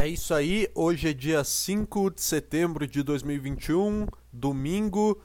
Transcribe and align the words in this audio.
É 0.00 0.08
isso 0.08 0.32
aí, 0.32 0.66
hoje 0.74 1.10
é 1.10 1.12
dia 1.12 1.44
5 1.44 2.12
de 2.12 2.22
setembro 2.22 2.86
de 2.86 3.02
2021, 3.02 4.06
domingo. 4.32 5.22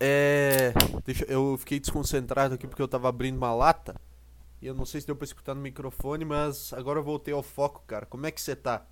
É. 0.00 0.74
Deixa, 1.04 1.24
eu 1.26 1.56
fiquei 1.56 1.78
desconcentrado 1.78 2.54
aqui 2.54 2.66
porque 2.66 2.82
eu 2.82 2.88
tava 2.88 3.08
abrindo 3.08 3.36
uma 3.36 3.54
lata. 3.54 3.94
E 4.60 4.66
eu 4.66 4.74
não 4.74 4.84
sei 4.84 5.00
se 5.00 5.06
deu 5.06 5.14
pra 5.14 5.24
escutar 5.24 5.54
no 5.54 5.60
microfone, 5.60 6.24
mas 6.24 6.72
agora 6.72 6.98
eu 6.98 7.04
voltei 7.04 7.32
ao 7.32 7.40
foco, 7.40 7.84
cara. 7.86 8.04
Como 8.04 8.26
é 8.26 8.32
que 8.32 8.40
você 8.40 8.56
tá? 8.56 8.84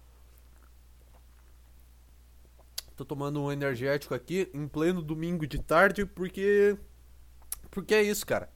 Tô 2.97 3.05
tomando 3.05 3.43
um 3.43 3.51
energético 3.51 4.15
aqui 4.15 4.49
em 4.55 4.69
pleno 4.69 5.03
domingo 5.03 5.49
de 5.49 5.59
tarde 5.59 6.07
porque. 6.07 6.79
Porque 7.73 7.93
é 7.93 8.05
isso, 8.05 8.25
cara. 8.25 8.49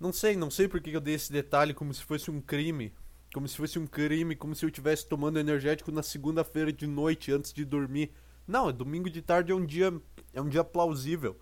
Não 0.00 0.10
sei, 0.10 0.36
não 0.36 0.50
sei 0.50 0.68
porque 0.68 0.96
eu 0.96 1.02
dei 1.02 1.16
esse 1.16 1.30
detalhe 1.30 1.74
como 1.74 1.92
se 1.92 2.02
fosse 2.02 2.30
um 2.30 2.40
crime. 2.40 2.94
Como 3.32 3.46
se 3.46 3.56
fosse 3.56 3.78
um 3.78 3.86
crime, 3.86 4.34
como 4.34 4.54
se 4.54 4.64
eu 4.64 4.68
estivesse 4.68 5.06
tomando 5.06 5.38
energético 5.38 5.92
na 5.92 6.02
segunda-feira 6.02 6.72
de 6.72 6.86
noite 6.86 7.32
antes 7.32 7.52
de 7.52 7.64
dormir. 7.64 8.12
Não, 8.46 8.68
é 8.68 8.72
domingo 8.72 9.08
de 9.08 9.22
tarde 9.22 9.52
é 9.52 9.54
um 9.54 9.64
dia 9.64 9.92
é 10.32 10.40
um 10.40 10.48
dia 10.48 10.64
plausível. 10.64 11.36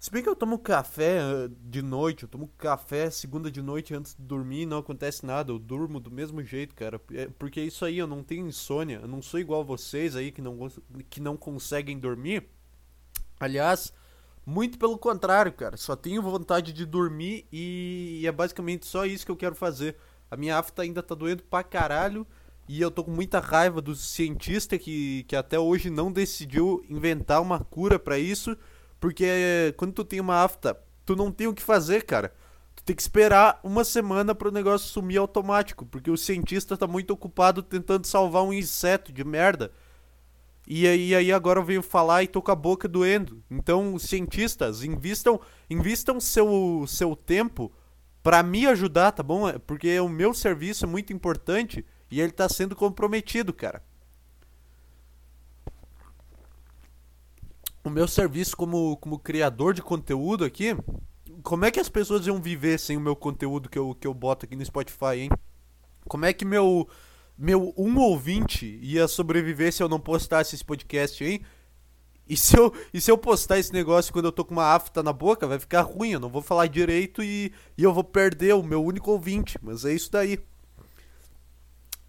Se 0.00 0.12
bem 0.12 0.22
que 0.22 0.28
eu 0.28 0.36
tomo 0.36 0.60
café 0.60 1.18
eh, 1.18 1.50
de 1.60 1.82
noite, 1.82 2.22
eu 2.22 2.28
tomo 2.28 2.46
café 2.56 3.10
segunda 3.10 3.50
de 3.50 3.60
noite 3.60 3.92
antes 3.92 4.14
de 4.14 4.22
dormir, 4.22 4.64
não 4.64 4.78
acontece 4.78 5.26
nada, 5.26 5.50
eu 5.50 5.58
durmo 5.58 5.98
do 5.98 6.08
mesmo 6.08 6.40
jeito, 6.40 6.72
cara. 6.72 7.00
É, 7.12 7.26
porque 7.36 7.58
é 7.58 7.64
isso 7.64 7.84
aí, 7.84 7.98
eu 7.98 8.06
não 8.06 8.22
tenho 8.22 8.46
insônia, 8.46 9.00
eu 9.02 9.08
não 9.08 9.20
sou 9.20 9.40
igual 9.40 9.64
vocês 9.64 10.14
aí 10.14 10.30
que 10.30 10.40
não, 10.40 10.56
que 11.10 11.20
não 11.20 11.36
conseguem 11.36 11.98
dormir. 11.98 12.48
Aliás, 13.40 13.92
muito 14.46 14.78
pelo 14.78 14.96
contrário, 14.96 15.52
cara. 15.52 15.76
Só 15.76 15.96
tenho 15.96 16.22
vontade 16.22 16.72
de 16.72 16.86
dormir 16.86 17.46
e 17.52 18.22
é 18.24 18.30
basicamente 18.30 18.86
só 18.86 19.04
isso 19.04 19.26
que 19.26 19.32
eu 19.32 19.36
quero 19.36 19.56
fazer. 19.56 19.96
A 20.30 20.36
minha 20.36 20.58
afta 20.58 20.82
ainda 20.82 21.02
tá 21.02 21.14
doendo 21.14 21.42
pra 21.42 21.62
caralho. 21.62 22.26
E 22.68 22.82
eu 22.82 22.90
tô 22.90 23.02
com 23.02 23.10
muita 23.10 23.40
raiva 23.40 23.80
do 23.80 23.94
cientista 23.94 24.78
que, 24.78 25.24
que 25.24 25.34
até 25.34 25.58
hoje 25.58 25.88
não 25.88 26.12
decidiu 26.12 26.84
inventar 26.88 27.40
uma 27.40 27.60
cura 27.60 27.98
para 27.98 28.18
isso. 28.18 28.56
Porque 29.00 29.74
quando 29.76 29.92
tu 29.92 30.04
tem 30.04 30.20
uma 30.20 30.44
afta, 30.44 30.78
tu 31.06 31.16
não 31.16 31.32
tem 31.32 31.46
o 31.46 31.54
que 31.54 31.62
fazer, 31.62 32.04
cara. 32.04 32.34
Tu 32.76 32.84
tem 32.84 32.94
que 32.94 33.00
esperar 33.00 33.58
uma 33.64 33.84
semana 33.84 34.34
para 34.34 34.48
o 34.48 34.52
negócio 34.52 34.88
sumir 34.88 35.16
automático. 35.16 35.86
Porque 35.86 36.10
o 36.10 36.16
cientista 36.16 36.76
tá 36.76 36.86
muito 36.86 37.10
ocupado 37.12 37.62
tentando 37.62 38.06
salvar 38.06 38.42
um 38.42 38.52
inseto 38.52 39.12
de 39.12 39.24
merda. 39.24 39.72
E 40.70 40.86
aí, 40.86 41.14
aí 41.14 41.32
agora 41.32 41.58
eu 41.58 41.64
venho 41.64 41.82
falar 41.82 42.22
e 42.22 42.28
tô 42.28 42.42
com 42.42 42.50
a 42.50 42.54
boca 42.54 42.86
doendo. 42.86 43.42
Então, 43.50 43.98
cientistas, 43.98 44.84
invistam, 44.84 45.40
invistam 45.70 46.20
seu, 46.20 46.84
seu 46.86 47.16
tempo 47.16 47.72
para 48.28 48.42
me 48.42 48.66
ajudar, 48.66 49.12
tá 49.12 49.22
bom? 49.22 49.50
Porque 49.60 49.98
o 50.00 50.06
meu 50.06 50.34
serviço 50.34 50.84
é 50.84 50.86
muito 50.86 51.14
importante 51.14 51.82
e 52.10 52.20
ele 52.20 52.30
tá 52.30 52.46
sendo 52.46 52.76
comprometido, 52.76 53.54
cara. 53.54 53.82
O 57.82 57.88
meu 57.88 58.06
serviço 58.06 58.54
como, 58.54 58.98
como 58.98 59.18
criador 59.18 59.72
de 59.72 59.80
conteúdo 59.80 60.44
aqui, 60.44 60.76
como 61.42 61.64
é 61.64 61.70
que 61.70 61.80
as 61.80 61.88
pessoas 61.88 62.26
iam 62.26 62.38
viver 62.38 62.78
sem 62.78 62.98
o 62.98 63.00
meu 63.00 63.16
conteúdo 63.16 63.66
que 63.66 63.78
eu, 63.78 63.94
que 63.94 64.06
eu 64.06 64.12
boto 64.12 64.44
aqui 64.44 64.54
no 64.54 64.62
Spotify, 64.62 65.20
hein? 65.20 65.30
Como 66.06 66.26
é 66.26 66.34
que 66.34 66.44
meu, 66.44 66.86
meu 67.34 67.72
um 67.78 67.96
ouvinte 67.96 68.78
ia 68.82 69.08
sobreviver 69.08 69.72
se 69.72 69.82
eu 69.82 69.88
não 69.88 69.98
postasse 69.98 70.54
esse 70.54 70.64
podcast, 70.66 71.24
hein? 71.24 71.40
E 72.28 72.36
se, 72.36 72.58
eu, 72.58 72.72
e 72.92 73.00
se 73.00 73.10
eu 73.10 73.16
postar 73.16 73.58
esse 73.58 73.72
negócio 73.72 74.12
quando 74.12 74.26
eu 74.26 74.32
tô 74.32 74.44
com 74.44 74.52
uma 74.52 74.74
afta 74.74 75.02
na 75.02 75.12
boca, 75.12 75.46
vai 75.46 75.58
ficar 75.58 75.80
ruim, 75.80 76.10
eu 76.10 76.20
não 76.20 76.28
vou 76.28 76.42
falar 76.42 76.66
direito 76.66 77.22
e, 77.22 77.52
e 77.76 77.82
eu 77.82 77.92
vou 77.92 78.04
perder 78.04 78.54
o 78.54 78.62
meu 78.62 78.84
único 78.84 79.10
ouvinte. 79.10 79.58
Mas 79.62 79.84
é 79.84 79.94
isso 79.94 80.12
daí. 80.12 80.38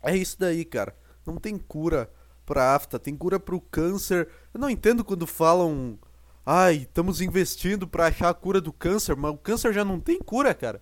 É 0.03 0.15
isso 0.15 0.37
daí, 0.37 0.65
cara. 0.65 0.95
Não 1.25 1.37
tem 1.37 1.57
cura 1.57 2.11
pra 2.45 2.75
afta, 2.75 2.99
tem 2.99 3.15
cura 3.15 3.39
pro 3.39 3.61
câncer. 3.61 4.27
Eu 4.53 4.59
não 4.59 4.69
entendo 4.69 5.05
quando 5.05 5.25
falam. 5.25 5.97
Ai, 6.45 6.77
estamos 6.77 7.21
investindo 7.21 7.87
para 7.87 8.07
achar 8.07 8.29
a 8.29 8.33
cura 8.33 8.59
do 8.59 8.73
câncer, 8.73 9.15
mas 9.15 9.31
o 9.31 9.37
câncer 9.37 9.71
já 9.71 9.85
não 9.85 9.99
tem 9.99 10.19
cura, 10.19 10.53
cara. 10.53 10.81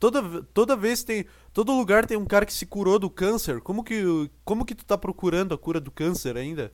Toda, 0.00 0.42
toda 0.52 0.76
vez 0.76 1.04
tem. 1.04 1.26
Todo 1.52 1.76
lugar 1.76 2.06
tem 2.06 2.16
um 2.16 2.24
cara 2.24 2.46
que 2.46 2.52
se 2.52 2.66
curou 2.66 2.98
do 2.98 3.08
câncer. 3.08 3.60
Como 3.60 3.84
que, 3.84 4.30
como 4.44 4.64
que 4.64 4.74
tu 4.74 4.84
tá 4.84 4.98
procurando 4.98 5.54
a 5.54 5.58
cura 5.58 5.80
do 5.80 5.90
câncer 5.90 6.36
ainda? 6.36 6.72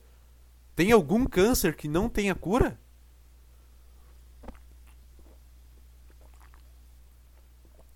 Tem 0.81 0.91
algum 0.91 1.27
câncer 1.27 1.75
que 1.75 1.87
não 1.87 2.09
tenha 2.09 2.33
cura? 2.33 2.75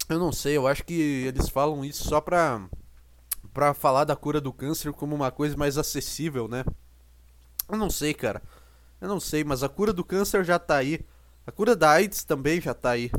Eu 0.08 0.20
não 0.20 0.32
sei, 0.32 0.56
eu 0.56 0.68
acho 0.68 0.84
que 0.84 0.94
eles 0.94 1.50
falam 1.50 1.84
isso 1.84 2.08
só 2.08 2.22
pra, 2.22 2.70
pra 3.52 3.74
falar 3.74 4.04
da 4.04 4.16
cura 4.16 4.40
do 4.40 4.54
câncer 4.54 4.94
como 4.94 5.16
uma 5.16 5.32
coisa 5.32 5.58
mais 5.58 5.80
acessível, 5.80 6.48
né? 6.48 6.64
Eu 7.68 7.76
não 7.76 7.90
sei, 7.90 8.14
cara. 8.14 8.40
Eu 9.02 9.08
não 9.08 9.20
sei, 9.20 9.44
mas 9.44 9.64
a 9.64 9.68
cura 9.68 9.92
do 9.92 10.06
câncer 10.06 10.46
já 10.46 10.60
tá 10.60 10.76
aí. 10.76 11.04
A 11.48 11.52
cura 11.52 11.76
da 11.76 11.90
AIDS 11.90 12.24
também 12.24 12.62
já 12.62 12.76
tá 12.76 12.92
aí. 12.92 13.10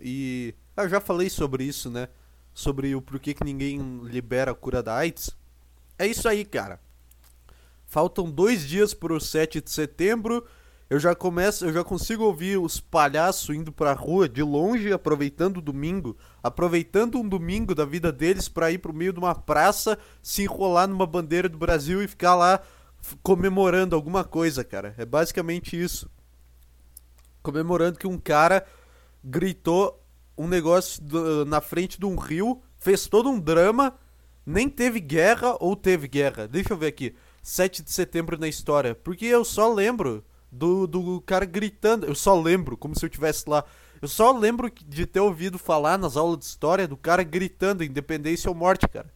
E 0.00 0.54
eu 0.74 0.88
já 0.88 0.98
falei 0.98 1.28
sobre 1.28 1.64
isso, 1.64 1.90
né? 1.90 2.08
Sobre 2.54 2.94
o 2.94 3.02
porquê 3.02 3.34
que 3.34 3.44
ninguém 3.44 3.98
libera 4.02 4.52
a 4.52 4.54
cura 4.54 4.82
da 4.82 4.96
AIDS. 4.96 5.36
É 5.98 6.06
isso 6.06 6.26
aí, 6.26 6.42
cara. 6.42 6.80
Faltam 7.90 8.30
dois 8.30 8.68
dias 8.68 8.94
pro 8.94 9.20
7 9.20 9.60
de 9.60 9.68
setembro. 9.68 10.46
Eu 10.88 11.00
já 11.00 11.12
começo, 11.12 11.64
eu 11.64 11.72
já 11.72 11.82
consigo 11.82 12.22
ouvir 12.22 12.56
os 12.56 12.78
palhaços 12.78 13.52
indo 13.54 13.72
pra 13.72 13.92
rua 13.94 14.28
de 14.28 14.44
longe, 14.44 14.92
aproveitando 14.92 15.56
o 15.56 15.60
domingo, 15.60 16.16
aproveitando 16.40 17.18
um 17.18 17.28
domingo 17.28 17.74
da 17.74 17.84
vida 17.84 18.12
deles 18.12 18.48
para 18.48 18.70
ir 18.70 18.78
pro 18.78 18.94
meio 18.94 19.12
de 19.12 19.18
uma 19.18 19.34
praça, 19.34 19.98
se 20.22 20.44
enrolar 20.44 20.86
numa 20.86 21.04
bandeira 21.04 21.48
do 21.48 21.58
Brasil 21.58 22.00
e 22.00 22.06
ficar 22.06 22.36
lá 22.36 22.62
comemorando 23.24 23.96
alguma 23.96 24.22
coisa, 24.22 24.62
cara. 24.62 24.94
É 24.96 25.04
basicamente 25.04 25.80
isso. 25.80 26.08
Comemorando 27.42 27.98
que 27.98 28.06
um 28.06 28.18
cara 28.18 28.64
gritou 29.22 30.00
um 30.38 30.46
negócio 30.46 31.02
na 31.44 31.60
frente 31.60 31.98
de 31.98 32.06
um 32.06 32.14
rio, 32.14 32.62
fez 32.78 33.08
todo 33.08 33.28
um 33.28 33.40
drama, 33.40 33.98
nem 34.46 34.68
teve 34.68 35.00
guerra 35.00 35.56
ou 35.58 35.74
teve 35.74 36.06
guerra. 36.06 36.46
Deixa 36.46 36.72
eu 36.72 36.76
ver 36.76 36.86
aqui. 36.86 37.16
7 37.42 37.82
de 37.82 37.90
setembro 37.92 38.38
na 38.38 38.48
história. 38.48 38.94
Porque 38.94 39.26
eu 39.26 39.44
só 39.44 39.72
lembro 39.72 40.24
do, 40.50 40.86
do 40.86 41.20
cara 41.20 41.44
gritando. 41.44 42.06
Eu 42.06 42.14
só 42.14 42.38
lembro, 42.40 42.76
como 42.76 42.98
se 42.98 43.04
eu 43.04 43.10
tivesse 43.10 43.48
lá. 43.48 43.64
Eu 44.00 44.08
só 44.08 44.32
lembro 44.32 44.70
de 44.70 45.06
ter 45.06 45.20
ouvido 45.20 45.58
falar 45.58 45.98
nas 45.98 46.16
aulas 46.16 46.38
de 46.38 46.44
história 46.46 46.88
do 46.88 46.96
cara 46.96 47.22
gritando 47.22 47.84
independência 47.84 48.48
ou 48.48 48.54
morte, 48.54 48.88
cara. 48.88 49.12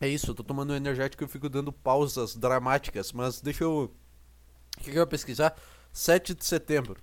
É 0.00 0.08
isso, 0.08 0.32
eu 0.32 0.34
tô 0.34 0.42
tomando 0.42 0.72
um 0.72 0.76
energético 0.76 1.22
e 1.22 1.28
fico 1.28 1.48
dando 1.48 1.72
pausas 1.72 2.34
dramáticas, 2.34 3.12
mas 3.12 3.40
deixa 3.40 3.62
eu. 3.62 3.94
O 4.76 4.82
que 4.82 4.90
eu 4.90 4.96
vou 4.96 5.06
pesquisar? 5.06 5.56
7 5.92 6.34
de 6.34 6.44
setembro. 6.44 7.00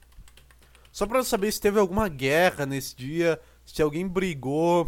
Só 0.91 1.07
pra 1.07 1.23
saber 1.23 1.49
se 1.53 1.61
teve 1.61 1.79
alguma 1.79 2.09
guerra 2.09 2.65
nesse 2.65 2.93
dia, 2.93 3.39
se 3.65 3.81
alguém 3.81 4.05
brigou. 4.05 4.85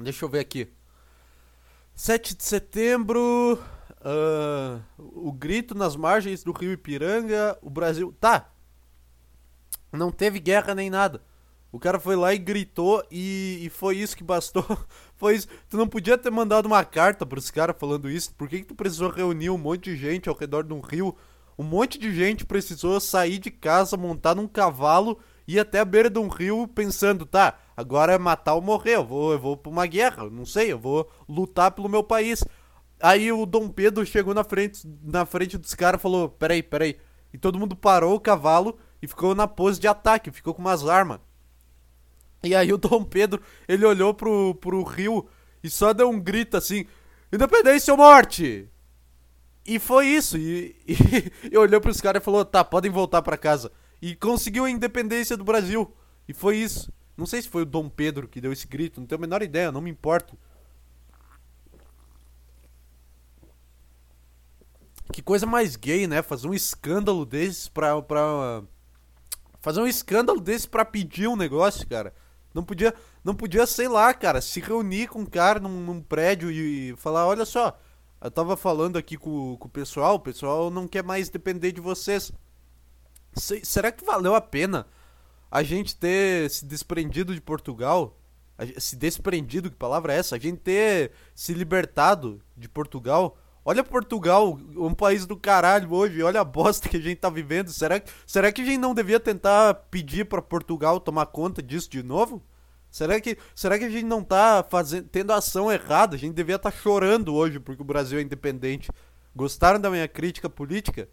Deixa 0.00 0.24
eu 0.24 0.28
ver 0.28 0.38
aqui. 0.38 0.68
7 1.94 2.36
de 2.36 2.44
setembro. 2.44 3.58
Uh, 4.00 4.82
o 4.98 5.32
grito 5.32 5.74
nas 5.74 5.94
margens 5.94 6.42
do 6.42 6.52
rio 6.52 6.72
Ipiranga. 6.72 7.58
O 7.62 7.70
Brasil. 7.70 8.14
Tá! 8.20 8.50
Não 9.92 10.10
teve 10.10 10.40
guerra 10.40 10.74
nem 10.74 10.88
nada. 10.88 11.22
O 11.70 11.78
cara 11.78 11.98
foi 11.98 12.16
lá 12.16 12.34
e 12.34 12.38
gritou 12.38 13.02
e, 13.10 13.60
e 13.62 13.70
foi 13.70 13.96
isso 13.96 14.16
que 14.16 14.24
bastou. 14.24 14.64
foi 15.16 15.36
isso. 15.36 15.48
Tu 15.68 15.76
não 15.76 15.86
podia 15.86 16.18
ter 16.18 16.30
mandado 16.30 16.66
uma 16.66 16.84
carta 16.84 17.24
pros 17.24 17.50
caras 17.50 17.76
falando 17.78 18.10
isso. 18.10 18.34
Por 18.34 18.48
que, 18.48 18.60
que 18.60 18.66
tu 18.66 18.74
precisou 18.74 19.10
reunir 19.10 19.50
um 19.50 19.58
monte 19.58 19.90
de 19.90 19.96
gente 19.96 20.28
ao 20.28 20.36
redor 20.36 20.64
de 20.64 20.74
um 20.74 20.80
rio? 20.80 21.16
Um 21.58 21.62
monte 21.62 21.98
de 21.98 22.14
gente 22.14 22.44
precisou 22.44 22.98
sair 23.00 23.38
de 23.38 23.50
casa, 23.50 23.96
montar 23.96 24.34
num 24.34 24.48
cavalo 24.48 25.18
ir 25.46 25.58
até 25.58 25.80
a 25.80 25.84
beira 25.84 26.08
de 26.08 26.18
um 26.18 26.28
rio 26.28 26.66
pensando, 26.68 27.26
tá, 27.26 27.58
agora 27.82 28.12
é 28.14 28.18
matar 28.18 28.54
ou 28.54 28.62
morrer, 28.62 28.96
eu 28.96 29.04
vou, 29.04 29.32
eu 29.32 29.38
vou 29.38 29.56
pra 29.56 29.70
uma 29.70 29.86
guerra, 29.86 30.28
não 30.30 30.46
sei, 30.46 30.72
eu 30.72 30.78
vou 30.78 31.10
lutar 31.28 31.70
pelo 31.70 31.88
meu 31.88 32.02
país. 32.02 32.42
Aí 33.00 33.32
o 33.32 33.44
Dom 33.44 33.68
Pedro 33.68 34.06
chegou 34.06 34.32
na 34.32 34.44
frente, 34.44 34.86
na 35.02 35.26
frente 35.26 35.58
dos 35.58 35.74
caras 35.74 35.98
e 35.98 36.02
falou, 36.02 36.28
peraí, 36.28 36.62
peraí. 36.62 36.96
E 37.32 37.38
todo 37.38 37.58
mundo 37.58 37.74
parou 37.74 38.14
o 38.14 38.20
cavalo 38.20 38.78
e 39.00 39.06
ficou 39.06 39.34
na 39.34 39.48
pose 39.48 39.80
de 39.80 39.88
ataque, 39.88 40.30
ficou 40.30 40.54
com 40.54 40.62
umas 40.62 40.86
armas. 40.86 41.18
E 42.42 42.54
aí 42.54 42.72
o 42.72 42.78
Dom 42.78 43.04
Pedro, 43.04 43.42
ele 43.68 43.84
olhou 43.84 44.14
pro, 44.14 44.54
pro 44.56 44.82
rio 44.82 45.28
e 45.62 45.70
só 45.70 45.92
deu 45.92 46.08
um 46.08 46.20
grito 46.20 46.56
assim, 46.56 46.86
independência 47.32 47.92
ou 47.92 47.98
morte! 47.98 48.68
E 49.64 49.78
foi 49.78 50.08
isso, 50.08 50.36
e, 50.36 50.76
e, 50.86 51.50
e 51.52 51.56
olhou 51.56 51.80
pros 51.80 52.00
caras 52.00 52.20
e 52.20 52.24
falou, 52.24 52.44
tá, 52.44 52.64
podem 52.64 52.90
voltar 52.90 53.22
para 53.22 53.36
casa 53.36 53.70
e 54.00 54.16
conseguiu 54.16 54.64
a 54.64 54.70
independência 54.70 55.36
do 55.36 55.44
Brasil. 55.44 55.94
E 56.28 56.34
foi 56.34 56.56
isso. 56.56 56.92
Não 57.16 57.26
sei 57.26 57.42
se 57.42 57.48
foi 57.48 57.62
o 57.62 57.66
Dom 57.66 57.88
Pedro 57.88 58.26
que 58.26 58.40
deu 58.40 58.52
esse 58.52 58.66
grito, 58.66 59.00
não 59.00 59.06
tenho 59.06 59.18
a 59.18 59.20
menor 59.20 59.42
ideia, 59.42 59.72
não 59.72 59.80
me 59.80 59.90
importo. 59.90 60.36
Que 65.12 65.20
coisa 65.20 65.44
mais 65.44 65.76
gay, 65.76 66.06
né? 66.06 66.22
Fazer 66.22 66.48
um 66.48 66.54
escândalo 66.54 67.26
desses 67.26 67.68
pra. 67.68 68.00
pra 68.00 68.62
fazer 69.60 69.80
um 69.80 69.86
escândalo 69.86 70.40
desse 70.40 70.66
pra 70.66 70.84
pedir 70.84 71.28
um 71.28 71.36
negócio, 71.36 71.86
cara. 71.86 72.14
Não 72.54 72.64
podia, 72.64 72.94
não 73.22 73.34
podia, 73.34 73.66
sei 73.66 73.88
lá, 73.88 74.12
cara, 74.12 74.40
se 74.40 74.60
reunir 74.60 75.08
com 75.08 75.20
um 75.20 75.26
cara 75.26 75.60
num, 75.60 75.80
num 75.80 76.02
prédio 76.02 76.50
e 76.50 76.94
falar, 76.96 77.26
olha 77.26 77.44
só, 77.44 77.78
eu 78.20 78.30
tava 78.30 78.56
falando 78.56 78.96
aqui 78.96 79.16
com, 79.16 79.56
com 79.56 79.68
o 79.68 79.70
pessoal, 79.70 80.16
o 80.16 80.20
pessoal 80.20 80.70
não 80.70 80.86
quer 80.86 81.02
mais 81.02 81.28
depender 81.28 81.72
de 81.72 81.80
vocês. 81.80 82.30
Se, 83.34 83.64
será 83.64 83.90
que 83.90 84.04
valeu 84.04 84.34
a 84.34 84.40
pena 84.40 84.86
a 85.52 85.62
gente 85.62 85.94
ter 85.94 86.48
se 86.50 86.64
desprendido 86.64 87.34
de 87.34 87.40
Portugal? 87.40 88.18
se 88.78 88.94
desprendido, 88.96 89.70
que 89.70 89.76
palavra 89.76 90.14
é 90.14 90.18
essa? 90.18 90.36
A 90.36 90.38
gente 90.38 90.58
ter 90.58 91.10
se 91.34 91.52
libertado 91.52 92.40
de 92.56 92.68
Portugal? 92.68 93.36
Olha 93.64 93.84
Portugal, 93.84 94.58
um 94.76 94.94
país 94.94 95.26
do 95.26 95.36
caralho 95.36 95.92
hoje, 95.92 96.22
olha 96.22 96.40
a 96.40 96.44
bosta 96.44 96.88
que 96.88 96.96
a 96.96 97.00
gente 97.00 97.16
tá 97.16 97.28
vivendo. 97.28 97.70
Será, 97.70 98.00
será 98.26 98.50
que 98.50 98.62
a 98.62 98.64
gente 98.64 98.78
não 98.78 98.94
devia 98.94 99.20
tentar 99.20 99.74
pedir 99.90 100.26
para 100.26 100.40
Portugal 100.40 100.98
tomar 101.00 101.26
conta 101.26 101.62
disso 101.62 101.90
de 101.90 102.02
novo? 102.02 102.42
Será 102.90 103.20
que, 103.20 103.36
será 103.54 103.78
que 103.78 103.84
a 103.84 103.90
gente 103.90 104.04
não 104.04 104.22
tá 104.22 104.64
fazendo, 104.68 105.08
tendo 105.08 105.32
ação 105.32 105.72
errada? 105.72 106.14
A 106.14 106.18
gente 106.18 106.34
devia 106.34 106.56
estar 106.56 106.70
tá 106.70 106.76
chorando 106.76 107.34
hoje 107.34 107.58
porque 107.58 107.82
o 107.82 107.86
Brasil 107.86 108.18
é 108.18 108.22
independente. 108.22 108.90
Gostaram 109.34 109.80
da 109.80 109.90
minha 109.90 110.08
crítica 110.08 110.48
política? 110.48 111.08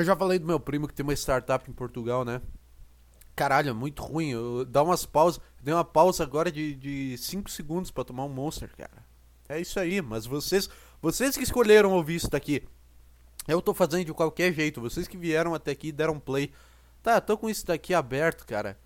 Eu 0.00 0.04
já 0.04 0.16
falei 0.16 0.38
do 0.38 0.46
meu 0.46 0.58
primo 0.58 0.88
que 0.88 0.94
tem 0.94 1.04
uma 1.04 1.12
startup 1.12 1.70
em 1.70 1.74
Portugal, 1.74 2.24
né? 2.24 2.40
Caralho, 3.36 3.68
é 3.68 3.72
muito 3.74 4.02
ruim. 4.02 4.30
Eu, 4.30 4.64
dá 4.64 4.82
umas 4.82 5.04
pausas. 5.04 5.38
Dei 5.60 5.74
uma 5.74 5.84
pausa 5.84 6.22
agora 6.22 6.50
de 6.50 7.14
5 7.18 7.50
segundos 7.50 7.90
para 7.90 8.04
tomar 8.04 8.24
um 8.24 8.30
Monster, 8.30 8.70
cara. 8.74 9.04
É 9.46 9.60
isso 9.60 9.78
aí, 9.78 10.00
mas 10.00 10.24
vocês, 10.24 10.70
vocês 11.02 11.36
que 11.36 11.42
escolheram 11.42 11.92
ouvir 11.92 12.14
isso 12.14 12.30
daqui. 12.30 12.66
Eu 13.46 13.60
tô 13.60 13.74
fazendo 13.74 14.06
de 14.06 14.14
qualquer 14.14 14.54
jeito. 14.54 14.80
Vocês 14.80 15.06
que 15.06 15.18
vieram 15.18 15.52
até 15.52 15.72
aqui 15.72 15.88
e 15.88 15.92
deram 15.92 16.18
play. 16.18 16.50
Tá, 17.02 17.20
tô 17.20 17.36
com 17.36 17.50
isso 17.50 17.66
daqui 17.66 17.92
aberto, 17.92 18.46
cara. 18.46 18.78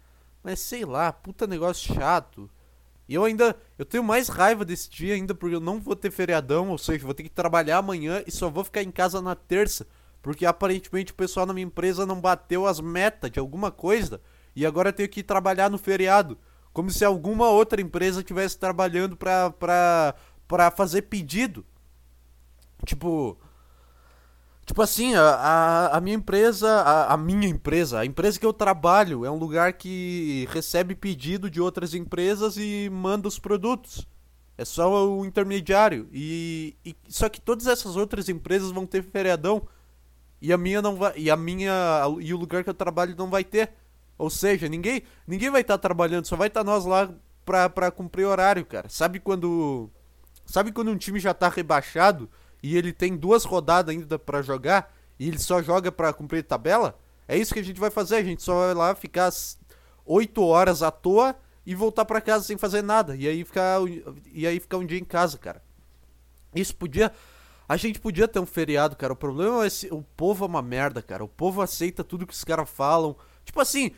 Mas 0.42 0.58
sei 0.58 0.84
lá, 0.84 1.12
puta 1.12 1.46
negócio 1.46 1.94
chato. 1.94 2.50
E 3.08 3.14
eu 3.14 3.22
ainda. 3.22 3.56
Eu 3.78 3.84
tenho 3.84 4.02
mais 4.02 4.26
raiva 4.28 4.64
desse 4.64 4.90
dia 4.90 5.14
ainda 5.14 5.32
porque 5.32 5.54
eu 5.54 5.60
não 5.60 5.80
vou 5.80 5.94
ter 5.94 6.10
feriadão, 6.10 6.70
ou 6.70 6.78
seja, 6.78 7.04
vou 7.04 7.14
ter 7.14 7.22
que 7.22 7.30
trabalhar 7.30 7.78
amanhã 7.78 8.24
e 8.26 8.32
só 8.32 8.50
vou 8.50 8.64
ficar 8.64 8.82
em 8.82 8.90
casa 8.90 9.22
na 9.22 9.36
terça. 9.36 9.86
Porque 10.24 10.46
aparentemente 10.46 11.12
o 11.12 11.14
pessoal 11.14 11.44
na 11.44 11.52
minha 11.52 11.66
empresa 11.66 12.06
não 12.06 12.18
bateu 12.18 12.66
as 12.66 12.80
metas 12.80 13.30
de 13.30 13.38
alguma 13.38 13.70
coisa. 13.70 14.22
E 14.56 14.64
agora 14.64 14.88
eu 14.88 14.92
tenho 14.94 15.08
que 15.10 15.22
trabalhar 15.22 15.68
no 15.68 15.76
feriado. 15.76 16.38
Como 16.72 16.90
se 16.90 17.04
alguma 17.04 17.50
outra 17.50 17.78
empresa 17.78 18.20
estivesse 18.20 18.58
trabalhando 18.58 19.18
pra, 19.18 19.50
pra, 19.50 20.14
pra 20.48 20.70
fazer 20.70 21.02
pedido. 21.02 21.62
Tipo, 22.86 23.38
Tipo 24.64 24.80
assim, 24.80 25.14
a, 25.14 25.90
a, 25.92 26.00
minha 26.00 26.16
empresa, 26.16 26.70
a, 26.70 27.12
a, 27.12 27.16
minha 27.18 27.46
empresa, 27.46 27.98
a 27.98 28.06
empresa 28.06 28.40
que 28.40 28.46
eu 28.46 28.52
trabalho 28.54 29.26
é 29.26 29.30
um 29.30 29.36
lugar 29.36 29.74
que 29.74 30.48
recebe 30.50 30.94
pedido 30.94 31.50
de 31.50 31.60
outras 31.60 31.92
empresas 31.92 32.56
e 32.56 32.88
manda 32.90 33.28
os 33.28 33.38
produtos. 33.38 34.08
É 34.56 34.64
só 34.64 35.06
o 35.06 35.26
intermediário. 35.26 36.08
E, 36.10 36.74
e 36.82 36.96
só 37.08 37.28
que 37.28 37.42
todas 37.42 37.66
essas 37.66 37.94
outras 37.94 38.30
empresas 38.30 38.70
vão 38.70 38.86
ter 38.86 39.02
feriadão 39.02 39.68
e 40.46 40.52
a 40.52 40.58
minha 40.58 40.82
não 40.82 40.96
vai, 40.96 41.12
e 41.16 41.30
a 41.30 41.36
minha 41.36 42.02
e 42.20 42.34
o 42.34 42.36
lugar 42.36 42.62
que 42.62 42.70
eu 42.70 42.74
trabalho 42.74 43.14
não 43.16 43.30
vai 43.30 43.44
ter. 43.44 43.72
Ou 44.18 44.30
seja, 44.30 44.68
ninguém 44.68 45.02
ninguém 45.26 45.50
vai 45.50 45.62
estar 45.62 45.78
tá 45.78 45.82
trabalhando, 45.82 46.26
só 46.26 46.36
vai 46.36 46.48
estar 46.48 46.60
tá 46.60 46.70
nós 46.70 46.84
lá 46.84 47.10
pra, 47.44 47.68
pra 47.68 47.90
cumprir 47.90 48.24
horário, 48.24 48.64
cara. 48.64 48.88
Sabe 48.88 49.20
quando 49.20 49.90
sabe 50.46 50.72
quando 50.72 50.90
um 50.90 50.96
time 50.96 51.18
já 51.18 51.34
tá 51.34 51.48
rebaixado? 51.48 52.28
e 52.64 52.78
ele 52.78 52.94
tem 52.94 53.14
duas 53.14 53.44
rodadas 53.44 53.94
ainda 53.94 54.18
para 54.18 54.40
jogar 54.40 54.90
e 55.18 55.28
ele 55.28 55.38
só 55.38 55.60
joga 55.60 55.92
para 55.92 56.14
cumprir 56.14 56.42
tabela, 56.42 56.98
é 57.28 57.36
isso 57.36 57.52
que 57.52 57.60
a 57.60 57.62
gente 57.62 57.78
vai 57.78 57.90
fazer. 57.90 58.16
A 58.16 58.24
gente 58.24 58.42
só 58.42 58.54
vai 58.54 58.72
lá 58.72 58.94
ficar 58.94 59.30
8 60.06 60.42
horas 60.42 60.82
à 60.82 60.90
toa 60.90 61.36
e 61.66 61.74
voltar 61.74 62.06
para 62.06 62.22
casa 62.22 62.42
sem 62.42 62.56
fazer 62.56 62.80
nada. 62.80 63.14
E 63.16 63.28
aí 63.28 63.44
ficar 63.44 63.80
e 64.32 64.46
aí 64.46 64.58
ficar 64.58 64.78
um 64.78 64.86
dia 64.86 64.98
em 64.98 65.04
casa, 65.04 65.36
cara. 65.36 65.62
Isso 66.54 66.74
podia 66.74 67.12
a 67.68 67.76
gente 67.76 67.98
podia 67.98 68.28
ter 68.28 68.38
um 68.38 68.46
feriado, 68.46 68.96
cara. 68.96 69.12
O 69.12 69.16
problema 69.16 69.64
é 69.64 69.66
esse, 69.66 69.88
o 69.92 70.02
povo 70.16 70.44
é 70.44 70.48
uma 70.48 70.62
merda, 70.62 71.00
cara. 71.00 71.24
O 71.24 71.28
povo 71.28 71.62
aceita 71.62 72.04
tudo 72.04 72.26
que 72.26 72.34
os 72.34 72.44
caras 72.44 72.68
falam. 72.68 73.16
Tipo 73.44 73.60
assim, 73.60 73.92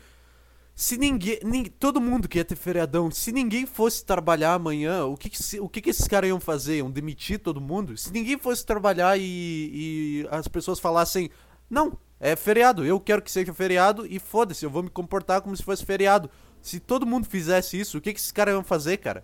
se 0.73 0.97
ninguém, 0.97 1.39
ninguém, 1.43 1.71
Todo 1.71 1.99
mundo 1.99 2.27
quer 2.29 2.43
ter 2.43 2.55
feriadão. 2.55 3.11
Se 3.11 3.31
ninguém 3.31 3.65
fosse 3.65 4.05
trabalhar 4.05 4.53
amanhã, 4.53 5.05
o 5.05 5.17
que, 5.17 5.29
que 5.29 5.59
o 5.59 5.67
que, 5.67 5.81
que 5.81 5.89
esses 5.89 6.07
caras 6.07 6.29
iam 6.29 6.39
fazer? 6.39 6.77
Iam 6.77 6.91
demitir 6.91 7.39
todo 7.39 7.59
mundo? 7.59 7.97
Se 7.97 8.11
ninguém 8.11 8.37
fosse 8.37 8.65
trabalhar 8.65 9.17
e, 9.17 9.23
e 9.23 10.27
as 10.31 10.47
pessoas 10.47 10.79
falassem: 10.79 11.29
Não, 11.69 11.97
é 12.19 12.35
feriado, 12.35 12.85
eu 12.85 12.99
quero 12.99 13.21
que 13.21 13.31
seja 13.31 13.53
feriado 13.53 14.05
e 14.05 14.19
foda-se, 14.19 14.65
eu 14.65 14.69
vou 14.69 14.83
me 14.83 14.89
comportar 14.89 15.41
como 15.41 15.57
se 15.57 15.63
fosse 15.63 15.85
feriado. 15.85 16.29
Se 16.61 16.79
todo 16.79 17.05
mundo 17.05 17.27
fizesse 17.27 17.79
isso, 17.79 17.97
o 17.97 18.01
que, 18.01 18.13
que 18.13 18.19
esses 18.19 18.31
caras 18.31 18.53
iam 18.53 18.63
fazer, 18.63 18.97
cara? 18.97 19.23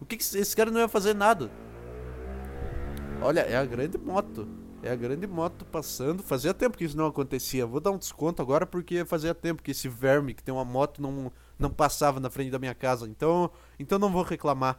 O 0.00 0.04
que, 0.04 0.16
que 0.16 0.22
esses 0.22 0.54
caras 0.54 0.72
não 0.72 0.80
iam 0.80 0.88
fazer 0.88 1.14
nada? 1.14 1.50
Olha, 3.20 3.40
é 3.40 3.56
a 3.56 3.64
grande 3.64 3.98
moto. 3.98 4.48
É 4.82 4.90
a 4.90 4.96
grande 4.96 5.26
moto 5.26 5.64
passando. 5.64 6.22
Fazia 6.22 6.54
tempo 6.54 6.78
que 6.78 6.84
isso 6.84 6.96
não 6.96 7.06
acontecia. 7.06 7.66
Vou 7.66 7.80
dar 7.80 7.90
um 7.90 7.98
desconto 7.98 8.40
agora 8.40 8.64
porque 8.64 9.04
fazia 9.04 9.34
tempo 9.34 9.62
que 9.62 9.72
esse 9.72 9.88
verme 9.88 10.34
que 10.34 10.42
tem 10.42 10.54
uma 10.54 10.64
moto 10.64 11.02
não, 11.02 11.32
não 11.58 11.70
passava 11.70 12.20
na 12.20 12.30
frente 12.30 12.50
da 12.50 12.58
minha 12.58 12.74
casa. 12.74 13.08
Então, 13.08 13.50
então 13.78 13.98
não 13.98 14.12
vou 14.12 14.22
reclamar. 14.22 14.78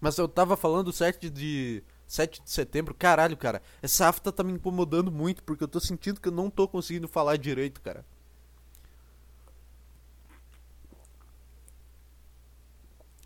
Mas 0.00 0.18
eu 0.18 0.28
tava 0.28 0.56
falando 0.56 0.92
7 0.92 1.30
de 1.30 1.82
7 2.06 2.42
de 2.42 2.50
setembro. 2.50 2.94
Caralho, 2.94 3.36
cara. 3.36 3.62
Essa 3.80 4.08
afta 4.08 4.32
tá 4.32 4.42
me 4.42 4.52
incomodando 4.52 5.10
muito 5.10 5.42
porque 5.44 5.64
eu 5.64 5.68
tô 5.68 5.80
sentindo 5.80 6.20
que 6.20 6.28
eu 6.28 6.32
não 6.32 6.50
tô 6.50 6.66
conseguindo 6.68 7.08
falar 7.08 7.36
direito, 7.36 7.80
cara. 7.80 8.04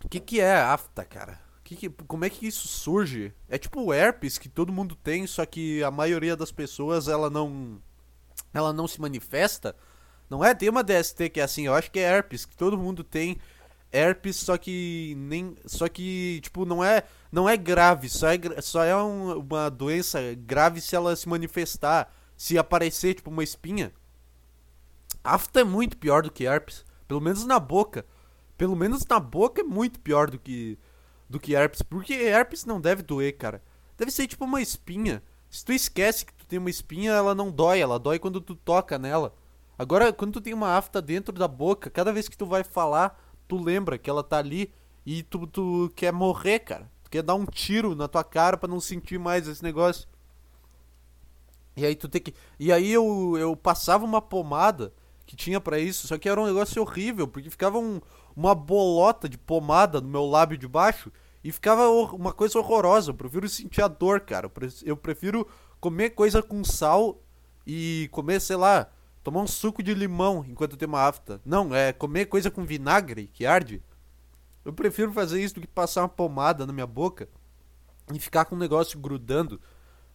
O 0.03 0.09
que 0.09 0.19
que 0.19 0.39
é 0.39 0.55
afta, 0.55 1.03
cara? 1.03 1.48
Que 1.69 1.75
que, 1.75 1.89
como 2.07 2.25
é 2.25 2.31
que 2.31 2.47
isso 2.47 2.67
surge? 2.67 3.31
É 3.47 3.55
tipo 3.55 3.79
o 3.79 3.93
herpes 3.93 4.39
que 4.39 4.49
todo 4.49 4.73
mundo 4.73 4.95
tem, 4.95 5.27
só 5.27 5.45
que 5.45 5.83
a 5.83 5.91
maioria 5.91 6.35
das 6.35 6.51
pessoas 6.51 7.07
ela 7.07 7.29
não 7.29 7.79
ela 8.51 8.73
não 8.73 8.87
se 8.87 8.99
manifesta. 8.99 9.75
Não 10.27 10.43
é? 10.43 10.55
Tem 10.55 10.67
uma 10.67 10.83
DST 10.83 11.29
que 11.29 11.39
é 11.39 11.43
assim, 11.43 11.67
eu 11.67 11.75
acho 11.75 11.91
que 11.91 11.99
é 11.99 12.11
herpes, 12.11 12.43
que 12.43 12.57
todo 12.57 12.75
mundo 12.75 13.03
tem 13.03 13.37
herpes, 13.93 14.37
só 14.37 14.57
que 14.57 15.13
nem 15.15 15.55
só 15.63 15.87
que 15.87 16.39
tipo 16.41 16.65
não 16.65 16.83
é 16.83 17.03
não 17.31 17.47
é 17.47 17.55
grave, 17.55 18.09
só 18.09 18.29
é 18.29 18.39
só 18.63 18.83
é 18.83 18.95
um, 18.97 19.37
uma 19.37 19.69
doença 19.69 20.19
grave 20.39 20.81
se 20.81 20.95
ela 20.95 21.15
se 21.15 21.29
manifestar, 21.29 22.11
se 22.35 22.57
aparecer 22.57 23.13
tipo 23.13 23.29
uma 23.29 23.43
espinha. 23.43 23.93
Afta 25.23 25.59
é 25.59 25.63
muito 25.63 25.97
pior 25.97 26.23
do 26.23 26.31
que 26.31 26.45
herpes, 26.45 26.83
pelo 27.07 27.21
menos 27.21 27.45
na 27.45 27.59
boca. 27.59 28.07
Pelo 28.57 28.75
menos 28.75 29.05
na 29.05 29.19
boca 29.19 29.61
é 29.61 29.63
muito 29.63 29.99
pior 29.99 30.31
do 30.31 30.39
que 30.39 30.79
do 31.29 31.39
que 31.39 31.55
herpes. 31.55 31.81
Porque 31.81 32.13
herpes 32.13 32.65
não 32.65 32.81
deve 32.81 33.03
doer, 33.03 33.37
cara. 33.37 33.63
Deve 33.97 34.11
ser 34.11 34.27
tipo 34.27 34.45
uma 34.45 34.61
espinha. 34.61 35.21
Se 35.49 35.63
tu 35.63 35.71
esquece 35.71 36.25
que 36.25 36.33
tu 36.33 36.45
tem 36.45 36.59
uma 36.59 36.69
espinha, 36.69 37.11
ela 37.11 37.35
não 37.35 37.51
dói. 37.51 37.79
Ela 37.79 37.99
dói 37.99 38.17
quando 38.17 38.41
tu 38.41 38.55
toca 38.55 38.97
nela. 38.97 39.33
Agora, 39.77 40.11
quando 40.11 40.33
tu 40.33 40.41
tem 40.41 40.53
uma 40.53 40.75
afta 40.75 41.01
dentro 41.01 41.33
da 41.33 41.47
boca, 41.47 41.89
cada 41.89 42.11
vez 42.11 42.27
que 42.27 42.37
tu 42.37 42.45
vai 42.45 42.63
falar, 42.63 43.17
tu 43.47 43.57
lembra 43.57 43.97
que 43.97 44.09
ela 44.09 44.23
tá 44.23 44.37
ali 44.37 44.73
e 45.05 45.23
tu, 45.23 45.47
tu 45.47 45.91
quer 45.95 46.11
morrer, 46.11 46.59
cara. 46.59 46.91
Tu 47.03 47.09
quer 47.09 47.23
dar 47.23 47.35
um 47.35 47.45
tiro 47.45 47.95
na 47.95 48.07
tua 48.07 48.23
cara 48.23 48.57
para 48.57 48.69
não 48.69 48.79
sentir 48.79 49.17
mais 49.17 49.47
esse 49.47 49.63
negócio. 49.63 50.07
E 51.75 51.85
aí 51.85 51.95
tu 51.95 52.09
tem 52.09 52.21
que. 52.21 52.33
E 52.59 52.73
aí 52.73 52.91
eu, 52.91 53.37
eu 53.37 53.55
passava 53.55 54.03
uma 54.03 54.21
pomada 54.21 54.93
que 55.25 55.35
tinha 55.35 55.61
para 55.61 55.79
isso, 55.79 56.07
só 56.07 56.17
que 56.17 56.27
era 56.27 56.41
um 56.41 56.45
negócio 56.45 56.81
horrível, 56.81 57.27
porque 57.27 57.49
ficava 57.49 57.77
um, 57.77 58.01
uma 58.39 58.55
bolota 58.55 59.27
de 59.27 59.37
pomada 59.37 59.99
no 59.99 60.07
meu 60.07 60.25
lábio 60.25 60.57
de 60.57 60.67
baixo 60.67 61.11
e 61.43 61.51
ficava 61.51 61.89
uma 61.89 62.31
coisa 62.31 62.57
horrorosa. 62.57 63.11
Eu 63.11 63.15
prefiro 63.15 63.49
sentir 63.49 63.81
a 63.81 63.87
dor, 63.87 64.21
cara. 64.21 64.49
Eu 64.85 64.95
prefiro 64.95 65.45
comer 65.79 66.11
coisa 66.11 66.41
com 66.41 66.63
sal 66.63 67.21
e 67.67 68.07
comer, 68.13 68.39
sei 68.39 68.55
lá, 68.55 68.89
tomar 69.21 69.41
um 69.41 69.47
suco 69.47 69.83
de 69.83 69.93
limão 69.93 70.45
enquanto 70.47 70.77
tem 70.77 70.87
uma 70.87 71.05
afta. 71.05 71.41
Não, 71.45 71.75
é 71.75 71.91
comer 71.91 72.27
coisa 72.27 72.49
com 72.49 72.63
vinagre 72.63 73.27
que 73.27 73.45
arde. 73.45 73.83
Eu 74.63 74.71
prefiro 74.71 75.11
fazer 75.11 75.41
isso 75.41 75.55
do 75.55 75.61
que 75.61 75.67
passar 75.67 76.03
uma 76.03 76.09
pomada 76.09 76.65
na 76.65 76.71
minha 76.71 76.87
boca 76.87 77.27
e 78.13 78.19
ficar 78.19 78.45
com 78.45 78.55
um 78.55 78.59
negócio 78.59 78.97
grudando. 78.97 79.59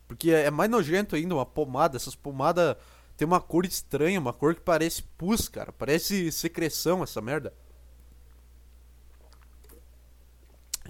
Porque 0.08 0.30
é 0.30 0.50
mais 0.50 0.70
nojento 0.70 1.14
ainda 1.14 1.34
uma 1.34 1.44
pomada. 1.44 1.96
Essas 1.96 2.14
pomadas 2.14 2.76
tem 3.18 3.26
uma 3.26 3.40
cor 3.40 3.66
estranha, 3.66 4.18
uma 4.18 4.32
cor 4.32 4.54
que 4.54 4.62
parece 4.62 5.02
pus, 5.02 5.46
cara. 5.46 5.72
Parece 5.72 6.32
secreção 6.32 7.02
essa 7.02 7.20
merda. 7.20 7.52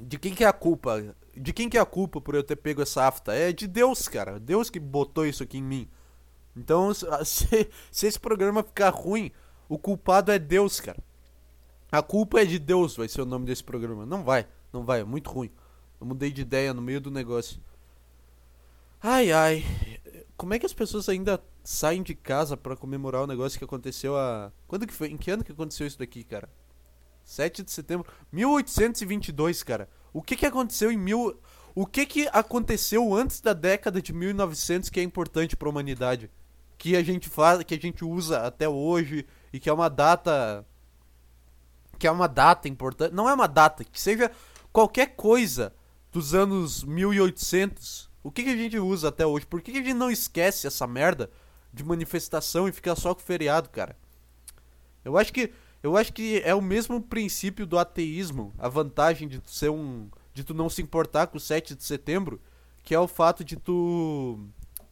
De 0.00 0.18
quem 0.18 0.34
que 0.34 0.44
é 0.44 0.46
a 0.46 0.52
culpa? 0.52 1.14
De 1.36 1.52
quem 1.52 1.68
que 1.68 1.78
é 1.78 1.80
a 1.80 1.86
culpa 1.86 2.20
por 2.20 2.34
eu 2.34 2.42
ter 2.42 2.56
pego 2.56 2.82
essa 2.82 3.06
afta? 3.06 3.32
É 3.32 3.52
de 3.52 3.66
Deus, 3.66 4.08
cara. 4.08 4.38
Deus 4.38 4.70
que 4.70 4.80
botou 4.80 5.26
isso 5.26 5.42
aqui 5.42 5.58
em 5.58 5.62
mim. 5.62 5.88
Então, 6.56 6.92
se, 7.24 7.70
se 7.90 8.06
esse 8.06 8.18
programa 8.18 8.62
ficar 8.62 8.90
ruim, 8.90 9.30
o 9.68 9.78
culpado 9.78 10.30
é 10.30 10.38
Deus, 10.38 10.80
cara. 10.80 11.02
A 11.90 12.02
culpa 12.02 12.40
é 12.40 12.44
de 12.44 12.58
Deus, 12.58 12.96
vai 12.96 13.08
ser 13.08 13.22
o 13.22 13.26
nome 13.26 13.46
desse 13.46 13.62
programa. 13.62 14.04
Não 14.04 14.24
vai, 14.24 14.46
não 14.72 14.84
vai, 14.84 15.00
é 15.00 15.04
muito 15.04 15.30
ruim. 15.30 15.50
Eu 16.00 16.06
mudei 16.06 16.32
de 16.32 16.42
ideia 16.42 16.74
no 16.74 16.82
meio 16.82 17.00
do 17.00 17.10
negócio. 17.10 17.60
Ai, 19.00 19.30
ai. 19.30 19.64
Como 20.36 20.54
é 20.54 20.58
que 20.58 20.66
as 20.66 20.72
pessoas 20.72 21.08
ainda 21.08 21.40
saem 21.62 22.02
de 22.02 22.14
casa 22.14 22.56
para 22.56 22.76
comemorar 22.76 23.22
o 23.22 23.26
negócio 23.26 23.58
que 23.58 23.64
aconteceu 23.64 24.16
a. 24.16 24.52
Quando 24.66 24.86
que 24.86 24.92
foi? 24.92 25.08
Em 25.08 25.16
que 25.16 25.30
ano 25.30 25.44
que 25.44 25.52
aconteceu 25.52 25.86
isso 25.86 25.98
daqui, 25.98 26.24
cara? 26.24 26.48
7 27.24 27.62
de 27.62 27.70
setembro. 27.70 28.06
1822, 28.30 29.62
cara. 29.62 29.88
O 30.12 30.22
que 30.22 30.36
que 30.36 30.46
aconteceu 30.46 30.92
em 30.92 30.96
mil. 30.96 31.40
O 31.74 31.86
que 31.86 32.06
que 32.06 32.28
aconteceu 32.32 33.14
antes 33.14 33.40
da 33.40 33.52
década 33.52 34.00
de 34.00 34.12
1900 34.12 34.90
que 34.90 35.00
é 35.00 35.02
importante 35.02 35.56
para 35.56 35.68
a 35.68 35.70
humanidade? 35.70 36.30
Que 36.78 36.94
a 36.94 37.02
gente 37.02 37.28
faz, 37.28 37.62
que 37.64 37.74
a 37.74 37.80
gente 37.80 38.04
usa 38.04 38.46
até 38.46 38.68
hoje 38.68 39.26
e 39.52 39.58
que 39.58 39.68
é 39.68 39.72
uma 39.72 39.88
data 39.88 40.64
que 41.98 42.06
é 42.06 42.10
uma 42.10 42.28
data 42.28 42.68
importante, 42.68 43.14
não 43.14 43.28
é 43.28 43.34
uma 43.34 43.46
data, 43.46 43.84
que 43.84 44.00
seja 44.00 44.30
qualquer 44.72 45.14
coisa 45.16 45.72
dos 46.12 46.34
anos 46.34 46.84
1800. 46.84 48.10
O 48.22 48.30
que 48.30 48.42
que 48.42 48.50
a 48.50 48.56
gente 48.56 48.78
usa 48.78 49.08
até 49.08 49.26
hoje? 49.26 49.46
Por 49.46 49.62
que 49.62 49.72
que 49.72 49.78
a 49.78 49.82
gente 49.82 49.94
não 49.94 50.10
esquece 50.10 50.66
essa 50.66 50.86
merda 50.86 51.30
de 51.72 51.84
manifestação 51.84 52.68
e 52.68 52.72
fica 52.72 52.94
só 52.94 53.14
com 53.14 53.20
feriado, 53.20 53.68
cara? 53.68 53.96
Eu 55.04 55.18
acho 55.18 55.32
que 55.32 55.52
eu 55.84 55.98
acho 55.98 56.14
que 56.14 56.40
é 56.46 56.54
o 56.54 56.62
mesmo 56.62 56.98
princípio 56.98 57.66
do 57.66 57.78
ateísmo, 57.78 58.54
a 58.58 58.70
vantagem 58.70 59.28
de 59.28 59.38
tu 59.38 59.50
ser 59.50 59.68
um 59.68 60.08
de 60.32 60.42
tu 60.42 60.54
não 60.54 60.70
se 60.70 60.80
importar 60.80 61.26
com 61.26 61.36
o 61.36 61.40
7 61.40 61.74
de 61.74 61.84
setembro, 61.84 62.40
que 62.82 62.94
é 62.94 62.98
o 62.98 63.06
fato 63.06 63.44
de 63.44 63.54
tu 63.54 64.40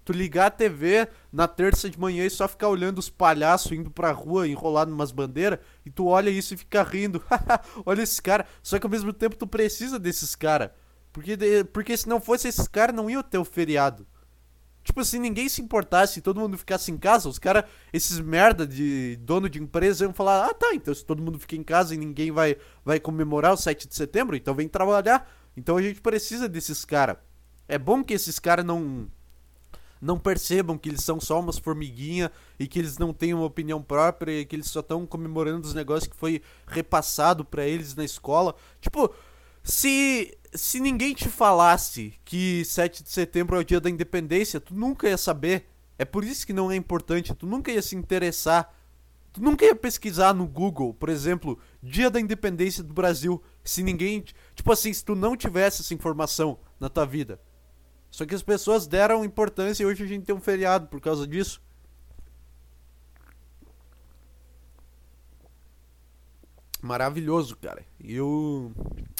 tu 0.04 0.12
ligar 0.12 0.46
a 0.48 0.50
TV 0.50 1.08
na 1.32 1.48
terça 1.48 1.88
de 1.88 1.98
manhã 1.98 2.26
e 2.26 2.30
só 2.30 2.46
ficar 2.46 2.68
olhando 2.68 2.98
os 2.98 3.08
palhaços 3.08 3.72
indo 3.72 3.90
pra 3.90 4.12
rua 4.12 4.46
enrolado 4.46 4.90
numas 4.90 5.12
bandeiras 5.12 5.60
e 5.86 5.90
tu 5.90 6.06
olha 6.06 6.28
isso 6.28 6.52
e 6.52 6.58
fica 6.58 6.82
rindo. 6.82 7.22
olha 7.86 8.02
esses 8.02 8.20
caras. 8.20 8.46
Só 8.62 8.78
que 8.78 8.84
ao 8.84 8.90
mesmo 8.90 9.14
tempo 9.14 9.36
tu 9.36 9.46
precisa 9.46 9.98
desses 9.98 10.34
caras. 10.34 10.72
Porque, 11.10 11.36
porque 11.72 11.96
se 11.96 12.08
não 12.08 12.20
fosse 12.20 12.48
esses 12.48 12.68
caras, 12.68 12.94
não 12.94 13.08
ia 13.08 13.22
ter 13.22 13.38
o 13.38 13.44
feriado. 13.44 14.06
Tipo, 14.82 15.04
se 15.04 15.18
ninguém 15.18 15.48
se 15.48 15.62
importasse 15.62 16.20
todo 16.20 16.40
mundo 16.40 16.58
ficasse 16.58 16.90
em 16.90 16.98
casa, 16.98 17.28
os 17.28 17.38
caras, 17.38 17.64
esses 17.92 18.18
merda 18.18 18.66
de 18.66 19.16
dono 19.22 19.48
de 19.48 19.60
empresa 19.60 20.04
iam 20.04 20.12
falar: 20.12 20.46
ah 20.46 20.54
tá, 20.54 20.74
então 20.74 20.92
se 20.92 21.04
todo 21.04 21.22
mundo 21.22 21.38
fica 21.38 21.56
em 21.56 21.62
casa 21.62 21.94
e 21.94 21.98
ninguém 21.98 22.32
vai, 22.32 22.56
vai 22.84 22.98
comemorar 22.98 23.52
o 23.52 23.56
7 23.56 23.86
de 23.86 23.94
setembro, 23.94 24.34
então 24.34 24.54
vem 24.54 24.68
trabalhar. 24.68 25.30
Então 25.56 25.76
a 25.76 25.82
gente 25.82 26.00
precisa 26.00 26.48
desses 26.48 26.84
caras. 26.84 27.16
É 27.68 27.78
bom 27.78 28.02
que 28.02 28.14
esses 28.14 28.38
caras 28.38 28.64
não 28.64 29.08
não 30.00 30.18
percebam 30.18 30.76
que 30.76 30.88
eles 30.88 31.04
são 31.04 31.20
só 31.20 31.38
umas 31.38 31.58
formiguinha 31.58 32.32
e 32.58 32.66
que 32.66 32.80
eles 32.80 32.98
não 32.98 33.14
têm 33.14 33.32
uma 33.32 33.44
opinião 33.44 33.80
própria 33.80 34.40
e 34.40 34.44
que 34.44 34.56
eles 34.56 34.66
só 34.66 34.80
estão 34.80 35.06
comemorando 35.06 35.64
os 35.64 35.74
negócios 35.74 36.12
que 36.12 36.16
foi 36.16 36.42
repassado 36.66 37.44
para 37.44 37.64
eles 37.64 37.94
na 37.94 38.04
escola. 38.04 38.52
Tipo, 38.80 39.14
se 39.62 40.36
se 40.54 40.80
ninguém 40.80 41.14
te 41.14 41.28
falasse 41.28 42.14
que 42.24 42.64
7 42.64 43.02
de 43.02 43.10
setembro 43.10 43.56
é 43.56 43.60
o 43.60 43.64
dia 43.64 43.80
da 43.80 43.88
independência, 43.88 44.60
tu 44.60 44.74
nunca 44.74 45.08
ia 45.08 45.16
saber. 45.16 45.68
É 45.98 46.04
por 46.04 46.24
isso 46.24 46.46
que 46.46 46.52
não 46.52 46.70
é 46.70 46.76
importante, 46.76 47.34
tu 47.34 47.46
nunca 47.46 47.70
ia 47.70 47.82
se 47.82 47.96
interessar. 47.96 48.74
Tu 49.32 49.42
nunca 49.42 49.64
ia 49.64 49.74
pesquisar 49.74 50.34
no 50.34 50.46
Google, 50.46 50.92
por 50.92 51.08
exemplo, 51.08 51.58
Dia 51.82 52.10
da 52.10 52.20
Independência 52.20 52.82
do 52.82 52.92
Brasil, 52.92 53.42
se 53.64 53.82
ninguém, 53.82 54.22
tipo 54.54 54.70
assim, 54.70 54.92
se 54.92 55.02
tu 55.02 55.14
não 55.14 55.34
tivesse 55.34 55.80
essa 55.80 55.94
informação 55.94 56.58
na 56.78 56.90
tua 56.90 57.06
vida. 57.06 57.40
Só 58.10 58.26
que 58.26 58.34
as 58.34 58.42
pessoas 58.42 58.86
deram 58.86 59.24
importância 59.24 59.82
e 59.82 59.86
hoje 59.86 60.04
a 60.04 60.06
gente 60.06 60.26
tem 60.26 60.34
um 60.34 60.40
feriado 60.40 60.86
por 60.88 61.00
causa 61.00 61.26
disso. 61.26 61.62
Maravilhoso, 66.82 67.56
cara. 67.56 67.86
E, 67.98 68.14
eu... 68.14 68.70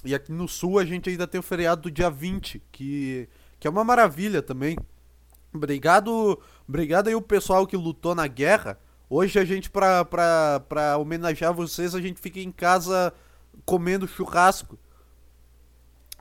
e 0.04 0.14
aqui 0.14 0.32
no 0.32 0.48
sul 0.48 0.78
a 0.78 0.84
gente 0.84 1.08
ainda 1.08 1.26
tem 1.26 1.38
o 1.38 1.42
feriado 1.42 1.82
do 1.82 1.90
dia 1.90 2.10
20, 2.10 2.62
que, 2.72 3.28
que 3.58 3.66
é 3.66 3.70
uma 3.70 3.84
maravilha 3.84 4.42
também. 4.42 4.76
Obrigado, 5.54 6.40
obrigado 6.66 7.08
aí 7.08 7.14
o 7.14 7.22
pessoal 7.22 7.66
que 7.66 7.76
lutou 7.76 8.14
na 8.14 8.26
guerra. 8.26 8.78
Hoje 9.08 9.38
a 9.38 9.44
gente, 9.44 9.70
pra, 9.70 10.04
pra, 10.04 10.60
pra 10.68 10.96
homenagear 10.96 11.52
vocês, 11.52 11.94
a 11.94 12.00
gente 12.00 12.20
fica 12.20 12.40
em 12.40 12.50
casa 12.50 13.12
comendo 13.64 14.08
churrasco. 14.08 14.78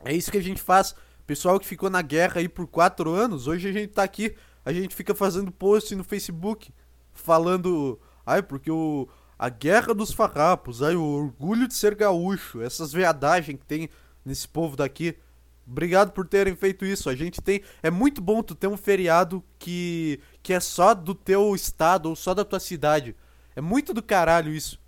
É 0.04 0.14
isso 0.14 0.32
que 0.32 0.38
a 0.38 0.44
gente 0.44 0.62
faz. 0.62 0.94
Pessoal 1.26 1.60
que 1.60 1.66
ficou 1.66 1.90
na 1.90 2.02
guerra 2.02 2.40
aí 2.40 2.50
por 2.50 2.68
quatro 2.68 3.12
anos, 3.12 3.48
hoje 3.48 3.70
a 3.70 3.72
gente 3.72 3.94
tá 3.94 4.04
aqui, 4.04 4.36
a 4.66 4.74
gente 4.74 4.94
fica 4.96 5.16
fazendo 5.16 5.52
post 5.52 5.96
no 5.96 6.04
Facebook, 6.04 6.74
falando. 7.14 8.00
Ai, 8.26 8.44
porque 8.44 8.70
o. 8.70 9.08
A 9.42 9.50
guerra 9.50 9.92
dos 9.92 10.14
farrapos, 10.14 10.84
ai, 10.84 10.96
o 10.96 11.04
orgulho 11.04 11.68
de 11.68 11.74
ser 11.74 11.96
gaúcho, 11.96 12.62
essas 12.62 12.94
veadagens 12.94 13.58
que 13.58 13.66
tem 13.66 13.90
nesse 14.24 14.48
povo 14.48 14.76
daqui. 14.76 15.18
Obrigado 15.66 16.12
por 16.12 16.28
terem 16.28 16.56
feito 16.56 16.86
isso. 16.86 17.10
A 17.10 17.16
gente 17.16 17.42
tem. 17.42 17.64
É 17.82 17.90
muito 17.90 18.22
bom 18.22 18.44
tu 18.44 18.54
ter 18.54 18.68
um 18.68 18.78
feriado 18.78 19.44
que. 19.58 20.20
que 20.44 20.54
é 20.54 20.60
só 20.60 20.94
do 20.94 21.16
teu 21.16 21.56
estado 21.56 22.10
ou 22.10 22.16
só 22.16 22.36
da 22.36 22.46
tua 22.46 22.60
cidade. 22.60 23.16
É 23.56 23.62
muito 23.62 23.96
do 23.96 24.04
caralho 24.04 24.54
isso. 24.54 24.80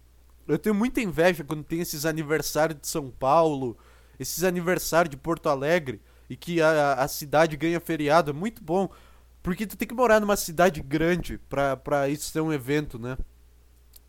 Eu 0.48 0.60
tenho 0.60 0.75
muita 0.75 1.01
inveja 1.01 1.43
quando 1.43 1.63
tem 1.63 1.79
esses 1.79 2.05
aniversários 2.05 2.79
de 2.79 2.88
São 2.88 3.10
Paulo, 3.10 3.75
esses 4.19 4.43
aniversários 4.43 5.10
de 5.10 5.17
Porto 5.17 5.50
Alegre 5.50 6.00
e 6.29 6.36
que 6.36 6.62
a, 6.62 6.93
a 6.93 7.07
cidade 7.07 7.57
ganha 7.57 7.79
feriado, 7.79 8.29
é 8.29 8.33
muito 8.33 8.63
bom. 8.63 8.88
Porque 9.41 9.65
tu 9.65 9.75
tem 9.75 9.88
que 9.88 9.95
morar 9.95 10.19
numa 10.19 10.38
cidade 10.38 10.79
grande 10.79 11.39
pra, 11.50 11.75
pra 11.75 12.07
isso 12.07 12.29
ser 12.29 12.41
um 12.41 12.53
evento, 12.53 13.00
né? 13.00 13.17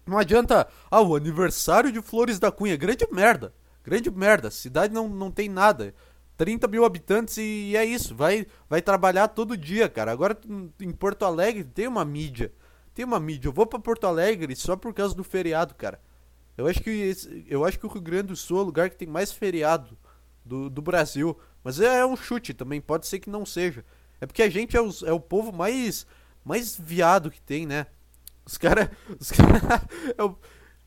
Não 0.07 0.19
adianta, 0.19 0.69
ah, 0.91 1.01
o 1.01 1.17
aniversário 1.17 1.91
de 1.91 2.03
Flores 2.03 2.39
da 2.39 2.53
Cunha, 2.53 2.77
grande 2.77 3.07
merda. 3.11 3.55
Grande 3.83 4.11
merda, 4.11 4.51
cidade 4.51 4.93
não, 4.93 5.09
não 5.09 5.31
tem 5.31 5.49
nada. 5.49 5.95
30 6.37 6.67
mil 6.69 6.85
habitantes 6.85 7.37
e 7.37 7.77
é 7.77 7.85
isso, 7.85 8.15
vai, 8.15 8.47
vai 8.69 8.83
trabalhar 8.83 9.29
todo 9.29 9.57
dia, 9.57 9.89
cara. 9.89 10.11
Agora 10.11 10.37
em 10.81 10.91
Porto 10.91 11.25
Alegre 11.25 11.65
tem 11.65 11.87
uma 11.87 12.05
mídia. 12.05 12.53
Tem 12.93 13.05
uma 13.05 13.21
mídia. 13.21 13.49
Eu 13.49 13.53
vou 13.53 13.67
para 13.67 13.79
Porto 13.79 14.07
Alegre 14.07 14.55
só 14.57 14.77
por 14.77 14.93
causa 14.93 15.15
do 15.15 15.25
feriado, 15.25 15.75
cara. 15.75 16.01
Eu 16.57 16.67
acho 16.67 16.81
que 16.81 16.91
esse, 16.91 17.45
eu 17.49 17.65
acho 17.65 17.79
que 17.79 17.87
o 17.87 17.89
Rio 17.89 18.03
Grande 18.03 18.29
do 18.29 18.37
Sul 18.37 18.59
é 18.59 18.63
o 18.63 18.65
lugar 18.65 18.91
que 18.91 18.97
tem 18.97 19.09
mais 19.09 19.33
feriado 19.33 19.97
do, 20.45 20.71
do 20.71 20.83
Brasil. 20.83 21.37
Mas 21.63 21.81
é, 21.81 22.01
é 22.01 22.07
um 22.07 22.17
chute 22.17 22.53
também, 22.55 22.81
pode 22.81 23.07
ser 23.07 23.19
que 23.19 23.31
não 23.31 23.45
seja. 23.45 23.85
É 24.21 24.27
porque 24.27 24.43
a 24.43 24.51
gente 24.51 24.77
é, 24.77 24.81
os, 24.81 25.03
é 25.03 25.13
o 25.13 25.21
povo 25.21 25.53
mais, 25.53 26.07
mais 26.45 26.77
viado 26.77 27.31
que 27.31 27.41
tem, 27.41 27.67
né? 27.67 27.87
Os 28.47 28.59
caras. 28.59 28.89
Cara, 29.37 29.83
eu, 30.19 30.39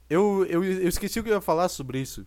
eu, 0.10 0.46
eu, 0.46 0.64
eu 0.64 0.88
esqueci 0.88 1.20
o 1.20 1.24
que 1.24 1.30
eu 1.30 1.36
ia 1.36 1.42
falar 1.42 1.70
sobre 1.70 2.00
isso. 2.00 2.26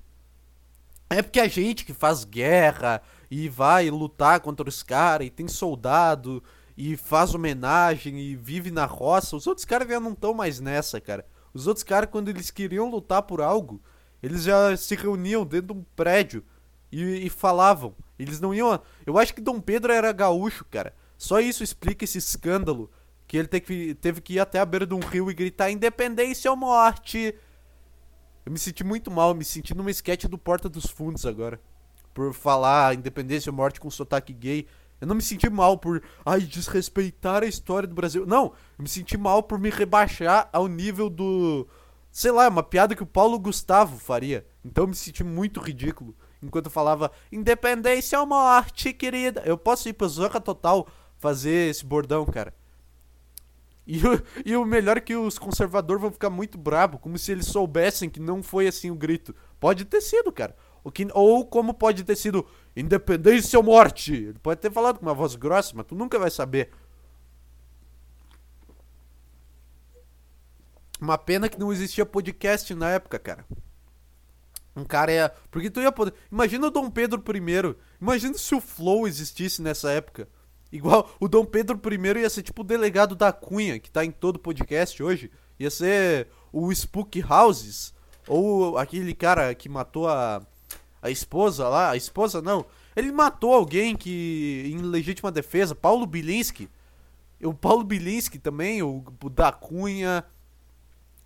É 1.08 1.22
porque 1.22 1.40
a 1.40 1.49
gente 1.49 1.84
que 1.84 1.92
faz 1.92 2.25
guerra 2.25 3.02
e 3.30 3.49
vai 3.49 3.90
lutar 3.90 4.40
contra 4.40 4.68
os 4.68 4.82
caras 4.82 5.26
e 5.26 5.30
tem 5.30 5.49
soldado 5.49 6.42
e 6.76 6.96
faz 6.96 7.34
homenagem 7.34 8.18
e 8.18 8.37
vive 8.37 8.70
na 8.70 8.87
roça, 8.87 9.37
os 9.37 9.46
outros 9.46 9.64
caras 9.64 9.88
já 9.88 10.00
não 10.00 10.12
estão 10.12 10.32
mais 10.32 10.60
nessa, 10.60 11.00
cara. 11.00 11.26
Os 11.52 11.66
outros 11.66 11.82
caras, 11.82 12.08
quando 12.10 12.28
eles 12.28 12.50
queriam 12.50 12.88
lutar 12.88 13.22
por 13.22 13.40
algo, 13.40 13.82
eles 14.22 14.44
já 14.44 14.76
se 14.76 14.94
reuniam 14.94 15.44
dentro 15.44 15.75
de 15.75 15.80
um 15.80 15.84
prédio 15.96 16.44
e, 16.92 17.26
e 17.26 17.28
falavam. 17.28 17.94
Eles 18.18 18.40
não 18.40 18.54
iam. 18.54 18.80
Eu 19.04 19.18
acho 19.18 19.34
que 19.34 19.40
Dom 19.40 19.60
Pedro 19.60 19.92
era 19.92 20.12
gaúcho, 20.12 20.64
cara. 20.64 20.94
Só 21.18 21.40
isso 21.40 21.62
explica 21.62 22.04
esse 22.04 22.18
escândalo. 22.18 22.90
Que 23.30 23.37
ele 23.37 23.46
teve 23.46 23.64
que, 23.64 23.94
teve 23.94 24.20
que 24.20 24.32
ir 24.34 24.40
até 24.40 24.58
a 24.58 24.66
beira 24.66 24.84
de 24.84 24.92
um 24.92 24.99
rio 24.99 25.30
e 25.30 25.34
gritar 25.34 25.70
independência 25.70 26.50
ou 26.50 26.56
morte. 26.56 27.32
Eu 28.44 28.50
me 28.50 28.58
senti 28.58 28.82
muito 28.82 29.08
mal, 29.08 29.32
me 29.34 29.44
senti 29.44 29.72
numa 29.72 29.92
sketch 29.92 30.25
do 30.25 30.37
Porta 30.37 30.68
dos 30.68 30.87
Fundos 30.87 31.25
agora. 31.25 31.60
Por 32.12 32.34
falar 32.34 32.92
independência 32.92 33.49
ou 33.49 33.54
morte 33.54 33.78
com 33.78 33.88
sotaque 33.88 34.32
gay. 34.32 34.66
Eu 35.00 35.06
não 35.06 35.14
me 35.14 35.22
senti 35.22 35.49
mal 35.49 35.78
por, 35.78 36.02
ai, 36.26 36.40
desrespeitar 36.40 37.44
a 37.44 37.46
história 37.46 37.87
do 37.87 37.94
Brasil. 37.94 38.26
Não, 38.26 38.46
eu 38.76 38.82
me 38.82 38.88
senti 38.88 39.16
mal 39.16 39.44
por 39.44 39.60
me 39.60 39.70
rebaixar 39.70 40.49
ao 40.52 40.66
nível 40.66 41.08
do. 41.08 41.68
Sei 42.10 42.32
lá, 42.32 42.49
uma 42.49 42.64
piada 42.64 42.96
que 42.96 43.02
o 43.04 43.06
Paulo 43.06 43.38
Gustavo 43.38 43.96
faria. 43.96 44.44
Então 44.64 44.82
eu 44.82 44.88
me 44.88 44.96
senti 44.96 45.22
muito 45.22 45.60
ridículo 45.60 46.16
enquanto 46.42 46.66
eu 46.66 46.72
falava 46.72 47.12
independência 47.30 48.18
ou 48.18 48.26
morte, 48.26 48.92
querida. 48.92 49.40
Eu 49.46 49.56
posso 49.56 49.88
ir 49.88 49.92
pra 49.92 50.08
Zorra 50.08 50.40
Total 50.40 50.84
fazer 51.16 51.70
esse 51.70 51.87
bordão, 51.87 52.26
cara. 52.26 52.58
E 53.87 53.99
o, 54.06 54.22
e 54.44 54.56
o 54.56 54.64
melhor 54.64 54.99
é 54.99 55.00
que 55.00 55.16
os 55.16 55.38
conservadores 55.38 56.00
vão 56.00 56.12
ficar 56.12 56.30
muito 56.30 56.56
bravo, 56.56 56.99
como 56.99 57.18
se 57.18 57.32
eles 57.32 57.46
soubessem 57.46 58.08
que 58.08 58.20
não 58.20 58.42
foi 58.42 58.68
assim 58.68 58.90
o 58.90 58.94
grito. 58.94 59.34
Pode 59.58 59.84
ter 59.84 60.00
sido, 60.00 60.30
cara. 60.30 60.54
O 60.82 60.90
que, 60.90 61.06
ou 61.12 61.44
como 61.44 61.75
pode 61.75 62.04
ter 62.04 62.16
sido 62.16 62.46
independência 62.75 63.58
ou 63.58 63.64
morte. 63.64 64.14
Ele 64.14 64.38
pode 64.38 64.60
ter 64.60 64.70
falado 64.70 64.99
com 64.99 65.06
uma 65.06 65.14
voz 65.14 65.34
grossa, 65.34 65.72
mas 65.75 65.87
tu 65.87 65.94
nunca 65.94 66.18
vai 66.18 66.30
saber. 66.30 66.70
Uma 71.00 71.16
pena 71.16 71.49
que 71.49 71.58
não 71.58 71.72
existia 71.72 72.04
podcast 72.04 72.75
na 72.75 72.90
época, 72.90 73.18
cara. 73.18 73.44
Um 74.76 74.84
cara 74.84 75.12
ia. 75.12 75.32
Porque 75.50 75.70
tu 75.70 75.80
ia 75.80 75.90
poder. 75.90 76.14
Imagina 76.30 76.66
o 76.66 76.70
Dom 76.70 76.90
Pedro 76.90 77.22
I. 77.34 77.76
Imagina 78.00 78.34
se 78.34 78.54
o 78.54 78.60
Flow 78.60 79.08
existisse 79.08 79.60
nessa 79.62 79.90
época. 79.90 80.28
Igual 80.72 81.10
o 81.18 81.28
Dom 81.28 81.44
Pedro 81.44 81.80
I 81.92 82.20
ia 82.20 82.30
ser 82.30 82.42
tipo 82.42 82.62
o 82.62 82.64
delegado 82.64 83.16
da 83.16 83.32
Cunha, 83.32 83.78
que 83.78 83.90
tá 83.90 84.04
em 84.04 84.10
todo 84.10 84.38
podcast 84.38 85.02
hoje. 85.02 85.30
Ia 85.58 85.70
ser 85.70 86.28
o 86.52 86.72
Spook 86.72 87.22
Houses. 87.28 87.92
Ou 88.28 88.78
aquele 88.78 89.14
cara 89.14 89.54
que 89.54 89.68
matou 89.68 90.08
a. 90.08 90.42
A 91.02 91.10
esposa 91.10 91.68
lá. 91.68 91.90
A 91.90 91.96
esposa 91.96 92.40
não. 92.40 92.64
Ele 92.94 93.10
matou 93.10 93.52
alguém 93.52 93.96
que. 93.96 94.70
em 94.72 94.78
legítima 94.78 95.32
defesa. 95.32 95.74
Paulo 95.74 96.06
Bilinski. 96.06 96.68
O 97.42 97.54
Paulo 97.54 97.82
Bilinski 97.82 98.38
também, 98.38 98.82
o, 98.82 99.02
o 99.22 99.30
da 99.30 99.50
Cunha. 99.50 100.24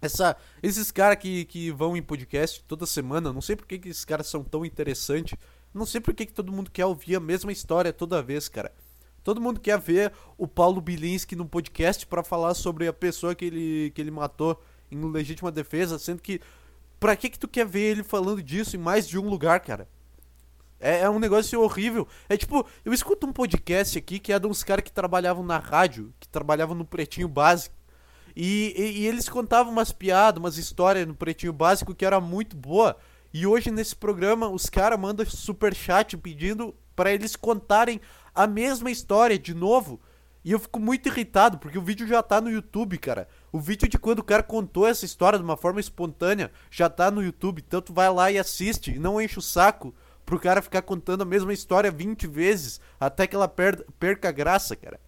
Essa, 0.00 0.36
esses 0.62 0.90
caras 0.90 1.18
que, 1.18 1.44
que 1.46 1.70
vão 1.70 1.96
em 1.96 2.02
podcast 2.02 2.62
toda 2.68 2.84
semana, 2.86 3.32
não 3.32 3.40
sei 3.40 3.56
por 3.56 3.66
que, 3.66 3.80
esses 3.88 4.04
caras 4.04 4.26
são 4.26 4.44
tão 4.44 4.64
interessantes. 4.64 5.36
Não 5.72 5.84
sei 5.84 6.00
por 6.00 6.14
que, 6.14 6.26
que 6.26 6.32
todo 6.32 6.52
mundo 6.52 6.70
quer 6.70 6.86
ouvir 6.86 7.16
a 7.16 7.20
mesma 7.20 7.50
história 7.50 7.92
toda 7.92 8.22
vez, 8.22 8.48
cara. 8.48 8.70
Todo 9.24 9.40
mundo 9.40 9.58
quer 9.58 9.78
ver 9.80 10.12
o 10.36 10.46
Paulo 10.46 10.82
Bilinski 10.82 11.34
no 11.34 11.46
podcast 11.46 12.06
para 12.06 12.22
falar 12.22 12.52
sobre 12.52 12.86
a 12.86 12.92
pessoa 12.92 13.34
que 13.34 13.46
ele, 13.46 13.90
que 13.94 14.00
ele 14.02 14.10
matou 14.10 14.62
em 14.92 15.00
legítima 15.10 15.50
defesa, 15.50 15.98
sendo 15.98 16.20
que 16.20 16.40
pra 17.00 17.16
que 17.16 17.30
que 17.30 17.38
tu 17.38 17.48
quer 17.48 17.66
ver 17.66 17.80
ele 17.80 18.04
falando 18.04 18.42
disso 18.42 18.76
em 18.76 18.78
mais 18.78 19.08
de 19.08 19.18
um 19.18 19.26
lugar, 19.26 19.60
cara? 19.60 19.88
É, 20.78 21.00
é 21.00 21.10
um 21.10 21.18
negócio 21.18 21.58
horrível. 21.62 22.06
É 22.28 22.36
tipo, 22.36 22.66
eu 22.84 22.92
escuto 22.92 23.26
um 23.26 23.32
podcast 23.32 23.96
aqui 23.96 24.18
que 24.18 24.30
é 24.30 24.38
de 24.38 24.46
uns 24.46 24.62
caras 24.62 24.84
que 24.84 24.92
trabalhavam 24.92 25.42
na 25.42 25.56
rádio, 25.56 26.12
que 26.20 26.28
trabalhavam 26.28 26.76
no 26.76 26.84
Pretinho 26.84 27.26
Básico. 27.26 27.74
E, 28.36 28.74
e, 28.76 29.00
e, 29.00 29.06
eles 29.06 29.28
contavam 29.28 29.72
umas 29.72 29.92
piadas, 29.92 30.38
umas 30.38 30.58
histórias 30.58 31.06
no 31.06 31.14
Pretinho 31.14 31.52
Básico 31.52 31.94
que 31.94 32.04
era 32.04 32.20
muito 32.20 32.54
boa. 32.54 32.98
E 33.32 33.46
hoje 33.46 33.70
nesse 33.70 33.96
programa 33.96 34.48
os 34.48 34.68
caras 34.68 35.00
mandam 35.00 35.24
super 35.24 35.74
chat 35.74 36.14
pedindo 36.18 36.74
para 36.94 37.12
eles 37.12 37.34
contarem 37.36 38.00
a 38.34 38.46
mesma 38.46 38.90
história 38.90 39.38
de 39.38 39.54
novo. 39.54 40.00
E 40.44 40.52
eu 40.52 40.58
fico 40.58 40.78
muito 40.78 41.08
irritado, 41.08 41.56
porque 41.56 41.78
o 41.78 41.82
vídeo 41.82 42.06
já 42.06 42.22
tá 42.22 42.38
no 42.38 42.50
YouTube, 42.50 42.98
cara. 42.98 43.26
O 43.50 43.58
vídeo 43.58 43.88
de 43.88 43.98
quando 43.98 44.18
o 44.18 44.24
cara 44.24 44.42
contou 44.42 44.86
essa 44.86 45.06
história 45.06 45.38
de 45.38 45.44
uma 45.44 45.56
forma 45.56 45.80
espontânea 45.80 46.52
já 46.70 46.90
tá 46.90 47.10
no 47.10 47.22
YouTube. 47.22 47.62
Tu 47.62 47.92
vai 47.92 48.12
lá 48.12 48.30
e 48.30 48.38
assiste 48.38 48.92
e 48.92 48.98
não 48.98 49.18
enche 49.18 49.38
o 49.38 49.42
saco 49.42 49.94
pro 50.24 50.38
cara 50.38 50.60
ficar 50.60 50.82
contando 50.82 51.22
a 51.22 51.26
mesma 51.26 51.52
história 51.52 51.90
20 51.90 52.26
vezes 52.26 52.80
até 53.00 53.26
que 53.26 53.34
ela 53.34 53.48
per 53.48 53.84
perca 53.98 54.28
a 54.28 54.32
graça, 54.32 54.76
cara. 54.76 55.00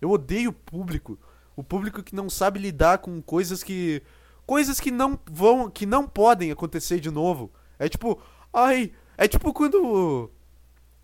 Eu 0.00 0.10
odeio 0.10 0.50
o 0.50 0.52
público. 0.52 1.18
O 1.56 1.64
público 1.64 2.02
que 2.02 2.14
não 2.14 2.28
sabe 2.30 2.58
lidar 2.58 2.98
com 2.98 3.20
coisas 3.22 3.62
que. 3.62 4.02
Coisas 4.46 4.78
que 4.78 4.90
não 4.90 5.18
vão. 5.30 5.70
que 5.70 5.86
não 5.86 6.06
podem 6.06 6.50
acontecer 6.50 7.00
de 7.00 7.10
novo. 7.10 7.50
É 7.78 7.88
tipo. 7.88 8.20
Ai. 8.52 8.92
É 9.16 9.26
tipo 9.26 9.52
quando. 9.52 10.30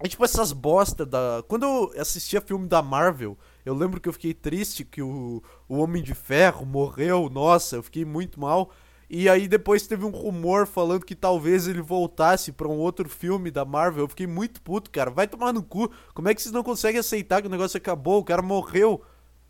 É 0.05 0.07
tipo 0.07 0.23
essas 0.23 0.53
bosta 0.53 1.07
da. 1.07 1.43
Quando 1.49 1.63
eu 1.63 1.95
assistia 1.99 2.39
filme 2.39 2.69
da 2.69 2.83
Marvel, 2.83 3.39
eu 3.65 3.73
lembro 3.73 3.99
que 3.99 4.07
eu 4.07 4.13
fiquei 4.13 4.35
triste 4.35 4.85
que 4.85 5.01
o, 5.01 5.43
o 5.67 5.79
Homem 5.79 6.03
de 6.03 6.13
Ferro 6.13 6.67
morreu. 6.67 7.31
Nossa, 7.31 7.77
eu 7.77 7.83
fiquei 7.83 8.05
muito 8.05 8.39
mal. 8.39 8.71
E 9.09 9.31
aí 9.31 9.49
depois 9.49 9.87
teve 9.87 10.05
um 10.05 10.11
rumor 10.11 10.67
falando 10.67 11.07
que 11.07 11.15
talvez 11.15 11.67
ele 11.67 11.81
voltasse 11.81 12.53
para 12.53 12.69
um 12.69 12.77
outro 12.77 13.09
filme 13.09 13.51
da 13.51 13.65
Marvel. 13.65 14.05
Eu 14.05 14.09
fiquei 14.09 14.27
muito 14.27 14.61
puto, 14.61 14.91
cara. 14.91 15.11
Vai 15.11 15.27
tomar 15.27 15.55
no 15.55 15.63
cu. 15.63 15.91
Como 16.13 16.29
é 16.29 16.35
que 16.35 16.43
vocês 16.43 16.53
não 16.53 16.63
conseguem 16.63 17.01
aceitar 17.01 17.41
que 17.41 17.49
o 17.49 17.51
negócio 17.51 17.79
acabou? 17.79 18.19
O 18.19 18.25
cara 18.25 18.43
morreu 18.43 19.01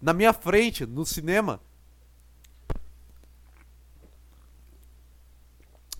na 0.00 0.12
minha 0.12 0.32
frente, 0.32 0.86
no 0.86 1.04
cinema. 1.04 1.60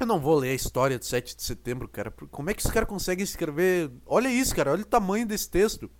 Eu 0.05 0.07
não 0.07 0.21
vou 0.21 0.37
ler 0.37 0.51
a 0.51 0.55
história 0.55 0.99
do 0.99 1.05
7 1.07 1.35
de 1.35 1.43
setembro, 1.43 1.89
cara. 1.89 2.11
Como 2.11 2.51
é 2.51 2.53
que 2.53 2.61
esse 2.61 2.71
cara 2.71 2.85
consegue 2.85 3.23
escrever. 3.23 3.91
Olha 4.05 4.29
isso, 4.29 4.55
cara. 4.55 4.71
Olha 4.71 4.83
o 4.83 4.87
tamanho 4.87 5.27
desse 5.27 5.49
texto. 5.49 5.91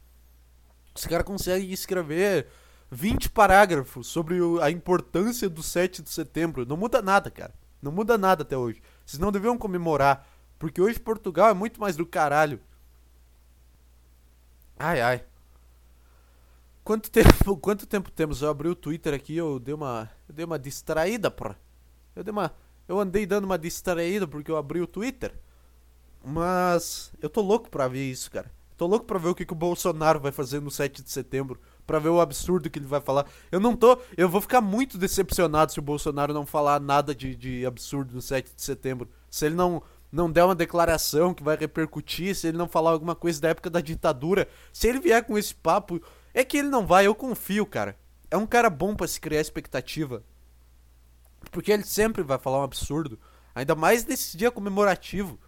Esse 0.95 1.09
cara 1.09 1.25
consegue 1.25 1.73
escrever 1.73 2.47
20 2.91 3.31
parágrafos 3.31 4.07
sobre 4.07 4.37
a 4.61 4.71
importância 4.71 5.49
do 5.49 5.63
7 5.63 6.03
de 6.03 6.11
setembro. 6.11 6.67
Não 6.67 6.77
muda 6.77 7.01
nada, 7.01 7.31
cara. 7.31 7.55
Não 7.81 7.91
muda 7.91 8.19
nada 8.19 8.43
até 8.43 8.55
hoje. 8.55 8.83
Vocês 9.07 9.19
não 9.19 9.33
deviam 9.33 9.57
comemorar. 9.57 10.29
Porque 10.59 10.83
hoje 10.83 11.01
Portugal 11.01 11.49
é 11.49 11.55
muito 11.55 11.81
mais 11.81 11.97
do 11.97 12.05
caralho. 12.05 12.61
Ai, 14.79 15.01
ai. 15.01 15.25
Quanto 16.85 17.11
tempo, 17.11 17.57
quanto 17.57 17.87
tempo 17.87 18.11
temos? 18.11 18.43
Eu 18.43 18.51
abri 18.51 18.69
o 18.69 18.75
Twitter 18.75 19.15
aqui, 19.15 19.35
eu 19.35 19.59
dei 19.59 19.73
uma, 19.73 20.11
eu 20.29 20.35
dei 20.35 20.45
uma 20.45 20.59
distraída, 20.59 21.31
pra. 21.31 21.57
Eu 22.15 22.23
dei 22.23 22.31
uma, 22.31 22.55
eu 22.89 22.99
andei 23.01 23.27
dando 23.27 23.45
uma 23.45 23.59
distraída 23.59 24.27
porque 24.27 24.51
eu 24.51 24.57
abri 24.57 24.81
o 24.81 24.87
Twitter. 24.87 25.35
Mas 26.25 27.13
eu 27.21 27.29
tô 27.29 27.41
louco 27.43 27.69
pra 27.69 27.89
ver 27.89 28.11
isso, 28.11 28.31
cara. 28.31 28.51
Tô 28.77 28.87
louco 28.87 29.07
pra 29.07 29.19
ver 29.19 29.29
o 29.29 29.35
que, 29.35 29.47
que 29.47 29.53
o 29.53 29.57
Bolsonaro 29.57 30.19
vai 30.19 30.33
fazer 30.33 30.61
no 30.61 30.71
7 30.71 31.03
de 31.03 31.11
setembro 31.11 31.61
para 31.87 31.99
ver 31.99 32.09
o 32.09 32.21
absurdo 32.21 32.69
que 32.69 32.79
ele 32.79 32.87
vai 32.87 33.01
falar. 33.01 33.27
Eu 33.53 33.61
não 33.61 33.77
tô. 33.77 33.99
Eu 34.17 34.29
vou 34.29 34.41
ficar 34.41 34.61
muito 34.61 34.99
decepcionado 34.99 35.73
se 35.73 35.79
o 35.79 35.83
Bolsonaro 35.83 36.33
não 36.35 36.47
falar 36.47 36.81
nada 36.81 37.15
de, 37.15 37.37
de 37.37 37.65
absurdo 37.65 38.15
no 38.15 38.23
7 38.23 38.51
de 38.55 38.63
setembro. 38.63 39.09
Se 39.31 39.47
ele 39.47 39.55
não, 39.55 39.83
não 40.11 40.31
der 40.31 40.45
uma 40.45 40.55
declaração 40.55 41.33
que 41.33 41.43
vai 41.43 41.57
repercutir, 41.57 42.35
se 42.35 42.49
ele 42.49 42.59
não 42.59 42.69
falar 42.69 42.91
alguma 42.91 43.15
coisa 43.15 43.41
da 43.41 43.51
época 43.51 43.71
da 43.71 43.81
ditadura. 43.81 44.49
Se 44.73 44.89
ele 44.89 45.01
vier 45.01 45.23
com 45.25 45.39
esse 45.39 45.55
papo. 45.55 46.01
É 46.33 46.43
que 46.43 46.59
ele 46.59 46.69
não 46.69 46.85
vai, 46.85 47.07
eu 47.07 47.15
confio, 47.15 47.65
cara. 47.65 47.97
É 48.29 48.37
um 48.37 48.47
cara 48.47 48.69
bom 48.69 48.97
para 48.97 49.07
se 49.07 49.21
criar 49.21 49.41
expectativa. 49.41 50.25
Porque 51.55 51.71
ele 51.71 51.85
sempre 51.85 52.25
vai 52.25 52.37
falar 52.37 52.59
um 52.59 52.65
absurdo. 52.65 53.17
Ainda 53.55 53.77
mais 53.77 54.05
nesse 54.05 54.37
dia 54.37 54.51
comemorativo. 54.51 55.39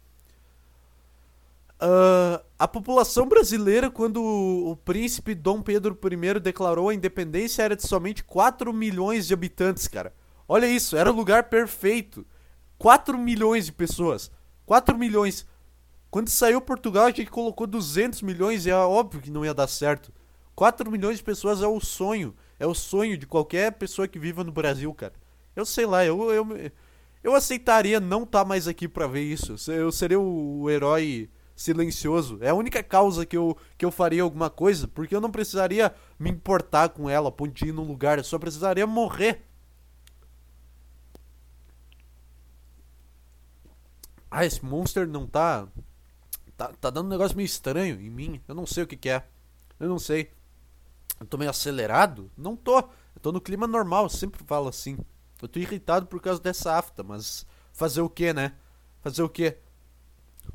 Uh, 1.85 2.43
a 2.59 2.67
população 2.67 3.29
brasileira, 3.29 3.91
quando 3.91 4.23
o 4.23 4.75
príncipe 4.75 5.35
Dom 5.35 5.61
Pedro 5.61 5.99
I 6.03 6.41
declarou 6.41 6.89
a 6.89 6.95
independência, 6.95 7.63
era 7.63 7.77
de 7.77 7.87
somente 7.87 8.25
4 8.25 8.73
milhões 8.73 9.27
de 9.27 9.35
habitantes, 9.35 9.87
cara. 9.87 10.15
Olha 10.49 10.67
isso, 10.67 10.97
era 10.97 11.13
o 11.13 11.15
lugar 11.15 11.51
perfeito. 11.51 12.25
4 12.79 13.19
milhões 13.19 13.67
de 13.67 13.73
pessoas. 13.73 14.31
4 14.65 14.97
milhões. 14.97 15.47
Quando 16.11 16.31
saiu 16.31 16.59
Portugal, 16.59 17.05
a 17.05 17.11
gente 17.11 17.31
colocou 17.31 17.67
200 17.67 18.23
milhões 18.23 18.65
e 18.65 18.71
é 18.71 18.77
óbvio 18.77 19.21
que 19.21 19.31
não 19.31 19.45
ia 19.45 19.53
dar 19.53 19.67
certo. 19.67 20.11
4 20.55 20.91
milhões 20.91 21.19
de 21.19 21.25
pessoas 21.25 21.61
é 21.61 21.67
o 21.67 21.81
sonho. 21.81 22.35
É 22.59 22.67
o 22.67 22.75
sonho 22.75 23.19
de 23.19 23.27
qualquer 23.27 23.73
pessoa 23.73 24.09
que 24.09 24.19
viva 24.19 24.43
no 24.43 24.53
Brasil, 24.53 24.93
cara. 24.95 25.13
Eu 25.55 25.67
sei 25.67 25.85
lá, 25.85 26.03
eu 26.03 26.33
eu, 26.33 26.47
eu 27.23 27.35
aceitaria 27.35 28.01
não 28.01 28.23
estar 28.23 28.41
tá 28.41 28.45
mais 28.45 28.67
aqui 28.67 28.89
para 28.89 29.07
ver 29.07 29.25
isso. 29.25 29.57
Eu 29.71 29.93
seria 29.93 30.19
o 30.19 30.71
herói 30.71 31.29
silencioso. 31.55 32.39
É 32.41 32.49
a 32.49 32.55
única 32.55 32.83
causa 32.83 33.25
que 33.25 33.37
eu, 33.37 33.57
que 33.79 33.85
eu 33.85 33.91
faria 33.91 34.23
alguma 34.23 34.51
coisa, 34.51 34.89
porque 34.89 35.15
eu 35.15 35.21
não 35.21 35.31
precisaria 35.31 35.95
me 36.19 36.31
importar 36.31 36.89
com 36.91 37.09
ela, 37.09 37.35
ir 37.65 37.73
num 37.73 37.87
lugar, 37.87 38.19
eu 38.19 38.25
só 38.25 38.39
precisaria 38.39 38.87
morrer. 38.87 39.45
Ah, 44.31 44.45
esse 44.45 44.65
monster 44.65 45.07
não 45.07 45.27
tá. 45.27 45.69
Tá, 46.57 46.73
tá 46.81 46.91
dando 46.91 47.07
um 47.07 47.11
negócio 47.11 47.37
meio 47.37 47.47
estranho 47.47 48.01
em 48.01 48.11
mim. 48.11 48.41
Eu 48.49 48.55
não 48.55 48.67
sei 48.67 48.83
o 48.83 48.87
que, 48.87 48.97
que 48.97 49.09
é. 49.09 49.25
Eu 49.79 49.89
não 49.89 49.99
sei. 49.99 50.33
Eu 51.21 51.27
tô 51.27 51.39
meio 51.39 51.51
acelerado? 51.51 52.31
Não 52.37 52.57
tô. 52.57 52.79
Eu 52.79 53.21
tô 53.23 53.31
no 53.31 53.41
clima 53.41 53.67
normal, 53.67 54.09
sempre 54.09 54.43
falo 54.45 54.69
assim. 54.69 54.99
Eu 55.41 55.47
tô 55.47 55.61
irritado 55.61 56.07
por 56.07 56.21
causa 56.21 56.41
dessa 56.41 56.77
afta, 56.77 57.03
mas 57.03 57.47
fazer 57.73 58.01
o 58.01 58.09
que, 58.09 58.33
né? 58.33 58.55
Fazer 59.03 59.23
o 59.23 59.29
que? 59.29 59.57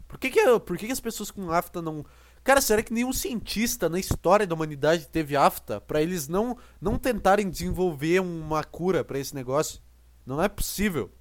Por 0.07 0.17
que 0.17 0.29
que, 0.29 0.59
por 0.59 0.77
que 0.77 0.87
que 0.87 0.91
as 0.91 0.99
pessoas 0.99 1.31
com 1.31 1.51
afta 1.51 1.81
não... 1.81 2.05
Cara, 2.43 2.61
será 2.61 2.81
que 2.81 2.93
nenhum 2.93 3.13
cientista 3.13 3.89
na 3.89 3.99
história 3.99 4.47
da 4.47 4.55
humanidade 4.55 5.07
teve 5.07 5.35
afta 5.35 5.79
para 5.81 6.01
eles 6.01 6.27
não 6.27 6.57
não 6.81 6.97
tentarem 6.97 7.49
desenvolver 7.49 8.21
uma 8.21 8.63
cura 8.63 9.03
para 9.03 9.19
esse 9.19 9.35
negócio? 9.35 9.81
Não 10.25 10.41
é 10.41 10.47
possível. 10.47 11.11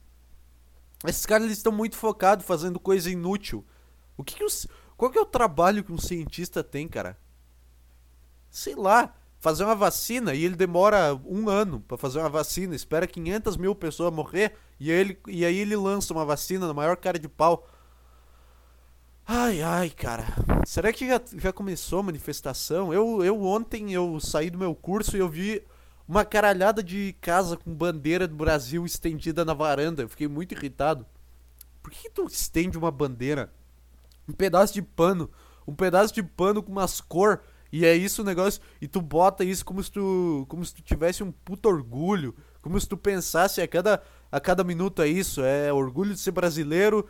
Esses 1.07 1.27
caras 1.27 1.51
estão 1.51 1.73
muito 1.73 1.97
focados 1.97 2.47
fazendo 2.47 2.81
coisa 2.81 3.11
inútil. 3.11 3.65
O 4.17 4.25
que, 4.25 4.37
que 4.37 4.45
os, 4.45 4.67
qual 4.97 5.11
que 5.11 5.19
é 5.19 5.21
o 5.21 5.27
trabalho 5.27 5.85
que 5.85 5.93
um 5.93 5.99
cientista 5.99 6.63
tem, 6.63 6.89
cara? 6.89 7.19
Sei 8.51 8.75
lá 8.75 9.15
fazer 9.39 9.65
uma 9.65 9.75
vacina 9.75 10.35
e 10.35 10.45
ele 10.45 10.57
demora 10.57 11.15
um 11.25 11.49
ano 11.49 11.81
para 11.81 11.97
fazer 11.97 12.19
uma 12.19 12.29
vacina, 12.29 12.75
espera 12.75 13.07
500 13.07 13.57
mil 13.57 13.75
pessoas 13.75 14.13
morrer 14.13 14.55
e, 14.81 14.91
ele, 14.91 15.19
e 15.27 15.45
aí 15.45 15.59
ele 15.59 15.77
lança 15.77 16.13
uma 16.13 16.25
vacina 16.25 16.67
na 16.67 16.75
maior 16.75 16.97
cara 16.97 17.19
de 17.19 17.29
pau. 17.29 17.67
Ai, 19.31 19.61
ai, 19.61 19.91
cara. 19.91 20.25
Será 20.67 20.91
que 20.91 21.07
já, 21.07 21.21
já 21.37 21.53
começou 21.53 21.99
a 21.99 22.03
manifestação? 22.05 22.95
Eu, 22.95 23.23
eu 23.23 23.43
ontem 23.43 23.93
eu 23.93 24.19
saí 24.21 24.49
do 24.49 24.57
meu 24.57 24.75
curso 24.75 25.19
e 25.19 25.21
eu 25.21 25.29
vi 25.29 25.63
uma 26.09 26.25
caralhada 26.25 26.83
de 26.83 27.15
casa 27.21 27.55
com 27.55 27.75
bandeira 27.75 28.27
do 28.27 28.35
Brasil 28.35 28.87
estendida 28.87 29.45
na 29.45 29.53
varanda. 29.53 30.01
Eu 30.01 30.09
fiquei 30.09 30.27
muito 30.27 30.53
irritado. 30.53 31.05
Por 31.83 31.93
que, 31.93 32.05
que 32.05 32.11
tu 32.11 32.25
estende 32.25 32.79
uma 32.79 32.91
bandeira? 32.91 33.53
Um 34.27 34.33
pedaço 34.33 34.73
de 34.73 34.81
pano. 34.81 35.31
Um 35.67 35.75
pedaço 35.75 36.15
de 36.15 36.23
pano 36.23 36.63
com 36.63 36.73
umas 36.73 36.99
cor 36.99 37.43
e 37.71 37.85
é 37.85 37.95
isso 37.95 38.23
o 38.23 38.25
negócio. 38.25 38.63
E 38.81 38.89
tu 38.89 39.03
bota 39.03 39.45
isso 39.45 39.63
como 39.63 39.83
se 39.83 39.93
tu, 39.93 40.47
como 40.49 40.65
se 40.65 40.75
tu 40.75 40.81
tivesse 40.81 41.23
um 41.23 41.31
puto 41.31 41.69
orgulho. 41.69 42.35
Como 42.63 42.81
se 42.81 42.89
tu 42.89 42.97
pensasse 42.97 43.61
a 43.61 43.69
cada, 43.69 44.03
a 44.33 44.41
cada 44.41 44.65
minuto 44.65 45.03
é 45.03 45.09
isso. 45.09 45.43
É 45.43 45.71
orgulho 45.71 46.15
de 46.15 46.21
ser 46.21 46.31
brasileiro. 46.31 47.07